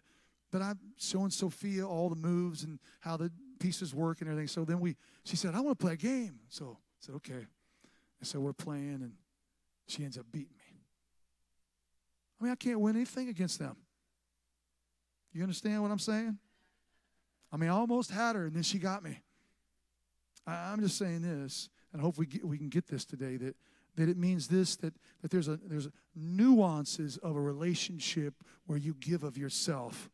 but 0.53 0.63
I'm 0.63 0.79
showing 0.97 1.31
Sophia 1.31 1.87
all 1.87 2.09
the 2.09 2.17
moves 2.17 2.63
and 2.63 2.79
how 3.01 3.17
the 3.17 3.31
pieces 3.59 3.95
work 3.95 4.21
and 4.21 4.31
everything. 4.31 4.49
So 4.49 4.65
then 4.65 4.81
we, 4.81 4.97
she 5.25 5.37
said, 5.37 5.55
I 5.55 5.61
want 5.61 5.79
to 5.79 5.85
play 5.85 5.95
a 5.95 5.97
game. 5.97 6.41
So 6.49 6.79
I 6.81 7.01
said, 7.01 7.15
okay. 7.17 7.47
And 8.21 8.27
so 8.27 8.41
we're 8.41 8.53
playing, 8.53 9.01
and 9.03 9.13
she 9.89 10.05
ends 10.05 10.19
up 10.19 10.27
beating 10.33 10.57
me. 10.57 10.81
I 12.41 12.45
mean, 12.45 12.53
I 12.53 12.57
can't 12.57 12.81
win 12.81 12.97
anything 12.97 13.29
against 13.29 13.59
them. 13.59 13.77
You 15.33 15.43
understand 15.43 15.83
what 15.83 15.91
I'm 15.91 15.99
saying? 15.99 16.39
I 17.53 17.57
mean, 17.57 17.71
I 17.71 17.75
almost 17.75 18.11
had 18.11 18.37
her, 18.37 18.47
and 18.47 18.55
then 18.55 18.63
she 18.63 18.79
got 18.79 19.03
me. 19.03 19.21
I, 20.47 20.73
am 20.73 20.81
just 20.81 20.99
saying 20.99 21.23
this, 21.23 21.69
and 21.93 22.01
I 22.01 22.05
hope 22.05 22.19
we, 22.19 22.27
get, 22.27 22.45
we 22.45 22.59
can 22.59 22.69
get 22.69 22.87
this 22.87 23.05
today 23.05 23.37
that, 23.37 23.57
that 23.97 24.09
it 24.09 24.17
means 24.17 24.49
this 24.49 24.77
that, 24.77 24.95
that 25.23 25.31
there's, 25.31 25.49
a, 25.49 25.59
there's 25.65 25.89
nuances 26.15 27.17
of 27.19 27.37
a 27.37 27.41
relationship 27.41 28.35
where 28.67 28.79
you 28.79 28.95
give 28.95 29.25
of 29.25 29.37
yourself 29.37 30.11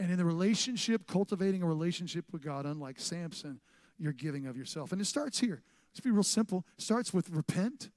and 0.00 0.10
in 0.10 0.16
the 0.16 0.24
relationship, 0.24 1.06
cultivating 1.06 1.62
a 1.62 1.66
relationship 1.66 2.24
with 2.32 2.42
God, 2.42 2.64
unlike 2.64 2.98
Samson, 2.98 3.60
you're 3.98 4.14
giving 4.14 4.46
of 4.46 4.56
yourself. 4.56 4.92
And 4.92 5.00
it 5.00 5.04
starts 5.04 5.38
here. 5.38 5.62
Let's 5.92 6.00
be 6.00 6.10
real 6.10 6.22
simple. 6.22 6.64
It 6.78 6.82
starts 6.82 7.12
with 7.12 7.28
repent. 7.28 7.90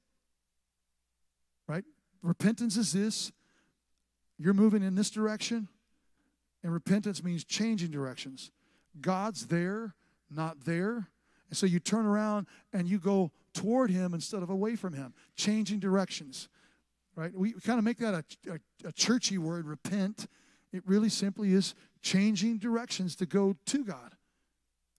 Right? 1.66 1.86
Repentance 2.22 2.76
is 2.76 2.92
this. 2.92 3.32
You're 4.38 4.54
moving 4.54 4.84
in 4.84 4.96
this 4.96 5.10
direction. 5.10 5.70
And 6.62 6.74
repentance 6.74 7.24
means 7.24 7.46
changing 7.46 7.92
directions. 7.92 8.52
God's 9.00 9.48
there, 9.48 9.96
not 10.30 10.66
there. 10.66 11.08
And 11.50 11.58
so 11.58 11.66
you 11.66 11.80
turn 11.80 12.06
around 12.06 12.48
and 12.74 12.86
you 12.86 13.00
go 13.00 13.32
toward 13.54 13.92
him 13.92 14.14
instead 14.14 14.44
of 14.44 14.50
away 14.50 14.76
from 14.76 14.92
him, 14.92 15.14
changing 15.38 15.80
directions. 15.80 16.50
Right? 17.16 17.34
We 17.34 17.54
kind 17.54 17.80
of 17.80 17.86
make 17.86 18.00
that 18.00 18.14
a, 18.14 18.52
a, 18.52 18.90
a 18.90 18.92
churchy 18.92 19.38
word, 19.38 19.68
repent. 19.68 20.28
It 20.74 20.84
really 20.86 21.10
simply 21.10 21.54
is 21.54 21.76
changing 22.04 22.60
directions 22.60 23.16
to 23.16 23.26
go 23.26 23.56
to 23.66 23.84
God. 23.84 24.14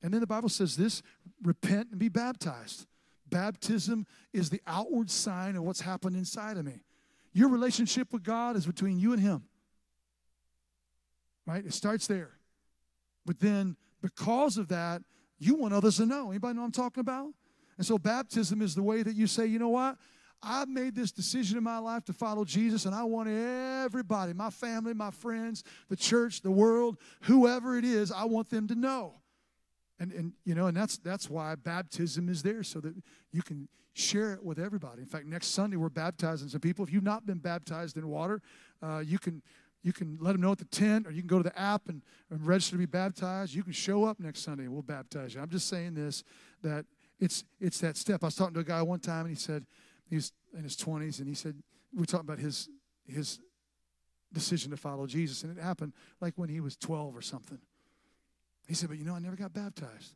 And 0.03 0.13
then 0.13 0.21
the 0.21 0.27
Bible 0.27 0.49
says 0.49 0.77
this 0.77 1.03
repent 1.43 1.91
and 1.91 1.99
be 1.99 2.09
baptized. 2.09 2.87
Baptism 3.31 4.07
is 4.33 4.51
the 4.51 4.61
outward 4.67 5.11
sign 5.11 5.57
of 5.57 5.63
what's 5.63 5.81
happened 5.81 6.17
inside 6.17 6.57
of 6.57 6.65
me. 6.65 6.83
Your 7.33 7.49
relationship 7.49 8.13
with 8.13 8.23
God 8.23 8.57
is 8.57 8.67
between 8.67 8.99
you 8.99 9.13
and 9.13 9.21
Him. 9.21 9.45
Right? 11.47 11.65
It 11.65 11.75
starts 11.75 12.07
there. 12.07 12.33
But 13.27 13.41
then, 13.41 13.77
because 14.03 14.59
of 14.59 14.69
that, 14.69 15.03
you 15.39 15.55
want 15.55 15.75
others 15.75 15.97
to 15.97 16.07
know. 16.07 16.31
Anybody 16.31 16.57
know 16.57 16.65
I'm 16.65 16.71
talking 16.71 17.01
about? 17.01 17.29
And 17.77 17.87
so, 17.87 17.99
baptism 17.99 18.63
is 18.63 18.75
the 18.75 18.83
way 18.83 19.03
that 19.03 19.17
you 19.17 19.27
say, 19.27 19.47
you 19.47 19.59
know 19.59 19.69
what? 19.69 19.97
I've 20.45 20.69
made 20.69 20.95
this 20.95 21.11
decision 21.11 21.57
in 21.57 21.65
my 21.65 21.79
life 21.79 22.05
to 22.05 22.13
follow 22.13 22.45
Jesus, 22.45 22.85
and 22.85 22.95
I 22.95 23.05
want 23.05 23.29
everybody, 23.29 24.33
my 24.33 24.51
family, 24.51 24.95
my 24.95 25.11
friends, 25.11 25.65
the 25.89 25.97
church, 25.97 26.43
the 26.43 26.51
world, 26.51 26.99
whoever 27.23 27.79
it 27.79 27.85
is, 27.85 28.13
I 28.13 28.25
want 28.25 28.51
them 28.51 28.69
to 28.69 28.75
know. 28.75 29.15
And, 29.99 30.13
and 30.13 30.33
you 30.45 30.55
know, 30.55 30.67
and 30.67 30.77
that's 30.77 30.99
that's 30.99 31.31
why 31.31 31.55
baptism 31.55 32.29
is 32.29 32.43
there, 32.43 32.63
so 32.63 32.81
that 32.81 32.95
you 33.33 33.43
can 33.43 33.69
share 33.95 34.33
it 34.33 34.45
with 34.45 34.59
everybody. 34.59 35.03
In 35.03 35.07
fact, 35.07 35.27
next 35.27 35.49
Sunday 35.49 35.77
we're 35.77 35.89
baptizing 35.89 36.49
some 36.49 36.61
people. 36.61 36.85
If 36.85 36.93
you've 36.93 37.05
not 37.05 37.27
been 37.27 37.39
baptized 37.39 37.97
in 37.97 38.09
water, 38.09 38.43
uh, 38.83 39.03
you 39.07 39.19
can 39.19 39.41
you 39.83 39.93
can 39.93 40.19
let 40.21 40.33
them 40.33 40.41
know 40.41 40.53
at 40.53 40.59
the 40.59 40.65
tent, 40.65 41.07
or 41.07 41.11
you 41.13 41.21
can 41.21 41.29
go 41.29 41.37
to 41.37 41.45
the 41.45 41.59
app 41.59 41.89
and, 41.89 42.03
and 42.31 42.45
register 42.45 42.73
to 42.73 42.79
be 42.79 42.87
baptized. 42.87 43.55
You 43.55 43.63
can 43.63 43.73
show 43.73 44.05
up 44.05 44.19
next 44.19 44.41
Sunday, 44.41 44.65
and 44.65 44.73
we'll 44.73 44.83
baptize 44.83 45.35
you. 45.35 45.41
I'm 45.41 45.51
just 45.51 45.69
saying 45.69 45.95
this 45.95 46.25
that 46.63 46.87
it's 47.21 47.45
it's 47.61 47.79
that 47.81 47.97
step. 47.97 48.25
I 48.25 48.27
was 48.27 48.35
talking 48.35 48.55
to 48.55 48.61
a 48.61 48.65
guy 48.65 48.83
one 48.83 48.99
time, 48.99 49.27
and 49.27 49.31
he 49.31 49.41
said, 49.41 49.65
he 50.09 50.17
was 50.17 50.33
in 50.57 50.63
his 50.63 50.77
20s, 50.77 51.19
and 51.19 51.29
he 51.29 51.35
said, 51.35 51.55
we 51.93 52.01
were 52.01 52.07
talking 52.07 52.27
about 52.27 52.39
his, 52.39 52.69
his 53.07 53.41
decision 54.33 54.71
to 54.71 54.77
follow 54.77 55.07
Jesus, 55.07 55.43
and 55.43 55.57
it 55.57 55.63
happened 55.63 55.93
like 56.21 56.35
when 56.37 56.49
he 56.49 56.61
was 56.61 56.77
12 56.77 57.17
or 57.17 57.23
something. 57.23 57.59
He 58.67 58.75
said, 58.75 58.89
but 58.89 58.99
you 58.99 59.05
know, 59.05 59.15
I 59.15 59.19
never 59.19 59.37
got 59.37 59.53
baptized. 59.53 60.15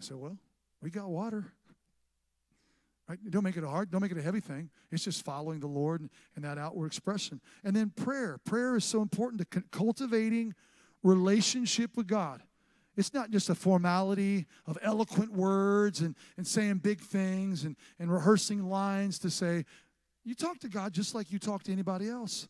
I 0.00 0.04
said, 0.04 0.16
well, 0.16 0.38
we 0.80 0.90
got 0.90 1.08
water. 1.08 1.52
Right? 3.08 3.18
Don't 3.30 3.42
make 3.42 3.56
it 3.56 3.64
a 3.64 3.68
hard, 3.68 3.90
don't 3.90 4.02
make 4.02 4.12
it 4.12 4.18
a 4.18 4.22
heavy 4.22 4.40
thing. 4.40 4.70
It's 4.92 5.02
just 5.02 5.24
following 5.24 5.60
the 5.60 5.66
Lord 5.66 6.02
and, 6.02 6.10
and 6.36 6.44
that 6.44 6.58
outward 6.58 6.86
expression. 6.86 7.40
And 7.64 7.74
then 7.74 7.90
prayer. 7.90 8.38
Prayer 8.44 8.76
is 8.76 8.84
so 8.84 9.00
important 9.00 9.50
to 9.50 9.62
cultivating 9.70 10.54
relationship 11.02 11.96
with 11.96 12.06
God. 12.06 12.42
It's 12.98 13.14
not 13.14 13.30
just 13.30 13.48
a 13.48 13.54
formality 13.54 14.46
of 14.66 14.76
eloquent 14.82 15.32
words 15.32 16.00
and, 16.00 16.16
and 16.36 16.44
saying 16.44 16.78
big 16.78 17.00
things 17.00 17.62
and, 17.62 17.76
and 18.00 18.12
rehearsing 18.12 18.68
lines 18.68 19.20
to 19.20 19.30
say, 19.30 19.64
you 20.24 20.34
talk 20.34 20.58
to 20.58 20.68
God 20.68 20.92
just 20.92 21.14
like 21.14 21.30
you 21.30 21.38
talk 21.38 21.62
to 21.62 21.72
anybody 21.72 22.08
else. 22.08 22.48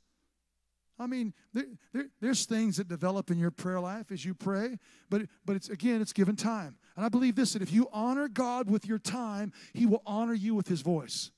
I 0.99 1.07
mean, 1.07 1.35
there, 1.53 1.67
there, 1.93 2.07
there's 2.23 2.47
things 2.47 2.79
that 2.79 2.89
develop 2.89 3.31
in 3.31 3.39
your 3.39 3.51
prayer 3.51 3.79
life 3.79 4.11
as 4.11 4.25
you 4.25 4.33
pray, 4.33 4.79
but, 5.11 5.27
but 5.45 5.55
it's 5.55 5.69
again, 5.69 6.01
it's 6.01 6.15
given 6.15 6.35
time. 6.35 6.77
And 6.97 7.05
I 7.05 7.11
believe 7.11 7.37
this 7.37 7.53
that 7.53 7.61
if 7.61 7.71
you 7.71 7.87
honor 7.93 8.27
God 8.27 8.71
with 8.71 8.87
your 8.87 8.99
time, 8.99 9.53
He 9.75 9.85
will 9.85 10.03
honor 10.07 10.33
you 10.33 10.55
with 10.55 10.67
His 10.67 10.81
voice. 10.81 11.31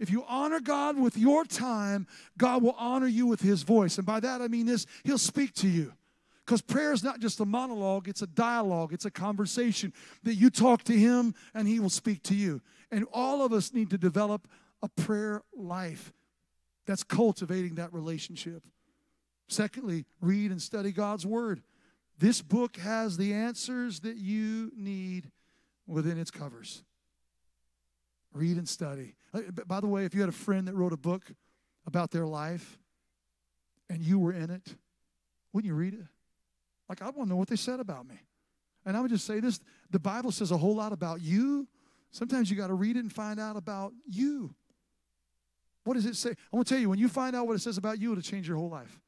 If 0.00 0.10
you 0.10 0.24
honor 0.26 0.58
God 0.58 0.98
with 0.98 1.16
your 1.16 1.44
time, 1.44 2.08
God 2.36 2.64
will 2.64 2.74
honor 2.76 3.06
you 3.06 3.28
with 3.28 3.40
His 3.40 3.62
voice. 3.62 3.98
And 3.98 4.06
by 4.06 4.18
that 4.18 4.42
I 4.42 4.48
mean 4.48 4.66
this 4.66 4.84
He'll 5.04 5.16
speak 5.16 5.54
to 5.54 5.68
you. 5.68 5.92
Because 6.44 6.60
prayer 6.60 6.92
is 6.92 7.04
not 7.04 7.20
just 7.20 7.40
a 7.40 7.44
monologue, 7.44 8.08
it's 8.08 8.22
a 8.22 8.26
dialogue, 8.26 8.92
it's 8.92 9.04
a 9.04 9.10
conversation 9.10 9.92
that 10.24 10.34
you 10.34 10.50
talk 10.50 10.82
to 10.84 10.92
Him 10.92 11.34
and 11.54 11.68
He 11.68 11.78
will 11.78 11.90
speak 11.90 12.22
to 12.24 12.34
you. 12.34 12.60
And 12.90 13.06
all 13.12 13.44
of 13.44 13.52
us 13.52 13.72
need 13.72 13.90
to 13.90 13.98
develop 13.98 14.48
a 14.82 14.88
prayer 14.88 15.42
life 15.54 16.12
that's 16.86 17.04
cultivating 17.04 17.76
that 17.76 17.92
relationship. 17.92 18.64
Secondly, 19.48 20.04
read 20.20 20.50
and 20.50 20.60
study 20.60 20.90
God's 20.90 21.24
Word. 21.24 21.62
This 22.18 22.42
book 22.42 22.76
has 22.76 23.16
the 23.16 23.32
answers 23.34 24.00
that 24.00 24.16
you 24.16 24.72
need 24.76 25.30
within 25.86 26.18
its 26.18 26.30
covers. 26.30 26.82
Read 28.32 28.56
and 28.56 28.68
study. 28.68 29.14
Uh, 29.32 29.42
by 29.66 29.80
the 29.80 29.86
way, 29.86 30.04
if 30.04 30.14
you 30.14 30.20
had 30.20 30.28
a 30.28 30.32
friend 30.32 30.66
that 30.68 30.74
wrote 30.74 30.92
a 30.92 30.96
book 30.96 31.22
about 31.86 32.10
their 32.10 32.26
life 32.26 32.78
and 33.90 34.02
you 34.02 34.18
were 34.18 34.32
in 34.32 34.50
it, 34.50 34.74
wouldn't 35.52 35.68
you 35.68 35.74
read 35.74 35.94
it? 35.94 36.06
Like, 36.88 37.02
I 37.02 37.06
want 37.06 37.22
to 37.22 37.28
know 37.28 37.36
what 37.36 37.48
they 37.48 37.56
said 37.56 37.80
about 37.80 38.06
me. 38.06 38.16
And 38.84 38.96
I 38.96 39.00
would 39.00 39.10
just 39.10 39.26
say 39.26 39.40
this 39.40 39.60
the 39.90 39.98
Bible 39.98 40.32
says 40.32 40.50
a 40.50 40.56
whole 40.56 40.74
lot 40.74 40.92
about 40.92 41.20
you. 41.20 41.68
Sometimes 42.10 42.50
you 42.50 42.56
got 42.56 42.66
to 42.66 42.74
read 42.74 42.96
it 42.96 43.00
and 43.00 43.12
find 43.12 43.40
out 43.40 43.56
about 43.56 43.92
you. 44.06 44.54
What 45.84 45.94
does 45.94 46.06
it 46.06 46.16
say? 46.16 46.30
I 46.30 46.56
want 46.56 46.68
to 46.68 46.74
tell 46.74 46.80
you, 46.80 46.88
when 46.88 46.98
you 46.98 47.08
find 47.08 47.34
out 47.34 47.46
what 47.46 47.56
it 47.56 47.60
says 47.60 47.78
about 47.78 47.98
you, 47.98 48.12
it'll 48.12 48.22
change 48.22 48.46
your 48.46 48.56
whole 48.56 48.68
life. 48.68 49.00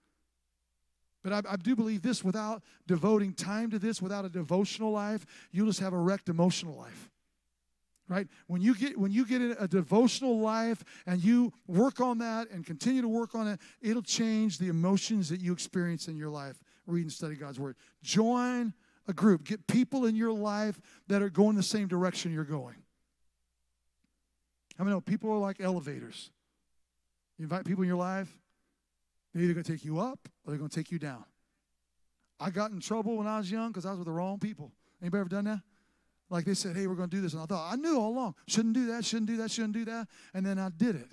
But 1.22 1.32
I, 1.32 1.52
I, 1.52 1.56
do 1.56 1.74
believe 1.74 2.02
this 2.02 2.22
without 2.22 2.62
devoting 2.86 3.32
time 3.32 3.70
to 3.70 3.78
this, 3.78 4.02
without 4.02 4.24
a 4.24 4.28
devotional 4.28 4.92
life, 4.92 5.24
you'll 5.52 5.66
just 5.66 5.80
have 5.80 5.94
a 5.94 5.98
wrecked 5.98 6.28
emotional 6.28 6.76
life. 6.76 7.10
Right? 8.08 8.28
When 8.48 8.60
you 8.60 8.74
get 8.74 8.98
when 8.98 9.12
you 9.12 9.24
get 9.24 9.40
in 9.40 9.56
a 9.58 9.66
devotional 9.66 10.38
life 10.38 10.84
and 11.06 11.24
you 11.24 11.54
work 11.66 12.00
on 12.00 12.18
that 12.18 12.50
and 12.50 12.66
continue 12.66 13.00
to 13.00 13.08
work 13.08 13.34
on 13.34 13.48
it, 13.48 13.60
it'll 13.80 14.02
change 14.02 14.58
the 14.58 14.68
emotions 14.68 15.30
that 15.30 15.40
you 15.40 15.54
experience 15.54 16.06
in 16.06 16.16
your 16.16 16.28
life 16.28 16.58
read 16.87 17.03
and 17.03 17.12
study 17.12 17.35
God's 17.35 17.59
Word. 17.59 17.76
Join 18.03 18.72
a 19.07 19.12
group. 19.12 19.45
Get 19.45 19.66
people 19.66 20.07
in 20.07 20.16
your 20.16 20.32
life 20.32 20.80
that 21.09 21.22
are 21.22 21.30
going 21.30 21.57
the 21.57 21.62
same 21.62 21.89
direction 21.89 22.32
you're 22.32 22.45
going. 22.45 22.76
I 24.78 24.82
mean, 24.82 24.91
know 24.91 25.01
people 25.01 25.30
are 25.30 25.39
like 25.39 25.61
elevators. 25.61 26.30
You 27.39 27.45
invite 27.45 27.64
people 27.64 27.82
in 27.82 27.89
your 27.89 27.99
life, 27.99 28.28
they're 29.32 29.43
either 29.43 29.55
going 29.55 29.64
to 29.64 29.72
take 29.72 29.85
you 29.85 29.99
up 29.99 30.28
or 30.45 30.51
they're 30.51 30.59
going 30.59 30.70
to 30.70 30.76
take 30.76 30.91
you 30.91 30.99
down. 30.99 31.24
I 32.41 32.51
got 32.51 32.70
in 32.70 32.80
trouble 32.80 33.16
when 33.16 33.26
I 33.26 33.39
was 33.39 33.51
young 33.51 33.68
because 33.68 33.87
I 33.87 33.91
was 33.91 33.99
with 33.99 34.07
the 34.07 34.12
wrong 34.12 34.39
people. 34.39 34.72
Anybody 35.01 35.20
ever 35.20 35.28
done 35.28 35.45
that? 35.45 35.61
Like 36.30 36.45
they 36.45 36.55
said, 36.55 36.76
hey, 36.76 36.87
we're 36.87 36.95
going 36.95 37.11
to 37.11 37.16
do 37.16 37.22
this. 37.22 37.32
And 37.32 37.43
I 37.43 37.47
thought, 37.47 37.72
I 37.72 37.76
knew 37.76 37.99
all 37.99 38.11
along, 38.11 38.35
shouldn't 38.47 38.74
do 38.74 38.87
that, 38.87 39.05
shouldn't 39.05 39.28
do 39.28 39.37
that, 39.39 39.51
shouldn't 39.51 39.74
do 39.74 39.85
that. 39.85 40.09
And 40.32 40.45
then 40.45 40.59
I 40.59 40.70
did 40.70 40.97
it. 40.97 41.09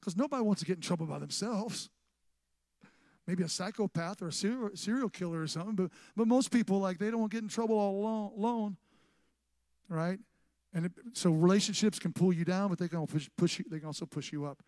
Because 0.00 0.16
nobody 0.16 0.42
wants 0.42 0.60
to 0.60 0.66
get 0.66 0.76
in 0.76 0.82
trouble 0.82 1.06
by 1.06 1.18
themselves 1.18 1.88
maybe 3.26 3.42
a 3.42 3.48
psychopath 3.48 4.22
or 4.22 4.28
a 4.28 4.32
serial, 4.32 5.08
killer 5.08 5.40
or 5.40 5.46
something, 5.46 5.74
but, 5.74 5.90
but 6.16 6.26
most 6.26 6.50
people, 6.50 6.78
like, 6.78 6.98
they 6.98 7.10
don't 7.10 7.30
get 7.30 7.42
in 7.42 7.48
trouble 7.48 7.78
all 7.78 8.00
alone, 8.00 8.32
alone 8.36 8.76
right? 9.88 10.18
And 10.74 10.86
it, 10.86 10.92
so 11.12 11.30
relationships 11.30 11.98
can 11.98 12.12
pull 12.12 12.32
you 12.32 12.44
down, 12.44 12.68
but 12.68 12.78
they 12.78 12.88
can, 12.88 13.06
push, 13.06 13.28
push 13.36 13.58
you, 13.58 13.64
they 13.70 13.78
can 13.78 13.86
also 13.86 14.06
push 14.06 14.32
you 14.32 14.44
up. 14.44 14.62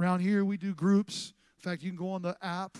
Around 0.00 0.20
here, 0.20 0.44
we 0.44 0.56
do 0.56 0.74
groups. 0.74 1.32
In 1.58 1.70
fact, 1.70 1.82
you 1.82 1.90
can 1.90 1.98
go 1.98 2.10
on 2.10 2.22
the 2.22 2.36
app, 2.42 2.76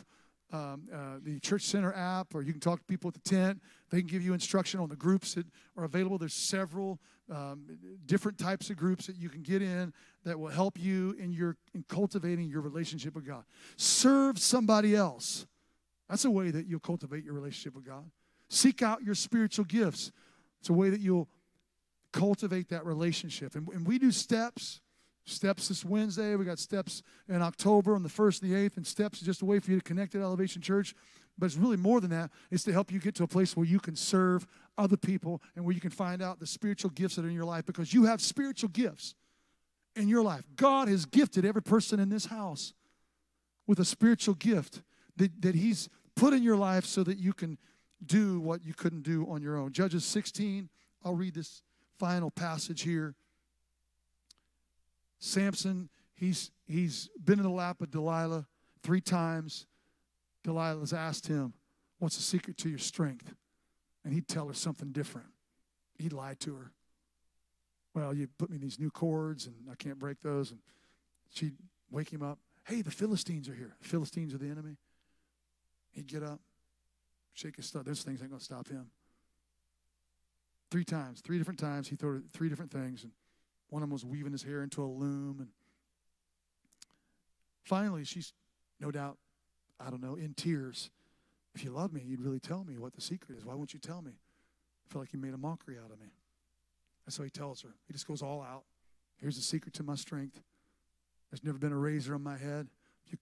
um, 0.53 0.89
uh, 0.93 1.19
the 1.23 1.39
Church 1.41 1.63
Center 1.63 1.93
app, 1.93 2.35
or 2.35 2.43
you 2.43 2.53
can 2.53 2.61
talk 2.61 2.81
to 2.81 2.85
people 2.85 3.09
at 3.09 3.15
the 3.15 3.29
tent. 3.29 3.61
They 3.91 3.99
can 3.99 4.09
give 4.09 4.23
you 4.23 4.35
instruction 4.35 4.81
on 4.81 4.89
the 4.89 4.97
groups 4.97 5.35
that 5.35 5.47
are 5.77 5.85
available. 5.85 6.19
There's 6.19 6.35
several 6.35 7.01
um, 7.31 7.65
different 8.07 8.39
types 8.39 8.71
of 8.71 8.77
groups 8.77 9.07
that 9.07 9.17
you 9.17 9.29
can 9.29 9.43
get 9.43 9.63
in 9.63 9.93
that 10.25 10.39
will 10.39 10.49
help 10.51 10.79
you 10.79 11.17
in 11.19 11.33
your 11.33 11.57
in 11.75 11.85
cultivating 11.89 12.49
your 12.49 12.61
relationship 12.61 13.15
with 13.15 13.27
God. 13.27 13.45
Serve 13.77 14.39
somebody 14.39 14.95
else. 14.95 15.47
That's 16.09 16.25
a 16.25 16.31
way 16.31 16.51
that 16.51 16.67
you'll 16.67 16.81
cultivate 16.81 17.25
your 17.25 17.35
relationship 17.35 17.75
with 17.75 17.87
God. 17.87 18.11
Seek 18.49 18.83
out 18.83 19.03
your 19.03 19.15
spiritual 19.15 19.65
gifts. 19.65 20.13
It's 20.61 20.69
a 20.69 20.75
way 20.75 20.91
that 20.91 21.01
you'll 21.01 21.29
cultivate 22.13 22.69
that 22.69 22.85
relationship. 22.85 23.55
And, 23.55 23.67
and 23.69 23.87
we 23.87 23.99
do 23.99 24.11
steps. 24.11 24.81
Steps 25.27 25.69
this 25.69 25.85
Wednesday. 25.85 26.37
We 26.37 26.45
got 26.45 26.59
steps 26.59 27.03
in 27.29 27.41
October 27.41 27.95
on 27.95 28.03
the 28.03 28.11
1st 28.11 28.43
and 28.43 28.51
the 28.53 28.69
8th, 28.69 28.77
and 28.77 28.87
steps 28.87 29.21
is 29.21 29.27
just 29.27 29.41
a 29.41 29.47
way 29.47 29.59
for 29.59 29.71
you 29.71 29.79
to 29.79 29.83
connect 29.83 30.15
at 30.15 30.21
Elevation 30.21 30.61
Church. 30.61 30.95
But 31.39 31.47
it's 31.47 31.57
really 31.57 31.77
more 31.77 32.01
than 32.01 32.11
that. 32.11 32.31
It's 32.51 32.65
to 32.65 32.73
help 32.73 32.93
you 32.93 33.01
get 33.01 33.15
to 33.17 33.25
a 33.25 33.29
place 33.29 33.57
where 33.57 33.67
you 33.67 33.81
can 33.81 33.97
serve 33.97 34.47
other 34.79 34.97
people 34.97 35.43
and 35.57 35.65
where 35.65 35.75
you 35.75 35.81
can 35.81 35.91
find 35.91 36.23
out 36.23 36.39
the 36.39 36.47
spiritual 36.47 36.91
gifts 36.91 37.17
that 37.17 37.25
are 37.25 37.29
in 37.29 37.35
your 37.35 37.45
life 37.45 37.67
because 37.67 37.93
you 37.93 38.05
have 38.05 38.21
spiritual 38.21 38.69
gifts 38.69 39.15
in 39.97 40.09
your 40.09 40.23
life. 40.23 40.45
God 40.57 40.89
has 40.89 41.05
gifted 41.05 41.45
every 41.45 41.63
person 41.63 42.01
in 42.01 42.09
this 42.09 42.27
house 42.27 42.73
with 43.67 43.79
a 43.79 43.85
spiritual 43.85 44.35
gift 44.35 44.83
that, 45.17 45.43
that 45.43 45.55
He's 45.55 45.89
put 46.15 46.33
in 46.33 46.43
your 46.43 46.57
life 46.57 46.85
so 46.85 47.03
that 47.05 47.19
you 47.19 47.33
can 47.33 47.59
do 48.05 48.41
what 48.41 48.65
you 48.65 48.75
couldn't 48.75 49.03
do 49.03 49.27
on 49.29 49.43
your 49.43 49.57
own. 49.57 49.73
Judges 49.73 50.05
16, 50.05 50.69
I'll 51.05 51.15
read 51.15 51.35
this 51.35 51.63
final 51.99 52.31
passage 52.31 52.83
here. 52.83 53.15
Samson, 55.19 55.89
he's, 56.15 56.51
he's 56.67 57.09
been 57.25 57.39
in 57.39 57.45
the 57.45 57.51
lap 57.51 57.81
of 57.81 57.91
Delilah 57.91 58.47
three 58.83 59.01
times. 59.01 59.67
Delilah's 60.45 60.93
asked 60.93 61.27
him, 61.27 61.55
What's 61.99 62.17
the 62.17 62.23
secret 62.23 62.59
to 62.59 62.69
your 62.69 62.79
strength? 62.79 63.35
And 64.05 64.13
he'd 64.13 64.29
tell 64.29 64.49
her 64.49 64.55
something 64.55 64.93
different. 64.93 65.29
He'd 65.99 66.13
lie 66.13 66.35
to 66.41 66.55
her. 66.55 66.73
Well, 67.95 68.13
you 68.13 68.29
put 68.39 68.51
me 68.51 68.57
in 68.57 68.63
these 68.63 68.79
new 68.79 68.91
cords 68.91 69.47
and 69.47 69.55
I 69.71 69.75
can't 69.77 69.99
break 69.99 70.21
those. 70.21 70.51
And 70.51 70.61
she'd 71.33 71.55
wake 71.91 72.13
him 72.13 72.23
up. 72.23 72.39
Hey, 72.67 72.83
the 72.83 72.91
Philistines 72.91 73.49
are 73.49 73.55
here. 73.55 73.77
The 73.81 73.89
Philistines 73.89 74.35
are 74.35 74.39
the 74.39 74.51
enemy. 74.51 74.77
He'd 75.93 76.09
get 76.09 76.23
up, 76.23 76.41
shake 77.33 77.57
his 77.57 77.67
stuff. 77.67 77.85
Those 77.85 78.03
things 78.03 78.21
ain't 78.21 78.31
going 78.31 78.41
to 78.41 78.45
stop 78.45 78.69
him. 78.69 78.91
Three 80.71 80.85
times, 80.85 81.21
three 81.21 81.39
different 81.39 81.61
times, 81.61 81.89
he 81.89 81.95
threw 81.95 82.25
three 82.33 82.49
different 82.49 82.73
things. 82.73 83.05
And 83.05 83.13
one 83.71 83.83
of 83.83 83.89
them 83.89 83.93
was 83.93 84.05
weaving 84.05 84.33
his 84.33 84.43
hair 84.43 84.63
into 84.63 84.83
a 84.83 84.87
loom. 84.87 85.37
And 85.39 85.49
finally, 87.63 88.05
she's 88.05 88.33
no 88.81 88.91
doubt 88.91 89.19
I 89.81 89.91
don't 89.91 90.03
know, 90.03 90.15
in 90.15 90.35
tears. 90.35 90.91
If 91.55 91.65
you 91.65 91.71
love 91.71 91.93
me, 91.93 92.03
you'd 92.05 92.21
really 92.21 92.41
tell 92.41 92.65
me 92.65 92.79
what 92.79 92.95
the 92.95 93.01
secret 93.01 93.39
is. 93.39 93.45
Why 93.45 93.55
won't 93.55 93.73
you 93.73 93.79
tell 93.79 94.03
me? 94.03 94.13
I 94.13 94.93
feel 94.93 95.01
like 95.01 95.13
you 95.13 95.19
made 95.19 95.35
a 95.35 95.39
mockery 95.39 95.77
out 95.79 95.91
of 95.91 96.01
me. 96.01 96.09
And 97.07 97.13
so 97.13 97.23
he 97.23 97.31
tells 97.31 97.63
her. 97.63 97.71
He 97.87 97.93
just 97.93 98.07
goes 98.07 98.23
all 98.23 98.43
out. 98.43 98.65
Here's 99.17 99.37
the 99.37 99.43
secret 99.43 99.75
to 99.75 99.83
my 99.83 99.95
strength. 99.95 100.43
There's 101.31 101.45
never 101.45 101.59
been 101.59 101.73
a 101.73 101.77
razor 101.77 102.15
on 102.15 102.23
my 102.23 102.37
head. 102.37 102.69
If 103.11 103.19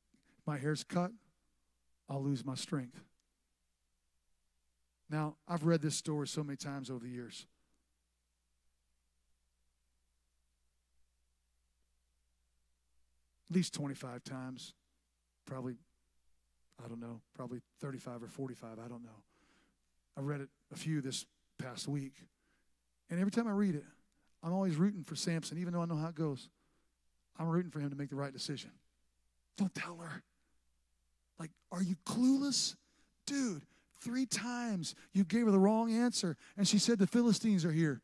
my 0.46 0.58
hair's 0.58 0.84
cut, 0.84 1.12
I'll 2.08 2.22
lose 2.22 2.44
my 2.44 2.54
strength. 2.54 3.00
Now, 5.10 5.36
I've 5.46 5.64
read 5.64 5.82
this 5.82 5.94
story 5.94 6.26
so 6.26 6.42
many 6.42 6.56
times 6.56 6.90
over 6.90 7.04
the 7.04 7.10
years. 7.10 7.46
At 13.50 13.56
least 13.56 13.74
25 13.74 14.24
times, 14.24 14.72
probably 15.44 15.74
I 16.82 16.88
don't 16.88 17.00
know, 17.00 17.20
probably 17.34 17.60
35 17.80 18.22
or 18.22 18.28
45, 18.28 18.70
I 18.78 18.88
don't 18.88 19.02
know. 19.02 19.22
I 20.16 20.20
read 20.20 20.40
it 20.40 20.48
a 20.72 20.76
few 20.76 21.00
this 21.00 21.26
past 21.58 21.88
week. 21.88 22.14
And 23.10 23.20
every 23.20 23.30
time 23.30 23.46
I 23.46 23.52
read 23.52 23.74
it, 23.74 23.84
I'm 24.42 24.52
always 24.52 24.76
rooting 24.76 25.04
for 25.04 25.14
Samson, 25.16 25.58
even 25.58 25.72
though 25.72 25.82
I 25.82 25.84
know 25.86 25.96
how 25.96 26.08
it 26.08 26.14
goes. 26.14 26.48
I'm 27.38 27.48
rooting 27.48 27.70
for 27.70 27.80
him 27.80 27.90
to 27.90 27.96
make 27.96 28.10
the 28.10 28.16
right 28.16 28.32
decision. 28.32 28.70
Don't 29.56 29.74
tell 29.74 29.96
her. 29.98 30.22
Like, 31.38 31.50
are 31.70 31.82
you 31.82 31.96
clueless? 32.06 32.74
Dude, 33.26 33.62
three 34.00 34.26
times 34.26 34.94
you 35.12 35.24
gave 35.24 35.46
her 35.46 35.50
the 35.50 35.58
wrong 35.58 35.92
answer, 35.92 36.36
and 36.56 36.66
she 36.66 36.78
said 36.78 36.98
the 36.98 37.06
Philistines 37.06 37.64
are 37.64 37.72
here. 37.72 38.00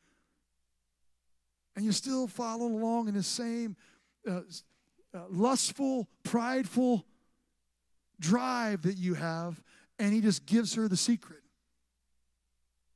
And 1.75 1.85
you're 1.85 1.93
still 1.93 2.27
following 2.27 2.75
along 2.75 3.09
in 3.09 3.15
the 3.15 3.23
same 3.23 3.77
uh, 4.29 4.41
uh, 5.15 5.21
lustful, 5.31 6.09
prideful 6.23 7.05
drive 8.21 8.83
that 8.83 8.97
you 8.97 9.15
have, 9.15 9.63
and 9.99 10.13
he 10.13 10.21
just 10.21 10.47
gives 10.47 10.75
her 10.75 10.89
the 10.89 10.97
secret. 10.97 11.41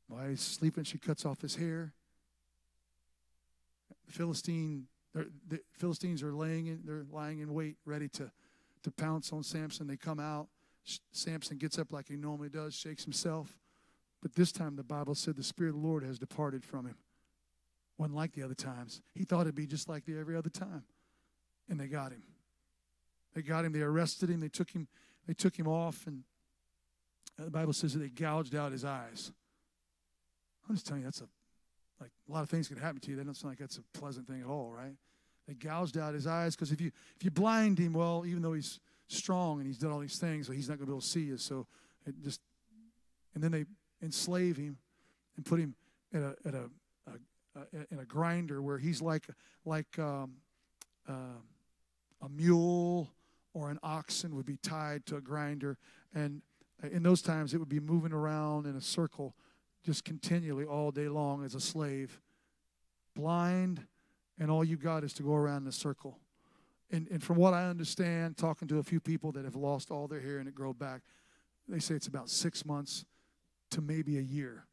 While 0.08 0.28
he's 0.28 0.40
sleeping, 0.40 0.84
she 0.84 0.98
cuts 0.98 1.24
off 1.24 1.40
his 1.40 1.56
hair. 1.56 1.92
the 4.06 4.12
Philistine, 4.12 4.86
the 5.14 5.60
Philistines 5.72 6.22
are 6.22 6.32
laying 6.32 6.66
in, 6.66 6.80
they're 6.84 7.06
lying 7.10 7.40
in 7.40 7.54
wait, 7.54 7.76
ready 7.84 8.08
to, 8.10 8.30
to 8.82 8.90
pounce 8.90 9.32
on 9.32 9.42
Samson. 9.42 9.86
They 9.86 9.96
come 9.96 10.20
out. 10.20 10.48
Samson 11.12 11.58
gets 11.58 11.78
up 11.78 11.92
like 11.92 12.08
he 12.08 12.16
normally 12.16 12.48
does, 12.48 12.74
shakes 12.74 13.04
himself. 13.04 13.56
But 14.20 14.34
this 14.34 14.52
time 14.52 14.76
the 14.76 14.84
Bible 14.84 15.14
said 15.14 15.36
the 15.36 15.42
Spirit 15.42 15.70
of 15.70 15.76
the 15.76 15.86
Lord 15.86 16.04
has 16.04 16.18
departed 16.18 16.64
from 16.64 16.86
him. 16.86 16.96
Wasn't 17.98 18.16
like 18.16 18.32
the 18.32 18.42
other 18.42 18.54
times. 18.54 19.00
He 19.14 19.24
thought 19.24 19.42
it'd 19.42 19.54
be 19.54 19.66
just 19.66 19.88
like 19.88 20.04
the 20.04 20.18
every 20.18 20.36
other 20.36 20.50
time. 20.50 20.84
And 21.68 21.78
they 21.78 21.86
got 21.86 22.12
him. 22.12 22.22
They 23.34 23.42
got 23.42 23.64
him, 23.64 23.72
they 23.72 23.80
arrested 23.80 24.28
him, 24.28 24.40
they 24.40 24.48
took 24.48 24.70
him, 24.70 24.88
they 25.26 25.34
took 25.34 25.56
him 25.56 25.68
off, 25.68 26.06
and 26.06 26.24
the 27.38 27.50
Bible 27.50 27.72
says 27.72 27.92
that 27.94 28.00
they 28.00 28.08
gouged 28.08 28.54
out 28.54 28.72
his 28.72 28.84
eyes. 28.84 29.32
I'm 30.68 30.74
just 30.74 30.86
telling 30.86 31.02
you, 31.02 31.06
that's 31.06 31.20
a 31.20 31.28
like 32.00 32.10
a 32.28 32.32
lot 32.32 32.42
of 32.42 32.50
things 32.50 32.66
can 32.66 32.76
happen 32.78 33.00
to 33.00 33.10
you. 33.10 33.16
That 33.16 33.26
doesn't 33.26 33.36
sound 33.36 33.52
like 33.52 33.58
that's 33.58 33.78
a 33.78 33.98
pleasant 33.98 34.26
thing 34.26 34.40
at 34.40 34.46
all, 34.46 34.72
right? 34.72 34.94
They 35.46 35.54
gouged 35.54 35.96
out 35.96 36.14
his 36.14 36.26
eyes 36.26 36.56
because 36.56 36.72
if 36.72 36.80
you 36.80 36.90
if 37.16 37.24
you 37.24 37.30
blind 37.30 37.78
him, 37.78 37.92
well, 37.92 38.24
even 38.26 38.42
though 38.42 38.54
he's 38.54 38.80
strong 39.08 39.58
and 39.58 39.66
he's 39.66 39.78
done 39.78 39.92
all 39.92 40.00
these 40.00 40.18
things, 40.18 40.48
well, 40.48 40.56
he's 40.56 40.68
not 40.68 40.78
going 40.78 40.86
to 40.86 40.90
be 40.90 40.92
able 40.92 41.00
to 41.00 41.06
see 41.06 41.20
you. 41.20 41.36
So 41.36 41.66
it 42.06 42.14
just 42.22 42.40
and 43.34 43.42
then 43.42 43.52
they 43.52 43.64
enslave 44.02 44.56
him 44.56 44.78
and 45.36 45.44
put 45.44 45.60
him 45.60 45.74
at 46.12 46.22
a 46.22 46.36
at 46.44 46.54
a, 46.54 46.70
a, 47.06 47.60
a 47.60 47.86
in 47.92 47.98
a 48.00 48.04
grinder 48.04 48.60
where 48.60 48.78
he's 48.78 49.00
like 49.00 49.26
like 49.64 49.98
um, 49.98 50.32
uh, 51.08 51.38
a 52.22 52.28
mule 52.28 53.10
or 53.55 53.70
an 53.70 53.78
oxen 53.82 54.34
would 54.34 54.46
be 54.46 54.57
tied 54.57 55.05
to 55.07 55.16
a 55.16 55.20
grinder, 55.20 55.78
and 56.14 56.42
uh, 56.82 56.88
in 56.88 57.03
those 57.03 57.22
times 57.22 57.55
it 57.55 57.59
would 57.59 57.68
be 57.68 57.80
moving 57.80 58.12
around 58.12 58.66
in 58.66 58.76
a 58.76 58.80
circle 58.80 59.34
just 59.84 60.05
continually 60.05 60.64
all 60.64 60.90
day 60.90 61.09
long 61.09 61.44
as 61.44 61.55
a 61.55 61.61
slave, 61.61 62.20
blind, 63.14 63.84
and 64.38 64.50
all 64.50 64.64
you 64.64 64.76
got 64.76 65.05
is 65.05 65.12
to 65.14 65.22
go 65.22 65.34
around 65.34 65.62
in 65.62 65.68
a 65.68 65.72
circle. 65.72 66.18
And, 66.90 67.09
and 67.11 67.22
from 67.22 67.36
what 67.36 67.55
I 67.55 67.68
understand, 67.68 68.36
talking 68.36 68.68
to 68.68 68.78
a 68.78 68.82
few 68.82 69.00
people 69.00 69.32
that 69.32 69.44
have 69.44 69.57
lost 69.57 69.90
all 69.90 70.07
their 70.07 70.20
hair 70.20 70.38
and 70.38 70.48
it 70.48 70.55
grow 70.55 70.72
back, 70.72 71.03
they 71.68 71.78
say 71.78 71.94
it's 71.94 72.07
about 72.07 72.28
six 72.28 72.64
months 72.64 73.05
to 73.70 73.80
maybe 73.80 74.18
a 74.18 74.22
year. 74.22 74.66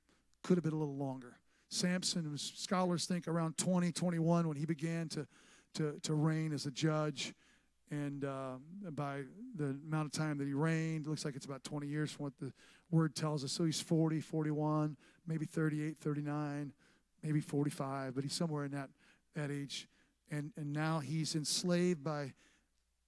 Could 0.43 0.57
have 0.57 0.63
been 0.63 0.73
a 0.73 0.77
little 0.77 0.97
longer. 0.97 1.37
Samson, 1.69 2.37
scholars 2.37 3.05
think 3.05 3.27
around 3.27 3.57
20, 3.57 3.91
21 3.91 4.47
when 4.47 4.57
he 4.57 4.65
began 4.65 5.07
to, 5.09 5.27
to, 5.75 5.99
to 6.03 6.13
reign 6.13 6.51
as 6.51 6.65
a 6.65 6.71
judge. 6.71 7.33
And 7.91 8.23
uh, 8.23 8.57
by 8.91 9.21
the 9.55 9.77
amount 9.87 10.05
of 10.05 10.11
time 10.11 10.37
that 10.37 10.47
he 10.47 10.53
reigned, 10.53 11.05
it 11.05 11.09
looks 11.09 11.25
like 11.25 11.35
it's 11.35 11.45
about 11.45 11.63
20 11.63 11.87
years 11.87 12.11
from 12.11 12.25
what 12.25 12.37
the 12.39 12.53
word 12.91 13.15
tells 13.15 13.43
us. 13.43 13.51
So 13.51 13.63
he's 13.63 13.81
40, 13.81 14.21
41, 14.21 14.95
maybe 15.25 15.45
38, 15.45 15.97
39, 15.99 16.71
maybe 17.23 17.39
45, 17.39 18.13
but 18.13 18.23
he's 18.23 18.33
somewhere 18.33 18.65
in 18.65 18.71
that, 18.71 18.89
that 19.35 19.49
age. 19.49 19.87
And, 20.29 20.51
and 20.55 20.71
now 20.71 20.99
he's 20.99 21.35
enslaved 21.35 22.03
by 22.03 22.33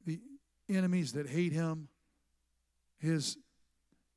the 0.06 0.20
enemies 0.68 1.14
that 1.14 1.30
hate 1.30 1.54
him. 1.54 1.88
His, 2.98 3.38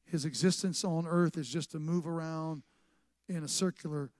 his 0.06 0.24
existence 0.24 0.82
on 0.82 1.06
earth 1.06 1.36
is 1.36 1.48
just 1.48 1.72
to 1.72 1.78
move 1.78 2.06
around 2.06 2.62
in 3.28 3.44
a 3.44 3.48
circular 3.48 4.10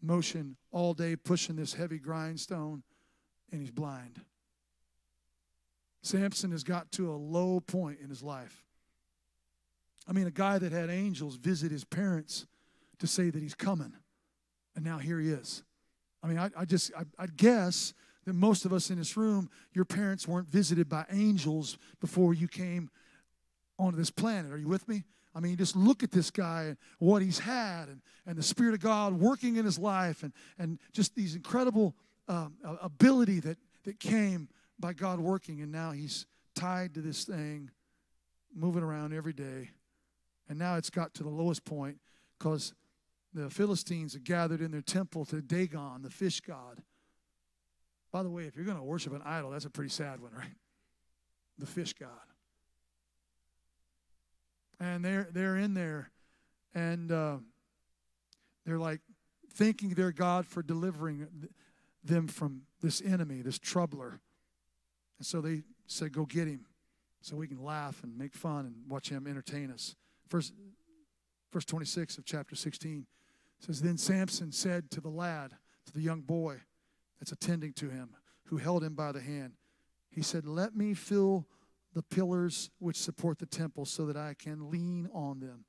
motion 0.00 0.56
all 0.70 0.94
day, 0.94 1.16
pushing 1.16 1.56
this 1.56 1.74
heavy 1.74 1.98
grindstone, 1.98 2.82
and 3.50 3.60
he's 3.60 3.70
blind. 3.70 4.20
Samson 6.04 6.50
has 6.50 6.62
got 6.62 6.92
to 6.92 7.10
a 7.10 7.16
low 7.16 7.60
point 7.60 7.98
in 8.02 8.10
his 8.10 8.22
life. 8.22 8.62
I 10.06 10.12
mean, 10.12 10.26
a 10.26 10.30
guy 10.30 10.58
that 10.58 10.70
had 10.70 10.90
angels 10.90 11.36
visit 11.36 11.72
his 11.72 11.84
parents 11.84 12.46
to 12.98 13.06
say 13.06 13.30
that 13.30 13.42
he's 13.42 13.54
coming, 13.54 13.94
and 14.76 14.84
now 14.84 14.98
here 14.98 15.18
he 15.18 15.30
is. 15.30 15.64
I 16.22 16.26
mean, 16.26 16.38
I, 16.38 16.50
I 16.56 16.66
just, 16.66 16.92
I, 16.94 17.04
I 17.18 17.26
guess 17.26 17.94
that 18.26 18.34
most 18.34 18.66
of 18.66 18.72
us 18.72 18.90
in 18.90 18.98
this 18.98 19.16
room, 19.16 19.48
your 19.72 19.86
parents 19.86 20.28
weren't 20.28 20.48
visited 20.48 20.88
by 20.88 21.06
angels 21.10 21.78
before 22.00 22.34
you 22.34 22.48
came 22.48 22.90
onto 23.78 23.96
this 23.96 24.10
planet. 24.10 24.52
Are 24.52 24.58
you 24.58 24.68
with 24.68 24.86
me? 24.86 25.04
I 25.34 25.40
mean, 25.40 25.56
just 25.56 25.74
look 25.74 26.02
at 26.02 26.12
this 26.12 26.30
guy 26.30 26.64
and 26.64 26.76
what 26.98 27.22
he's 27.22 27.38
had, 27.38 27.88
and, 27.88 28.02
and 28.26 28.36
the 28.36 28.42
Spirit 28.42 28.74
of 28.74 28.80
God 28.80 29.14
working 29.14 29.56
in 29.56 29.64
his 29.64 29.78
life, 29.78 30.22
and, 30.22 30.32
and 30.58 30.78
just 30.92 31.14
these 31.14 31.34
incredible 31.34 31.94
um, 32.28 32.54
ability 32.82 33.40
that, 33.40 33.56
that 33.84 33.98
came 33.98 34.48
by 34.78 34.92
God 34.92 35.20
working, 35.20 35.60
and 35.60 35.70
now 35.70 35.92
he's 35.92 36.26
tied 36.54 36.94
to 36.94 37.00
this 37.00 37.24
thing, 37.24 37.70
moving 38.54 38.82
around 38.82 39.12
every 39.12 39.32
day. 39.32 39.70
And 40.48 40.58
now 40.58 40.76
it's 40.76 40.90
got 40.90 41.14
to 41.14 41.22
the 41.22 41.30
lowest 41.30 41.64
point 41.64 41.98
because 42.38 42.74
the 43.32 43.50
Philistines 43.50 44.12
have 44.12 44.24
gathered 44.24 44.60
in 44.60 44.70
their 44.70 44.82
temple 44.82 45.24
to 45.26 45.40
Dagon, 45.40 46.02
the 46.02 46.10
fish 46.10 46.40
god. 46.40 46.82
By 48.12 48.22
the 48.22 48.30
way, 48.30 48.44
if 48.44 48.54
you're 48.54 48.64
going 48.64 48.76
to 48.76 48.84
worship 48.84 49.12
an 49.12 49.22
idol, 49.24 49.50
that's 49.50 49.64
a 49.64 49.70
pretty 49.70 49.90
sad 49.90 50.20
one, 50.20 50.32
right? 50.32 50.54
The 51.58 51.66
fish 51.66 51.94
god. 51.94 52.10
And 54.78 55.04
they're 55.04 55.28
they're 55.32 55.56
in 55.56 55.74
there, 55.74 56.10
and 56.74 57.10
uh, 57.10 57.36
they're 58.66 58.78
like 58.78 59.00
thanking 59.54 59.90
their 59.90 60.12
God 60.12 60.46
for 60.46 60.62
delivering 60.62 61.26
them 62.02 62.26
from 62.26 62.62
this 62.82 63.00
enemy, 63.00 63.40
this 63.40 63.58
troubler. 63.58 64.20
And 65.18 65.26
so 65.26 65.40
they 65.40 65.62
said, 65.86 66.12
Go 66.12 66.24
get 66.24 66.48
him 66.48 66.66
so 67.20 67.36
we 67.36 67.48
can 67.48 67.62
laugh 67.62 68.02
and 68.02 68.16
make 68.18 68.34
fun 68.34 68.66
and 68.66 68.74
watch 68.88 69.08
him 69.08 69.26
entertain 69.26 69.70
us. 69.70 69.96
First, 70.28 70.52
verse 71.52 71.64
26 71.64 72.18
of 72.18 72.24
chapter 72.24 72.54
16 72.54 73.06
says, 73.60 73.80
Then 73.80 73.96
Samson 73.96 74.52
said 74.52 74.90
to 74.90 75.00
the 75.00 75.08
lad, 75.08 75.52
to 75.86 75.92
the 75.92 76.00
young 76.00 76.20
boy 76.20 76.60
that's 77.18 77.32
attending 77.32 77.72
to 77.74 77.90
him, 77.90 78.10
who 78.46 78.56
held 78.58 78.84
him 78.84 78.94
by 78.94 79.12
the 79.12 79.20
hand, 79.20 79.54
he 80.10 80.22
said, 80.22 80.46
Let 80.46 80.76
me 80.76 80.94
fill 80.94 81.46
the 81.94 82.02
pillars 82.02 82.70
which 82.78 82.96
support 82.96 83.38
the 83.38 83.46
temple 83.46 83.84
so 83.84 84.06
that 84.06 84.16
I 84.16 84.34
can 84.34 84.70
lean 84.70 85.08
on 85.12 85.40
them. 85.40 85.64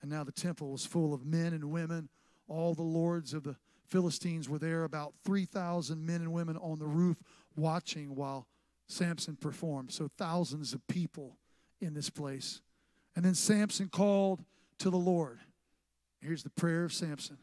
And 0.00 0.10
now 0.10 0.24
the 0.24 0.32
temple 0.32 0.70
was 0.70 0.86
full 0.86 1.12
of 1.12 1.24
men 1.24 1.52
and 1.52 1.70
women. 1.70 2.08
All 2.48 2.74
the 2.74 2.82
lords 2.82 3.34
of 3.34 3.44
the 3.44 3.56
Philistines 3.86 4.48
were 4.48 4.58
there, 4.58 4.84
about 4.84 5.14
3,000 5.24 6.04
men 6.04 6.22
and 6.22 6.32
women 6.32 6.56
on 6.56 6.78
the 6.78 6.86
roof 6.86 7.18
watching 7.56 8.14
while 8.14 8.46
Samson 8.86 9.36
performed. 9.36 9.92
So 9.92 10.10
thousands 10.18 10.72
of 10.72 10.86
people 10.86 11.38
in 11.80 11.94
this 11.94 12.10
place. 12.10 12.60
And 13.14 13.24
then 13.24 13.34
Samson 13.34 13.88
called 13.88 14.44
to 14.78 14.90
the 14.90 14.96
Lord. 14.96 15.40
Here's 16.20 16.42
the 16.42 16.50
prayer 16.50 16.84
of 16.84 16.92
Samson. 16.92 17.38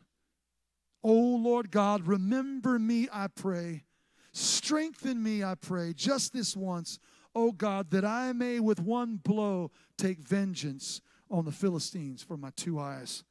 Oh 1.03 1.12
Lord 1.12 1.72
God, 1.72 2.07
remember 2.07 2.80
me, 2.80 3.07
I 3.12 3.28
pray. 3.28 3.84
Strengthen 4.32 5.22
me, 5.22 5.43
I 5.43 5.55
pray, 5.55 5.93
just 5.93 6.34
this 6.34 6.55
once, 6.55 6.99
oh 7.34 7.51
God, 7.51 7.89
that 7.91 8.05
I 8.05 8.32
may 8.32 8.60
with 8.60 8.80
one 8.80 9.18
blow 9.18 9.72
take 9.97 10.20
vengeance 10.20 11.01
on 11.32 11.45
the 11.45 11.51
Philistines 11.51 12.22
for 12.22 12.38
my 12.38 12.51
two 12.55 12.80
eyes. 12.80 13.24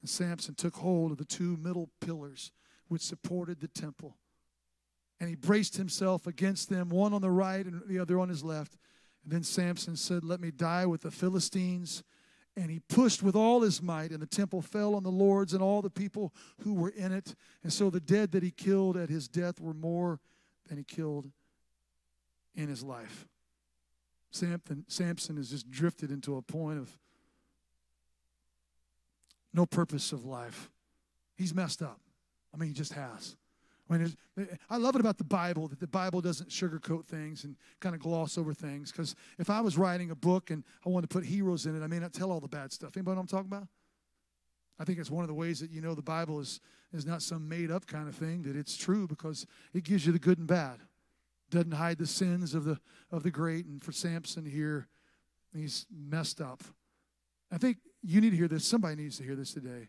And 0.00 0.08
Samson 0.08 0.54
took 0.54 0.76
hold 0.76 1.12
of 1.12 1.18
the 1.18 1.24
two 1.24 1.56
middle 1.56 1.88
pillars 2.00 2.52
which 2.88 3.02
supported 3.02 3.60
the 3.60 3.68
temple 3.68 4.16
and 5.20 5.28
he 5.28 5.34
braced 5.34 5.76
himself 5.76 6.26
against 6.26 6.68
them, 6.68 6.88
one 6.88 7.12
on 7.12 7.22
the 7.22 7.30
right 7.30 7.64
and 7.64 7.82
the 7.86 7.98
other 7.98 8.20
on 8.20 8.28
his 8.28 8.44
left. 8.44 8.76
And 9.24 9.32
then 9.32 9.42
Samson 9.42 9.96
said, 9.96 10.24
Let 10.24 10.40
me 10.40 10.50
die 10.50 10.86
with 10.86 11.02
the 11.02 11.10
Philistines. 11.10 12.02
And 12.56 12.70
he 12.72 12.80
pushed 12.80 13.22
with 13.22 13.36
all 13.36 13.60
his 13.60 13.80
might, 13.80 14.10
and 14.10 14.20
the 14.20 14.26
temple 14.26 14.62
fell 14.62 14.96
on 14.96 15.04
the 15.04 15.10
lords 15.10 15.54
and 15.54 15.62
all 15.62 15.80
the 15.80 15.90
people 15.90 16.32
who 16.62 16.74
were 16.74 16.88
in 16.88 17.12
it. 17.12 17.36
And 17.62 17.72
so 17.72 17.88
the 17.88 18.00
dead 18.00 18.32
that 18.32 18.42
he 18.42 18.50
killed 18.50 18.96
at 18.96 19.08
his 19.08 19.28
death 19.28 19.60
were 19.60 19.74
more 19.74 20.18
than 20.66 20.76
he 20.76 20.82
killed 20.82 21.30
in 22.56 22.68
his 22.68 22.82
life. 22.82 23.28
Samson, 24.32 24.84
Samson 24.88 25.36
has 25.36 25.50
just 25.50 25.70
drifted 25.70 26.10
into 26.10 26.36
a 26.36 26.42
point 26.42 26.78
of 26.78 26.98
no 29.54 29.64
purpose 29.64 30.12
of 30.12 30.24
life. 30.24 30.68
He's 31.36 31.54
messed 31.54 31.80
up. 31.80 32.00
I 32.52 32.56
mean, 32.56 32.70
he 32.70 32.74
just 32.74 32.92
has. 32.92 33.36
I, 33.90 34.06
I 34.68 34.76
love 34.76 34.94
it 34.94 35.00
about 35.00 35.18
the 35.18 35.24
Bible 35.24 35.68
that 35.68 35.80
the 35.80 35.86
Bible 35.86 36.20
doesn't 36.20 36.50
sugarcoat 36.50 37.06
things 37.06 37.44
and 37.44 37.56
kind 37.80 37.94
of 37.94 38.00
gloss 38.00 38.36
over 38.36 38.52
things. 38.52 38.92
Because 38.92 39.14
if 39.38 39.48
I 39.50 39.60
was 39.60 39.78
writing 39.78 40.10
a 40.10 40.14
book 40.14 40.50
and 40.50 40.62
I 40.84 40.90
wanted 40.90 41.08
to 41.08 41.14
put 41.14 41.24
heroes 41.24 41.66
in 41.66 41.76
it, 41.76 41.82
I 41.82 41.86
may 41.86 41.98
not 41.98 42.12
tell 42.12 42.30
all 42.30 42.40
the 42.40 42.48
bad 42.48 42.72
stuff. 42.72 42.96
Anybody 42.96 43.14
know 43.14 43.20
what 43.20 43.32
I'm 43.32 43.38
talking 43.38 43.52
about? 43.52 43.68
I 44.78 44.84
think 44.84 44.98
it's 44.98 45.10
one 45.10 45.24
of 45.24 45.28
the 45.28 45.34
ways 45.34 45.60
that 45.60 45.70
you 45.70 45.80
know 45.80 45.94
the 45.94 46.02
Bible 46.02 46.38
is, 46.38 46.60
is 46.92 47.06
not 47.06 47.22
some 47.22 47.48
made 47.48 47.70
up 47.70 47.86
kind 47.86 48.08
of 48.08 48.14
thing, 48.14 48.42
that 48.42 48.56
it's 48.56 48.76
true 48.76 49.08
because 49.08 49.46
it 49.74 49.84
gives 49.84 50.06
you 50.06 50.12
the 50.12 50.18
good 50.18 50.38
and 50.38 50.46
bad. 50.46 50.78
Doesn't 51.50 51.72
hide 51.72 51.98
the 51.98 52.06
sins 52.06 52.54
of 52.54 52.64
the 52.64 52.78
of 53.10 53.22
the 53.22 53.30
great. 53.30 53.64
And 53.64 53.82
for 53.82 53.90
Samson 53.90 54.44
here, 54.44 54.86
he's 55.54 55.86
messed 55.90 56.42
up. 56.42 56.62
I 57.50 57.56
think 57.56 57.78
you 58.02 58.20
need 58.20 58.30
to 58.30 58.36
hear 58.36 58.48
this. 58.48 58.66
Somebody 58.66 58.96
needs 58.96 59.16
to 59.16 59.24
hear 59.24 59.34
this 59.34 59.54
today. 59.54 59.88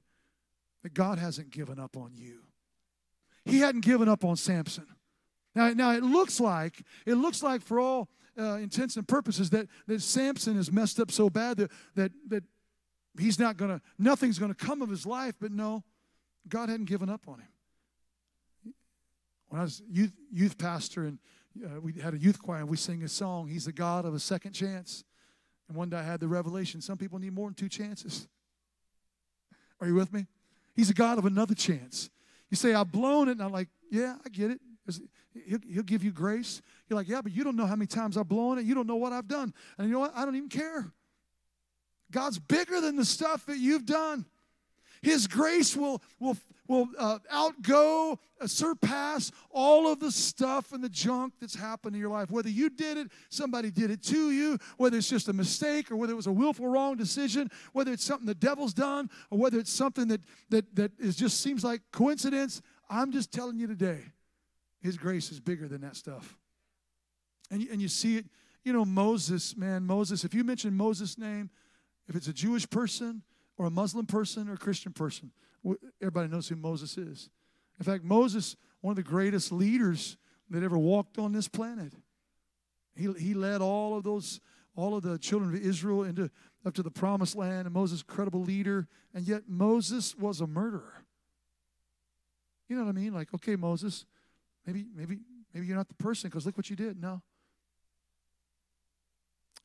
That 0.83 0.93
God 0.93 1.19
hasn't 1.19 1.49
given 1.49 1.77
up 1.77 1.97
on 1.97 2.11
you 2.15 2.48
he 3.49 3.59
hadn't 3.59 3.81
given 3.81 4.07
up 4.07 4.23
on 4.23 4.35
Samson. 4.35 4.85
Now, 5.55 5.69
now 5.69 5.91
it 5.91 6.03
looks 6.03 6.39
like, 6.39 6.83
it 7.05 7.15
looks 7.15 7.43
like 7.43 7.61
for 7.61 7.79
all 7.79 8.09
uh, 8.37 8.55
intents 8.55 8.95
and 8.95 9.07
purposes 9.07 9.49
that, 9.49 9.67
that 9.87 10.01
Samson 10.01 10.57
is 10.57 10.71
messed 10.71 10.99
up 10.99 11.11
so 11.11 11.29
bad 11.29 11.57
that, 11.57 11.71
that, 11.95 12.11
that 12.27 12.43
he's 13.17 13.39
not 13.39 13.57
going 13.57 13.71
to, 13.71 13.81
nothing's 13.97 14.39
going 14.39 14.53
to 14.53 14.65
come 14.65 14.81
of 14.81 14.89
his 14.89 15.05
life, 15.05 15.35
but 15.39 15.51
no, 15.51 15.83
God 16.47 16.69
hadn't 16.69 16.87
given 16.87 17.09
up 17.09 17.27
on 17.27 17.39
him. 17.39 18.73
When 19.49 19.59
I 19.59 19.63
was 19.63 19.81
youth 19.89 20.13
youth 20.31 20.59
pastor 20.59 21.05
and 21.05 21.17
uh, 21.65 21.81
we 21.81 21.93
had 21.93 22.13
a 22.13 22.17
youth 22.17 22.39
choir 22.39 22.59
and 22.59 22.69
we 22.69 22.77
sing 22.77 23.01
a 23.03 23.07
song, 23.07 23.47
He's 23.47 23.65
the 23.65 23.71
God 23.71 24.05
of 24.05 24.13
a 24.13 24.19
second 24.19 24.53
chance. 24.53 25.03
And 25.67 25.75
one 25.75 25.89
day 25.89 25.97
I 25.97 26.03
had 26.03 26.19
the 26.19 26.27
revelation 26.27 26.81
some 26.81 26.97
people 26.97 27.17
need 27.19 27.33
more 27.33 27.47
than 27.47 27.55
two 27.55 27.69
chances. 27.69 28.27
Are 29.81 29.87
you 29.87 29.95
with 29.95 30.13
me? 30.13 30.27
He's 30.75 30.89
a 30.89 30.93
God 30.93 31.17
of 31.17 31.25
another 31.25 31.55
chance. 31.55 32.09
You 32.49 32.57
say, 32.57 32.73
I've 32.73 32.91
blown 32.91 33.29
it. 33.29 33.33
And 33.33 33.43
I'm 33.43 33.51
like, 33.51 33.69
yeah, 33.91 34.15
I 34.25 34.29
get 34.29 34.51
it. 34.51 34.59
He'll, 35.45 35.59
he'll 35.71 35.83
give 35.83 36.03
you 36.03 36.11
grace. 36.11 36.61
You're 36.87 36.97
like, 36.97 37.07
yeah, 37.07 37.21
but 37.21 37.31
you 37.31 37.43
don't 37.43 37.55
know 37.55 37.65
how 37.65 37.75
many 37.75 37.87
times 37.87 38.17
I've 38.17 38.27
blown 38.27 38.57
it. 38.57 38.65
You 38.65 38.73
don't 38.75 38.87
know 38.87 38.95
what 38.95 39.13
I've 39.13 39.27
done. 39.27 39.53
And 39.77 39.87
you 39.87 39.93
know 39.93 39.99
what? 39.99 40.13
I 40.15 40.25
don't 40.25 40.35
even 40.35 40.49
care. 40.49 40.91
God's 42.11 42.39
bigger 42.39 42.81
than 42.81 42.95
the 42.95 43.05
stuff 43.05 43.45
that 43.45 43.57
you've 43.57 43.85
done. 43.85 44.25
His 45.01 45.27
grace 45.27 45.75
will, 45.75 46.01
will, 46.19 46.37
will 46.67 46.87
uh, 46.97 47.19
outgo, 47.31 48.19
uh, 48.41 48.47
surpass 48.47 49.31
all 49.49 49.91
of 49.91 49.99
the 49.99 50.11
stuff 50.11 50.71
and 50.71 50.83
the 50.83 50.89
junk 50.89 51.33
that's 51.39 51.55
happened 51.55 51.95
in 51.95 52.01
your 52.01 52.09
life. 52.09 52.29
Whether 52.29 52.49
you 52.49 52.69
did 52.69 52.97
it, 52.97 53.07
somebody 53.29 53.71
did 53.71 53.91
it 53.91 54.03
to 54.03 54.31
you, 54.31 54.57
whether 54.77 54.97
it's 54.97 55.09
just 55.09 55.27
a 55.27 55.33
mistake 55.33 55.91
or 55.91 55.95
whether 55.95 56.13
it 56.13 56.17
was 56.17 56.27
a 56.27 56.31
willful 56.31 56.67
wrong 56.67 56.97
decision, 56.97 57.49
whether 57.73 57.91
it's 57.91 58.03
something 58.03 58.25
the 58.25 58.35
devil's 58.35 58.73
done 58.73 59.09
or 59.29 59.37
whether 59.39 59.57
it's 59.57 59.71
something 59.71 60.07
that, 60.09 60.21
that, 60.49 60.75
that 60.75 60.91
is 60.99 61.15
just 61.15 61.41
seems 61.41 61.63
like 61.63 61.81
coincidence, 61.91 62.61
I'm 62.89 63.11
just 63.11 63.31
telling 63.31 63.57
you 63.57 63.67
today, 63.67 63.99
His 64.81 64.97
grace 64.97 65.31
is 65.31 65.39
bigger 65.39 65.67
than 65.67 65.81
that 65.81 65.95
stuff. 65.95 66.37
And 67.51 67.67
and 67.71 67.81
you 67.81 67.87
see 67.87 68.17
it, 68.17 68.25
you 68.63 68.73
know, 68.73 68.85
Moses, 68.85 69.55
man, 69.57 69.83
Moses, 69.85 70.23
if 70.23 70.33
you 70.33 70.43
mention 70.43 70.75
Moses' 70.75 71.17
name, 71.17 71.49
if 72.07 72.15
it's 72.15 72.27
a 72.27 72.33
Jewish 72.33 72.69
person, 72.69 73.23
or 73.59 73.65
a 73.65 73.69
Muslim 73.69 74.07
person 74.07 74.49
or 74.49 74.53
a 74.53 74.57
Christian 74.57 74.93
person. 74.93 75.31
Everybody 76.01 76.29
knows 76.29 76.47
who 76.47 76.55
Moses 76.55 76.97
is. 76.97 77.29
In 77.77 77.83
fact, 77.85 78.03
Moses, 78.05 78.55
one 78.79 78.93
of 78.93 78.95
the 78.95 79.03
greatest 79.03 79.51
leaders 79.51 80.17
that 80.49 80.63
ever 80.63 80.77
walked 80.77 81.19
on 81.19 81.33
this 81.33 81.49
planet. 81.49 81.93
He, 82.95 83.11
he 83.19 83.33
led 83.33 83.61
all 83.61 83.97
of 83.97 84.03
those, 84.03 84.39
all 84.75 84.95
of 84.95 85.03
the 85.03 85.19
children 85.19 85.53
of 85.53 85.61
Israel 85.61 86.03
into 86.03 86.31
up 86.65 86.73
to 86.73 86.83
the 86.83 86.91
promised 86.91 87.35
land, 87.35 87.67
and 87.67 87.73
Moses, 87.73 88.01
credible 88.01 88.41
leader, 88.41 88.87
and 89.13 89.27
yet 89.27 89.43
Moses 89.47 90.15
was 90.15 90.41
a 90.41 90.47
murderer. 90.47 91.05
You 92.67 92.75
know 92.75 92.83
what 92.83 92.89
I 92.89 92.93
mean? 92.93 93.13
Like, 93.13 93.33
okay, 93.33 93.55
Moses, 93.55 94.05
maybe, 94.65 94.85
maybe, 94.95 95.19
maybe 95.53 95.67
you're 95.67 95.77
not 95.77 95.87
the 95.87 95.95
person 95.95 96.29
because 96.29 96.45
look 96.45 96.57
what 96.57 96.69
you 96.69 96.75
did. 96.75 97.01
No. 97.01 97.21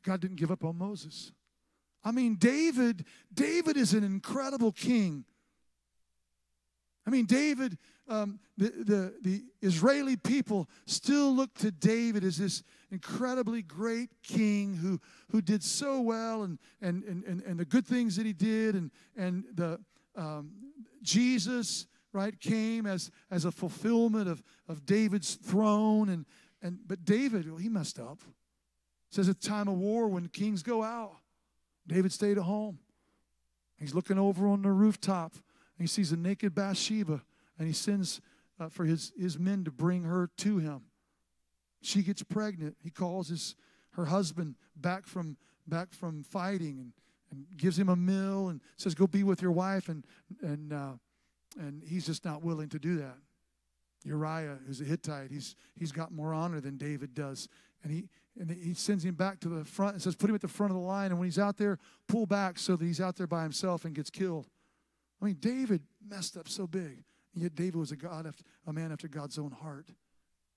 God 0.04 0.20
didn't 0.20 0.36
give 0.36 0.50
up 0.50 0.64
on 0.64 0.78
Moses. 0.78 1.32
I 2.04 2.12
mean, 2.12 2.36
David, 2.36 3.04
David 3.32 3.76
is 3.76 3.94
an 3.94 4.04
incredible 4.04 4.72
king. 4.72 5.24
I 7.06 7.10
mean, 7.10 7.24
David, 7.24 7.78
um, 8.08 8.38
the, 8.56 8.70
the, 8.70 9.14
the 9.22 9.44
Israeli 9.62 10.16
people 10.16 10.68
still 10.86 11.34
look 11.34 11.54
to 11.54 11.70
David 11.70 12.24
as 12.24 12.36
this 12.36 12.62
incredibly 12.90 13.62
great 13.62 14.10
king 14.22 14.74
who, 14.74 15.00
who 15.30 15.40
did 15.40 15.62
so 15.62 16.00
well 16.00 16.42
and, 16.42 16.58
and, 16.80 17.02
and, 17.04 17.42
and, 17.42 17.58
the 17.58 17.64
good 17.64 17.86
things 17.86 18.16
that 18.16 18.26
he 18.26 18.32
did. 18.32 18.74
And, 18.74 18.90
and 19.16 19.44
the, 19.54 19.80
um, 20.16 20.52
Jesus, 21.02 21.86
right, 22.12 22.38
came 22.38 22.86
as, 22.86 23.10
as 23.30 23.44
a 23.44 23.50
fulfillment 23.50 24.28
of, 24.28 24.42
of 24.68 24.86
David's 24.86 25.34
throne. 25.34 26.08
And, 26.10 26.26
and, 26.62 26.78
but 26.86 27.04
David, 27.04 27.48
well, 27.48 27.58
he 27.58 27.68
messed 27.68 27.98
up. 27.98 28.20
It 29.10 29.14
says 29.14 29.28
at 29.28 29.40
time 29.40 29.68
of 29.68 29.78
war 29.78 30.08
when 30.08 30.28
kings 30.28 30.62
go 30.62 30.82
out, 30.82 31.16
David 31.86 32.12
stayed 32.12 32.38
at 32.38 32.44
home. 32.44 32.78
He's 33.78 33.94
looking 33.94 34.18
over 34.18 34.46
on 34.46 34.62
the 34.62 34.70
rooftop 34.70 35.34
and 35.34 35.82
he 35.82 35.86
sees 35.86 36.12
a 36.12 36.16
naked 36.16 36.54
Bathsheba 36.54 37.22
and 37.58 37.66
he 37.66 37.74
sends 37.74 38.20
uh, 38.58 38.68
for 38.68 38.84
his, 38.84 39.12
his 39.18 39.38
men 39.38 39.64
to 39.64 39.70
bring 39.70 40.04
her 40.04 40.30
to 40.38 40.58
him. 40.58 40.82
She 41.82 42.02
gets 42.02 42.22
pregnant. 42.22 42.76
He 42.82 42.90
calls 42.90 43.28
his, 43.28 43.56
her 43.92 44.06
husband 44.06 44.54
back 44.76 45.06
from, 45.06 45.36
back 45.66 45.92
from 45.92 46.22
fighting 46.22 46.78
and, 46.78 46.92
and 47.30 47.46
gives 47.56 47.78
him 47.78 47.88
a 47.88 47.96
meal 47.96 48.48
and 48.48 48.60
says, 48.76 48.94
Go 48.94 49.06
be 49.06 49.22
with 49.22 49.42
your 49.42 49.50
wife. 49.50 49.88
And, 49.88 50.04
and, 50.40 50.72
uh, 50.72 50.92
and 51.58 51.82
he's 51.84 52.06
just 52.06 52.24
not 52.24 52.42
willing 52.42 52.68
to 52.70 52.78
do 52.78 52.96
that. 52.96 53.16
Uriah, 54.04 54.58
who's 54.66 54.80
a 54.80 54.84
Hittite, 54.84 55.30
he's, 55.30 55.56
he's 55.74 55.92
got 55.92 56.12
more 56.12 56.32
honor 56.34 56.60
than 56.60 56.76
David 56.76 57.14
does. 57.14 57.48
And 57.82 57.92
he, 57.92 58.08
and 58.38 58.50
he 58.50 58.74
sends 58.74 59.04
him 59.04 59.14
back 59.14 59.38
to 59.40 59.48
the 59.48 59.64
front 59.64 59.94
and 59.94 60.02
says, 60.02 60.16
Put 60.16 60.28
him 60.28 60.34
at 60.34 60.40
the 60.40 60.48
front 60.48 60.72
of 60.72 60.76
the 60.76 60.82
line. 60.82 61.10
And 61.10 61.18
when 61.18 61.26
he's 61.26 61.38
out 61.38 61.56
there, 61.56 61.78
pull 62.08 62.26
back 62.26 62.58
so 62.58 62.76
that 62.76 62.84
he's 62.84 63.00
out 63.00 63.16
there 63.16 63.26
by 63.26 63.42
himself 63.42 63.84
and 63.84 63.94
gets 63.94 64.10
killed. 64.10 64.48
I 65.22 65.26
mean, 65.26 65.36
David 65.38 65.82
messed 66.06 66.36
up 66.36 66.48
so 66.48 66.66
big. 66.66 67.04
And 67.34 67.42
yet, 67.42 67.54
David 67.54 67.76
was 67.76 67.92
a, 67.92 67.96
God 67.96 68.26
after, 68.26 68.44
a 68.66 68.72
man 68.72 68.92
after 68.92 69.08
God's 69.08 69.38
own 69.38 69.52
heart. 69.52 69.88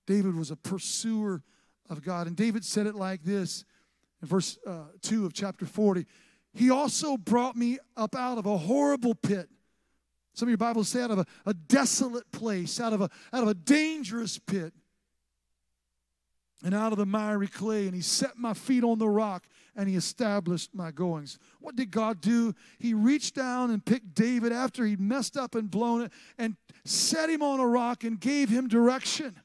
David 0.08 0.36
was 0.36 0.52
a 0.52 0.56
pursuer 0.56 1.44
of 1.90 2.04
God. 2.04 2.28
And 2.28 2.36
David 2.36 2.66
said 2.66 2.88
it 2.88 2.96
like 2.96 3.24
this 3.24 3.64
in 4.22 4.28
verse 4.28 4.58
uh, 4.66 4.86
2 5.02 5.26
of 5.26 5.34
chapter 5.34 5.66
40 5.66 6.06
He 6.54 6.72
also 6.72 7.18
brought 7.18 7.56
me 7.56 7.78
up 7.96 8.16
out 8.16 8.40
of 8.40 8.48
a 8.48 8.58
horrible 8.58 9.14
pit. 9.14 9.50
Some 10.34 10.48
of 10.48 10.50
your 10.50 10.58
Bibles 10.58 10.90
say 10.90 11.02
out 11.02 11.12
of 11.12 11.20
a, 11.20 11.26
a 11.46 11.54
desolate 11.54 12.32
place, 12.32 12.80
out 12.80 12.94
of 12.94 13.02
a, 13.02 13.10
out 13.34 13.44
of 13.44 13.48
a 13.48 13.54
dangerous 13.54 14.40
pit 14.40 14.74
and 16.64 16.74
out 16.74 16.92
of 16.92 16.98
the 16.98 17.06
miry 17.06 17.48
clay, 17.48 17.86
and 17.86 17.96
he 17.96 18.02
set 18.02 18.38
my 18.38 18.54
feet 18.54 18.84
on 18.84 18.98
the 18.98 19.08
rock, 19.08 19.46
and 19.76 19.88
he 19.88 19.96
established 19.96 20.74
my 20.74 20.92
goings. 20.92 21.38
What 21.60 21.76
did 21.76 21.92
God 21.92 22.20
do? 22.20 22.54
He 22.80 22.94
reached 22.94 23.36
down 23.36 23.70
and 23.70 23.86
picked 23.86 24.16
David 24.16 24.52
after 24.52 24.86
he'd 24.86 25.00
messed 25.00 25.38
up 25.38 25.56
and 25.56 25.70
blown 25.70 26.02
it, 26.02 26.12
and 26.38 26.58
set 26.84 27.30
him 27.30 27.44
on 27.44 27.60
a 27.60 27.68
rock 27.68 28.04
and 28.04 28.20
gave 28.20 28.50
him 28.50 28.68
direction. 28.68 29.40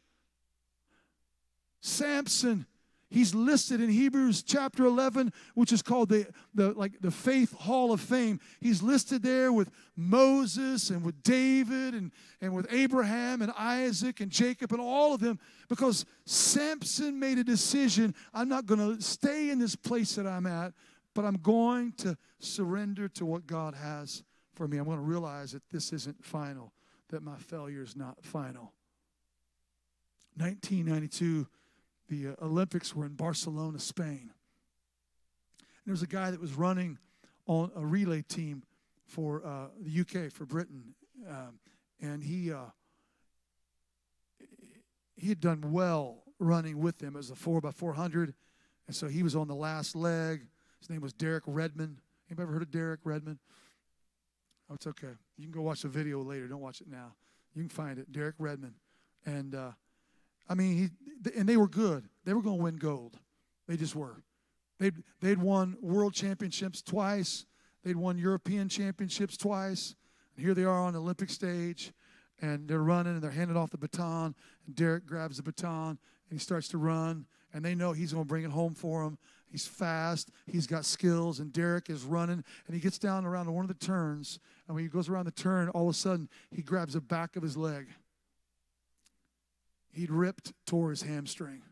Samson 1.80 2.66
He's 3.12 3.34
listed 3.34 3.82
in 3.82 3.90
Hebrews 3.90 4.42
chapter 4.42 4.86
11, 4.86 5.34
which 5.54 5.70
is 5.70 5.82
called 5.82 6.08
the, 6.08 6.26
the, 6.54 6.72
like 6.72 7.00
the 7.02 7.10
Faith 7.10 7.52
Hall 7.52 7.92
of 7.92 8.00
Fame. 8.00 8.40
He's 8.58 8.82
listed 8.82 9.22
there 9.22 9.52
with 9.52 9.70
Moses 9.94 10.88
and 10.88 11.04
with 11.04 11.22
David 11.22 11.92
and, 11.92 12.10
and 12.40 12.54
with 12.54 12.66
Abraham 12.72 13.42
and 13.42 13.52
Isaac 13.56 14.20
and 14.20 14.30
Jacob 14.30 14.72
and 14.72 14.80
all 14.80 15.12
of 15.12 15.20
them 15.20 15.38
because 15.68 16.06
Samson 16.24 17.20
made 17.20 17.36
a 17.36 17.44
decision 17.44 18.14
I'm 18.32 18.48
not 18.48 18.64
going 18.64 18.80
to 18.80 19.02
stay 19.02 19.50
in 19.50 19.58
this 19.58 19.76
place 19.76 20.14
that 20.14 20.26
I'm 20.26 20.46
at, 20.46 20.72
but 21.14 21.26
I'm 21.26 21.36
going 21.36 21.92
to 21.98 22.16
surrender 22.38 23.08
to 23.10 23.26
what 23.26 23.46
God 23.46 23.74
has 23.74 24.22
for 24.54 24.66
me. 24.66 24.78
I'm 24.78 24.86
going 24.86 24.96
to 24.96 25.04
realize 25.04 25.52
that 25.52 25.68
this 25.70 25.92
isn't 25.92 26.24
final, 26.24 26.72
that 27.10 27.22
my 27.22 27.36
failure 27.36 27.82
is 27.82 27.94
not 27.94 28.24
final. 28.24 28.72
1992 30.36 31.46
the 32.08 32.28
uh, 32.28 32.44
Olympics 32.44 32.94
were 32.94 33.06
in 33.06 33.14
Barcelona, 33.14 33.78
Spain. 33.78 34.30
And 35.60 35.86
there 35.86 35.92
was 35.92 36.02
a 36.02 36.06
guy 36.06 36.30
that 36.30 36.40
was 36.40 36.54
running 36.54 36.98
on 37.46 37.70
a 37.74 37.84
relay 37.84 38.22
team 38.22 38.62
for 39.06 39.44
uh, 39.44 39.66
the 39.80 40.00
UK, 40.00 40.32
for 40.32 40.46
Britain. 40.46 40.94
Um, 41.28 41.58
and 42.00 42.22
he, 42.22 42.52
uh, 42.52 42.70
he 45.16 45.28
had 45.28 45.40
done 45.40 45.72
well 45.72 46.22
running 46.38 46.80
with 46.80 46.98
them. 46.98 47.14
It 47.14 47.18
was 47.18 47.30
a 47.30 47.34
4 47.34 47.60
by 47.60 47.70
400 47.70 48.34
And 48.86 48.96
so 48.96 49.08
he 49.08 49.22
was 49.22 49.36
on 49.36 49.48
the 49.48 49.54
last 49.54 49.94
leg. 49.94 50.46
His 50.80 50.90
name 50.90 51.00
was 51.00 51.12
Derek 51.12 51.44
Redmond. 51.46 51.98
Anybody 52.28 52.44
ever 52.44 52.52
heard 52.52 52.62
of 52.62 52.70
Derek 52.70 53.00
Redmond? 53.04 53.38
Oh, 54.70 54.74
it's 54.74 54.86
okay. 54.86 55.12
You 55.36 55.44
can 55.44 55.52
go 55.52 55.62
watch 55.62 55.82
the 55.82 55.88
video 55.88 56.22
later. 56.22 56.48
Don't 56.48 56.60
watch 56.60 56.80
it 56.80 56.88
now. 56.88 57.14
You 57.54 57.62
can 57.62 57.68
find 57.68 57.98
it. 57.98 58.10
Derek 58.10 58.34
Redmond. 58.38 58.74
And 59.26 59.54
uh, 59.54 59.72
I 60.48 60.54
mean, 60.54 60.76
he, 61.24 61.30
and 61.38 61.48
they 61.48 61.56
were 61.56 61.68
good. 61.68 62.08
They 62.24 62.34
were 62.34 62.42
going 62.42 62.58
to 62.58 62.62
win 62.62 62.76
gold. 62.76 63.18
They 63.68 63.76
just 63.76 63.94
were. 63.94 64.22
They'd, 64.78 64.94
they'd 65.20 65.38
won 65.38 65.76
world 65.80 66.14
championships 66.14 66.82
twice. 66.82 67.46
They'd 67.84 67.96
won 67.96 68.18
European 68.18 68.68
championships 68.68 69.36
twice. 69.36 69.94
And 70.36 70.44
here 70.44 70.54
they 70.54 70.64
are 70.64 70.78
on 70.78 70.92
the 70.92 71.00
Olympic 71.00 71.30
stage, 71.30 71.92
and 72.40 72.68
they're 72.68 72.82
running, 72.82 73.14
and 73.14 73.22
they're 73.22 73.30
handing 73.30 73.56
off 73.56 73.70
the 73.70 73.78
baton. 73.78 74.34
And 74.66 74.74
Derek 74.74 75.06
grabs 75.06 75.36
the 75.36 75.42
baton, 75.42 75.90
and 75.90 75.98
he 76.30 76.38
starts 76.38 76.68
to 76.68 76.78
run. 76.78 77.26
And 77.54 77.64
they 77.64 77.74
know 77.74 77.92
he's 77.92 78.12
going 78.12 78.24
to 78.24 78.28
bring 78.28 78.44
it 78.44 78.50
home 78.50 78.74
for 78.74 79.04
them. 79.04 79.18
He's 79.50 79.66
fast. 79.66 80.30
He's 80.46 80.66
got 80.66 80.86
skills. 80.86 81.38
And 81.38 81.52
Derek 81.52 81.90
is 81.90 82.02
running. 82.02 82.42
And 82.66 82.74
he 82.74 82.80
gets 82.80 82.98
down 82.98 83.26
around 83.26 83.52
one 83.52 83.64
of 83.64 83.68
the 83.68 83.86
turns. 83.86 84.38
And 84.66 84.74
when 84.74 84.82
he 84.82 84.88
goes 84.88 85.10
around 85.10 85.26
the 85.26 85.32
turn, 85.32 85.68
all 85.68 85.88
of 85.88 85.94
a 85.94 85.98
sudden, 85.98 86.30
he 86.50 86.62
grabs 86.62 86.94
the 86.94 87.02
back 87.02 87.36
of 87.36 87.42
his 87.42 87.56
leg 87.56 87.88
he'd 89.92 90.10
ripped, 90.10 90.52
tore 90.66 90.90
his 90.90 91.02
hamstring. 91.02 91.62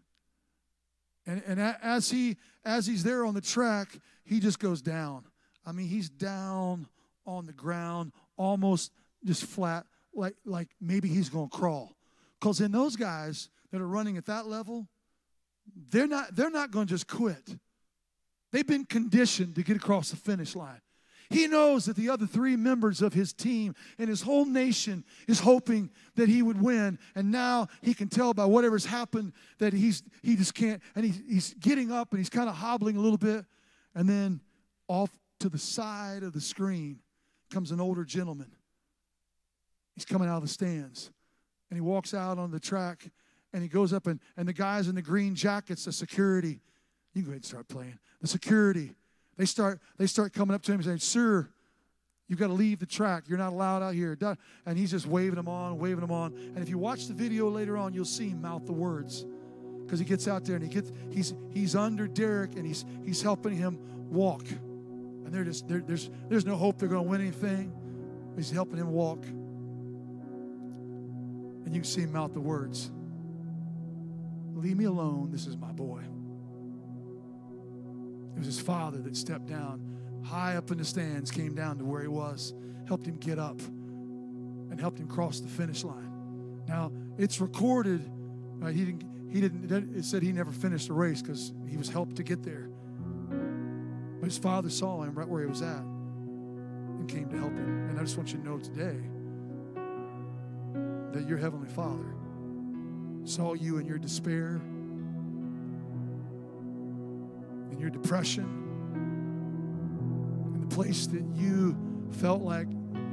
And, 1.26 1.42
and 1.46 1.60
as, 1.60 2.10
he, 2.10 2.36
as 2.64 2.86
he's 2.86 3.02
there 3.02 3.24
on 3.24 3.34
the 3.34 3.40
track, 3.40 3.88
he 4.24 4.40
just 4.40 4.58
goes 4.58 4.82
down. 4.82 5.24
I 5.66 5.72
mean, 5.72 5.88
he's 5.88 6.08
down 6.08 6.86
on 7.26 7.46
the 7.46 7.52
ground, 7.52 8.12
almost 8.36 8.92
just 9.24 9.44
flat, 9.44 9.84
like, 10.14 10.34
like 10.44 10.68
maybe 10.80 11.08
he's 11.08 11.28
going 11.28 11.50
to 11.50 11.56
crawl. 11.56 11.94
Because 12.38 12.60
in 12.60 12.72
those 12.72 12.96
guys 12.96 13.50
that 13.70 13.80
are 13.80 13.86
running 13.86 14.16
at 14.16 14.26
that 14.26 14.46
level, 14.46 14.88
they're 15.90 16.06
not, 16.06 16.34
they're 16.34 16.50
not 16.50 16.70
going 16.70 16.86
to 16.86 16.94
just 16.94 17.06
quit. 17.06 17.56
They've 18.50 18.66
been 18.66 18.84
conditioned 18.84 19.54
to 19.56 19.62
get 19.62 19.76
across 19.76 20.10
the 20.10 20.16
finish 20.16 20.56
line. 20.56 20.80
He 21.30 21.46
knows 21.46 21.84
that 21.84 21.94
the 21.94 22.10
other 22.10 22.26
three 22.26 22.56
members 22.56 23.00
of 23.00 23.12
his 23.12 23.32
team 23.32 23.76
and 23.98 24.08
his 24.08 24.20
whole 24.20 24.44
nation 24.44 25.04
is 25.28 25.38
hoping 25.38 25.90
that 26.16 26.28
he 26.28 26.42
would 26.42 26.60
win. 26.60 26.98
And 27.14 27.30
now 27.30 27.68
he 27.82 27.94
can 27.94 28.08
tell 28.08 28.34
by 28.34 28.44
whatever's 28.46 28.84
happened 28.84 29.32
that 29.58 29.72
he's 29.72 30.02
he 30.22 30.34
just 30.34 30.54
can't. 30.54 30.82
And 30.96 31.04
he, 31.04 31.12
he's 31.32 31.54
getting 31.54 31.92
up 31.92 32.10
and 32.10 32.18
he's 32.18 32.30
kind 32.30 32.48
of 32.48 32.56
hobbling 32.56 32.96
a 32.96 33.00
little 33.00 33.16
bit. 33.16 33.44
And 33.94 34.08
then 34.08 34.40
off 34.88 35.10
to 35.38 35.48
the 35.48 35.58
side 35.58 36.24
of 36.24 36.32
the 36.32 36.40
screen 36.40 36.98
comes 37.52 37.70
an 37.70 37.80
older 37.80 38.04
gentleman. 38.04 38.50
He's 39.94 40.04
coming 40.04 40.28
out 40.28 40.36
of 40.36 40.42
the 40.42 40.48
stands. 40.48 41.12
And 41.70 41.76
he 41.76 41.80
walks 41.80 42.12
out 42.12 42.38
on 42.38 42.50
the 42.50 42.58
track 42.58 43.08
and 43.52 43.62
he 43.62 43.68
goes 43.68 43.92
up 43.92 44.08
and, 44.08 44.18
and 44.36 44.48
the 44.48 44.52
guys 44.52 44.88
in 44.88 44.96
the 44.96 45.02
green 45.02 45.36
jackets, 45.36 45.84
the 45.84 45.92
security, 45.92 46.60
you 47.14 47.22
can 47.22 47.24
go 47.24 47.28
ahead 47.28 47.36
and 47.36 47.44
start 47.44 47.68
playing. 47.68 47.98
The 48.20 48.26
security, 48.26 48.94
they 49.40 49.46
start, 49.46 49.80
they 49.96 50.06
start 50.06 50.34
coming 50.34 50.54
up 50.54 50.60
to 50.62 50.72
him 50.72 50.80
and 50.80 50.84
saying, 50.84 50.98
Sir, 50.98 51.48
you've 52.28 52.38
got 52.38 52.48
to 52.48 52.52
leave 52.52 52.78
the 52.78 52.84
track. 52.84 53.24
You're 53.26 53.38
not 53.38 53.54
allowed 53.54 53.82
out 53.82 53.94
here. 53.94 54.18
And 54.66 54.76
he's 54.76 54.90
just 54.90 55.06
waving 55.06 55.36
them 55.36 55.48
on, 55.48 55.78
waving 55.78 56.00
them 56.00 56.12
on. 56.12 56.34
And 56.34 56.58
if 56.58 56.68
you 56.68 56.76
watch 56.76 57.06
the 57.06 57.14
video 57.14 57.48
later 57.48 57.78
on, 57.78 57.94
you'll 57.94 58.04
see 58.04 58.28
him 58.28 58.42
mouth 58.42 58.66
the 58.66 58.74
words. 58.74 59.24
Because 59.82 59.98
he 59.98 60.04
gets 60.04 60.28
out 60.28 60.44
there 60.44 60.56
and 60.56 60.62
he 60.64 60.70
gets 60.70 60.92
he's 61.10 61.34
he's 61.52 61.74
under 61.74 62.06
Derek 62.06 62.54
and 62.54 62.64
he's 62.66 62.84
he's 63.02 63.22
helping 63.22 63.56
him 63.56 63.78
walk. 64.10 64.46
And 64.48 65.32
they're 65.32 65.42
just 65.42 65.66
they're, 65.66 65.80
there's 65.80 66.10
there's 66.28 66.44
no 66.44 66.54
hope 66.54 66.78
they're 66.78 66.88
going 66.88 67.04
to 67.04 67.10
win 67.10 67.22
anything. 67.22 67.72
He's 68.36 68.50
helping 68.50 68.76
him 68.76 68.92
walk. 68.92 69.24
And 71.64 71.74
you 71.74 71.80
can 71.80 71.84
see 71.84 72.02
him 72.02 72.12
mouth 72.12 72.34
the 72.34 72.40
words. 72.40 72.90
Leave 74.54 74.76
me 74.76 74.84
alone. 74.84 75.30
This 75.32 75.46
is 75.46 75.56
my 75.56 75.72
boy. 75.72 76.02
It 78.40 78.46
was 78.46 78.56
his 78.56 78.64
father 78.64 78.96
that 79.02 79.18
stepped 79.18 79.48
down 79.48 80.22
high 80.24 80.56
up 80.56 80.70
in 80.70 80.78
the 80.78 80.84
stands, 80.84 81.30
came 81.30 81.54
down 81.54 81.76
to 81.76 81.84
where 81.84 82.00
he 82.00 82.08
was, 82.08 82.54
helped 82.88 83.04
him 83.04 83.18
get 83.18 83.38
up, 83.38 83.60
and 83.60 84.80
helped 84.80 84.98
him 84.98 85.08
cross 85.08 85.40
the 85.40 85.48
finish 85.48 85.84
line. 85.84 86.62
Now 86.66 86.90
it's 87.18 87.38
recorded. 87.38 88.00
Right, 88.54 88.74
he 88.74 88.86
didn't. 88.86 89.04
He 89.30 89.42
didn't. 89.42 89.94
It 89.94 90.06
said 90.06 90.22
he 90.22 90.32
never 90.32 90.52
finished 90.52 90.88
the 90.88 90.94
race 90.94 91.20
because 91.20 91.52
he 91.68 91.76
was 91.76 91.90
helped 91.90 92.16
to 92.16 92.22
get 92.22 92.42
there. 92.42 92.70
But 93.28 94.24
his 94.24 94.38
father 94.38 94.70
saw 94.70 95.02
him 95.02 95.14
right 95.14 95.28
where 95.28 95.42
he 95.42 95.46
was 95.46 95.60
at 95.60 95.82
and 95.82 97.06
came 97.10 97.28
to 97.28 97.36
help 97.36 97.52
him. 97.52 97.90
And 97.90 98.00
I 98.00 98.02
just 98.02 98.16
want 98.16 98.32
you 98.32 98.38
to 98.38 98.44
know 98.44 98.58
today 98.58 98.96
that 101.12 101.28
your 101.28 101.36
heavenly 101.36 101.68
Father 101.68 102.14
saw 103.24 103.52
you 103.52 103.76
in 103.76 103.84
your 103.84 103.98
despair 103.98 104.62
your 107.78 107.90
depression, 107.90 108.44
in 110.54 110.60
the 110.60 110.74
place 110.74 111.06
that 111.06 111.22
you 111.34 111.76
felt 112.10 112.42
like 112.42 112.66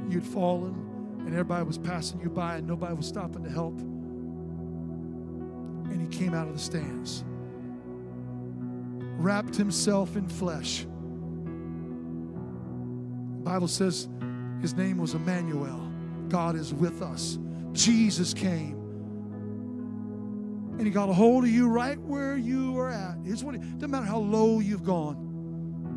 you'd 0.08 0.26
fallen 0.26 0.74
and 1.20 1.28
everybody 1.28 1.64
was 1.64 1.76
passing 1.78 2.20
you 2.20 2.30
by 2.30 2.56
and 2.56 2.66
nobody 2.66 2.94
was 2.94 3.06
stopping 3.06 3.44
to 3.44 3.50
help. 3.50 3.78
And 5.90 6.00
he 6.00 6.08
came 6.08 6.32
out 6.34 6.48
of 6.48 6.54
the 6.54 6.60
stands, 6.60 7.24
wrapped 9.18 9.54
himself 9.54 10.16
in 10.16 10.26
flesh. 10.28 10.86
The 13.36 13.44
Bible 13.44 13.68
says 13.68 14.08
his 14.62 14.74
name 14.74 14.98
was 14.98 15.14
Emmanuel. 15.14 15.90
God 16.28 16.56
is 16.56 16.72
with 16.74 17.02
us. 17.02 17.38
Jesus 17.72 18.32
came 18.34 18.77
and 20.78 20.86
he 20.86 20.92
got 20.92 21.08
a 21.08 21.12
hold 21.12 21.44
of 21.44 21.50
you 21.50 21.68
right 21.68 21.98
where 22.00 22.36
you 22.36 22.78
are 22.78 22.88
at. 22.88 23.16
It 23.24 23.30
doesn't 23.30 23.90
matter 23.90 24.06
how 24.06 24.18
low 24.18 24.60
you've 24.60 24.84
gone. 24.84 25.16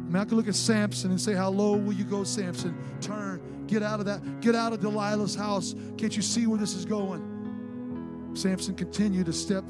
I 0.08 0.14
mean, 0.14 0.16
I 0.22 0.26
can 0.26 0.38
look 0.38 0.48
at 0.48 0.56
Samson 0.56 1.12
and 1.12 1.22
say, 1.22 1.34
How 1.34 1.50
low 1.50 1.78
will 1.78 1.94
you 1.94 2.04
go, 2.04 2.24
Samson? 2.24 2.76
Turn, 3.00 3.40
get 3.68 3.84
out 3.84 4.00
of 4.00 4.08
that, 4.08 4.42
get 4.42 4.56
out 4.56 4.74
of 4.74 4.80
Delilah's 4.80 5.36
house. 5.36 5.76
Can't 5.98 6.16
you 6.16 6.24
see 6.24 6.48
where 6.48 6.58
this 6.58 6.74
is 6.74 6.84
going? 6.84 8.32
Samson 8.34 8.76
continued 8.76 9.28
to 9.28 9.34
step 9.34 9.64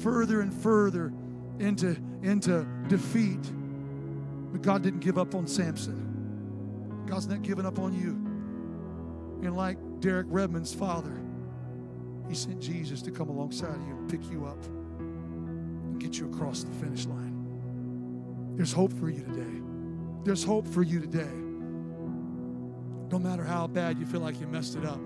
further 0.00 0.40
and 0.40 0.52
further 0.54 1.12
into, 1.58 1.96
into 2.22 2.66
defeat. 2.88 3.42
But 4.52 4.62
God 4.62 4.82
didn't 4.82 5.00
give 5.00 5.18
up 5.18 5.34
on 5.34 5.46
Samson. 5.46 7.04
God's 7.06 7.26
not 7.26 7.42
giving 7.42 7.66
up 7.66 7.78
on 7.78 7.92
you. 7.92 8.12
And 9.46 9.56
like 9.56 9.76
Derek 10.00 10.26
Redmond's 10.30 10.74
father, 10.74 11.20
he 12.30 12.36
sent 12.36 12.60
Jesus 12.60 13.02
to 13.02 13.10
come 13.10 13.28
alongside 13.28 13.74
you 13.88 13.96
and 13.96 14.08
pick 14.08 14.20
you 14.30 14.46
up 14.46 14.64
and 14.64 16.00
get 16.00 16.16
you 16.16 16.32
across 16.32 16.62
the 16.62 16.70
finish 16.74 17.04
line. 17.06 18.54
There's 18.54 18.72
hope 18.72 18.92
for 18.92 19.10
you 19.10 19.24
today. 19.24 19.60
There's 20.22 20.44
hope 20.44 20.68
for 20.68 20.82
you 20.82 21.00
today. 21.00 21.34
No 23.10 23.18
matter 23.18 23.42
how 23.42 23.66
bad 23.66 23.98
you 23.98 24.06
feel 24.06 24.20
like 24.20 24.40
you 24.40 24.46
messed 24.46 24.76
it 24.76 24.84
up, 24.84 25.00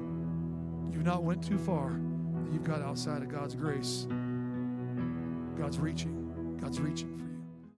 you've 0.93 1.07
not 1.07 1.23
went 1.23 1.43
too 1.43 1.57
far. 1.57 1.99
You've 2.53 2.65
got 2.65 2.83
outside 2.83 3.23
of 3.23 3.29
God's 3.31 3.55
grace. 3.55 4.07
God's 5.57 5.79
reaching. 5.79 6.59
God's 6.61 6.79
reaching. 6.79 7.24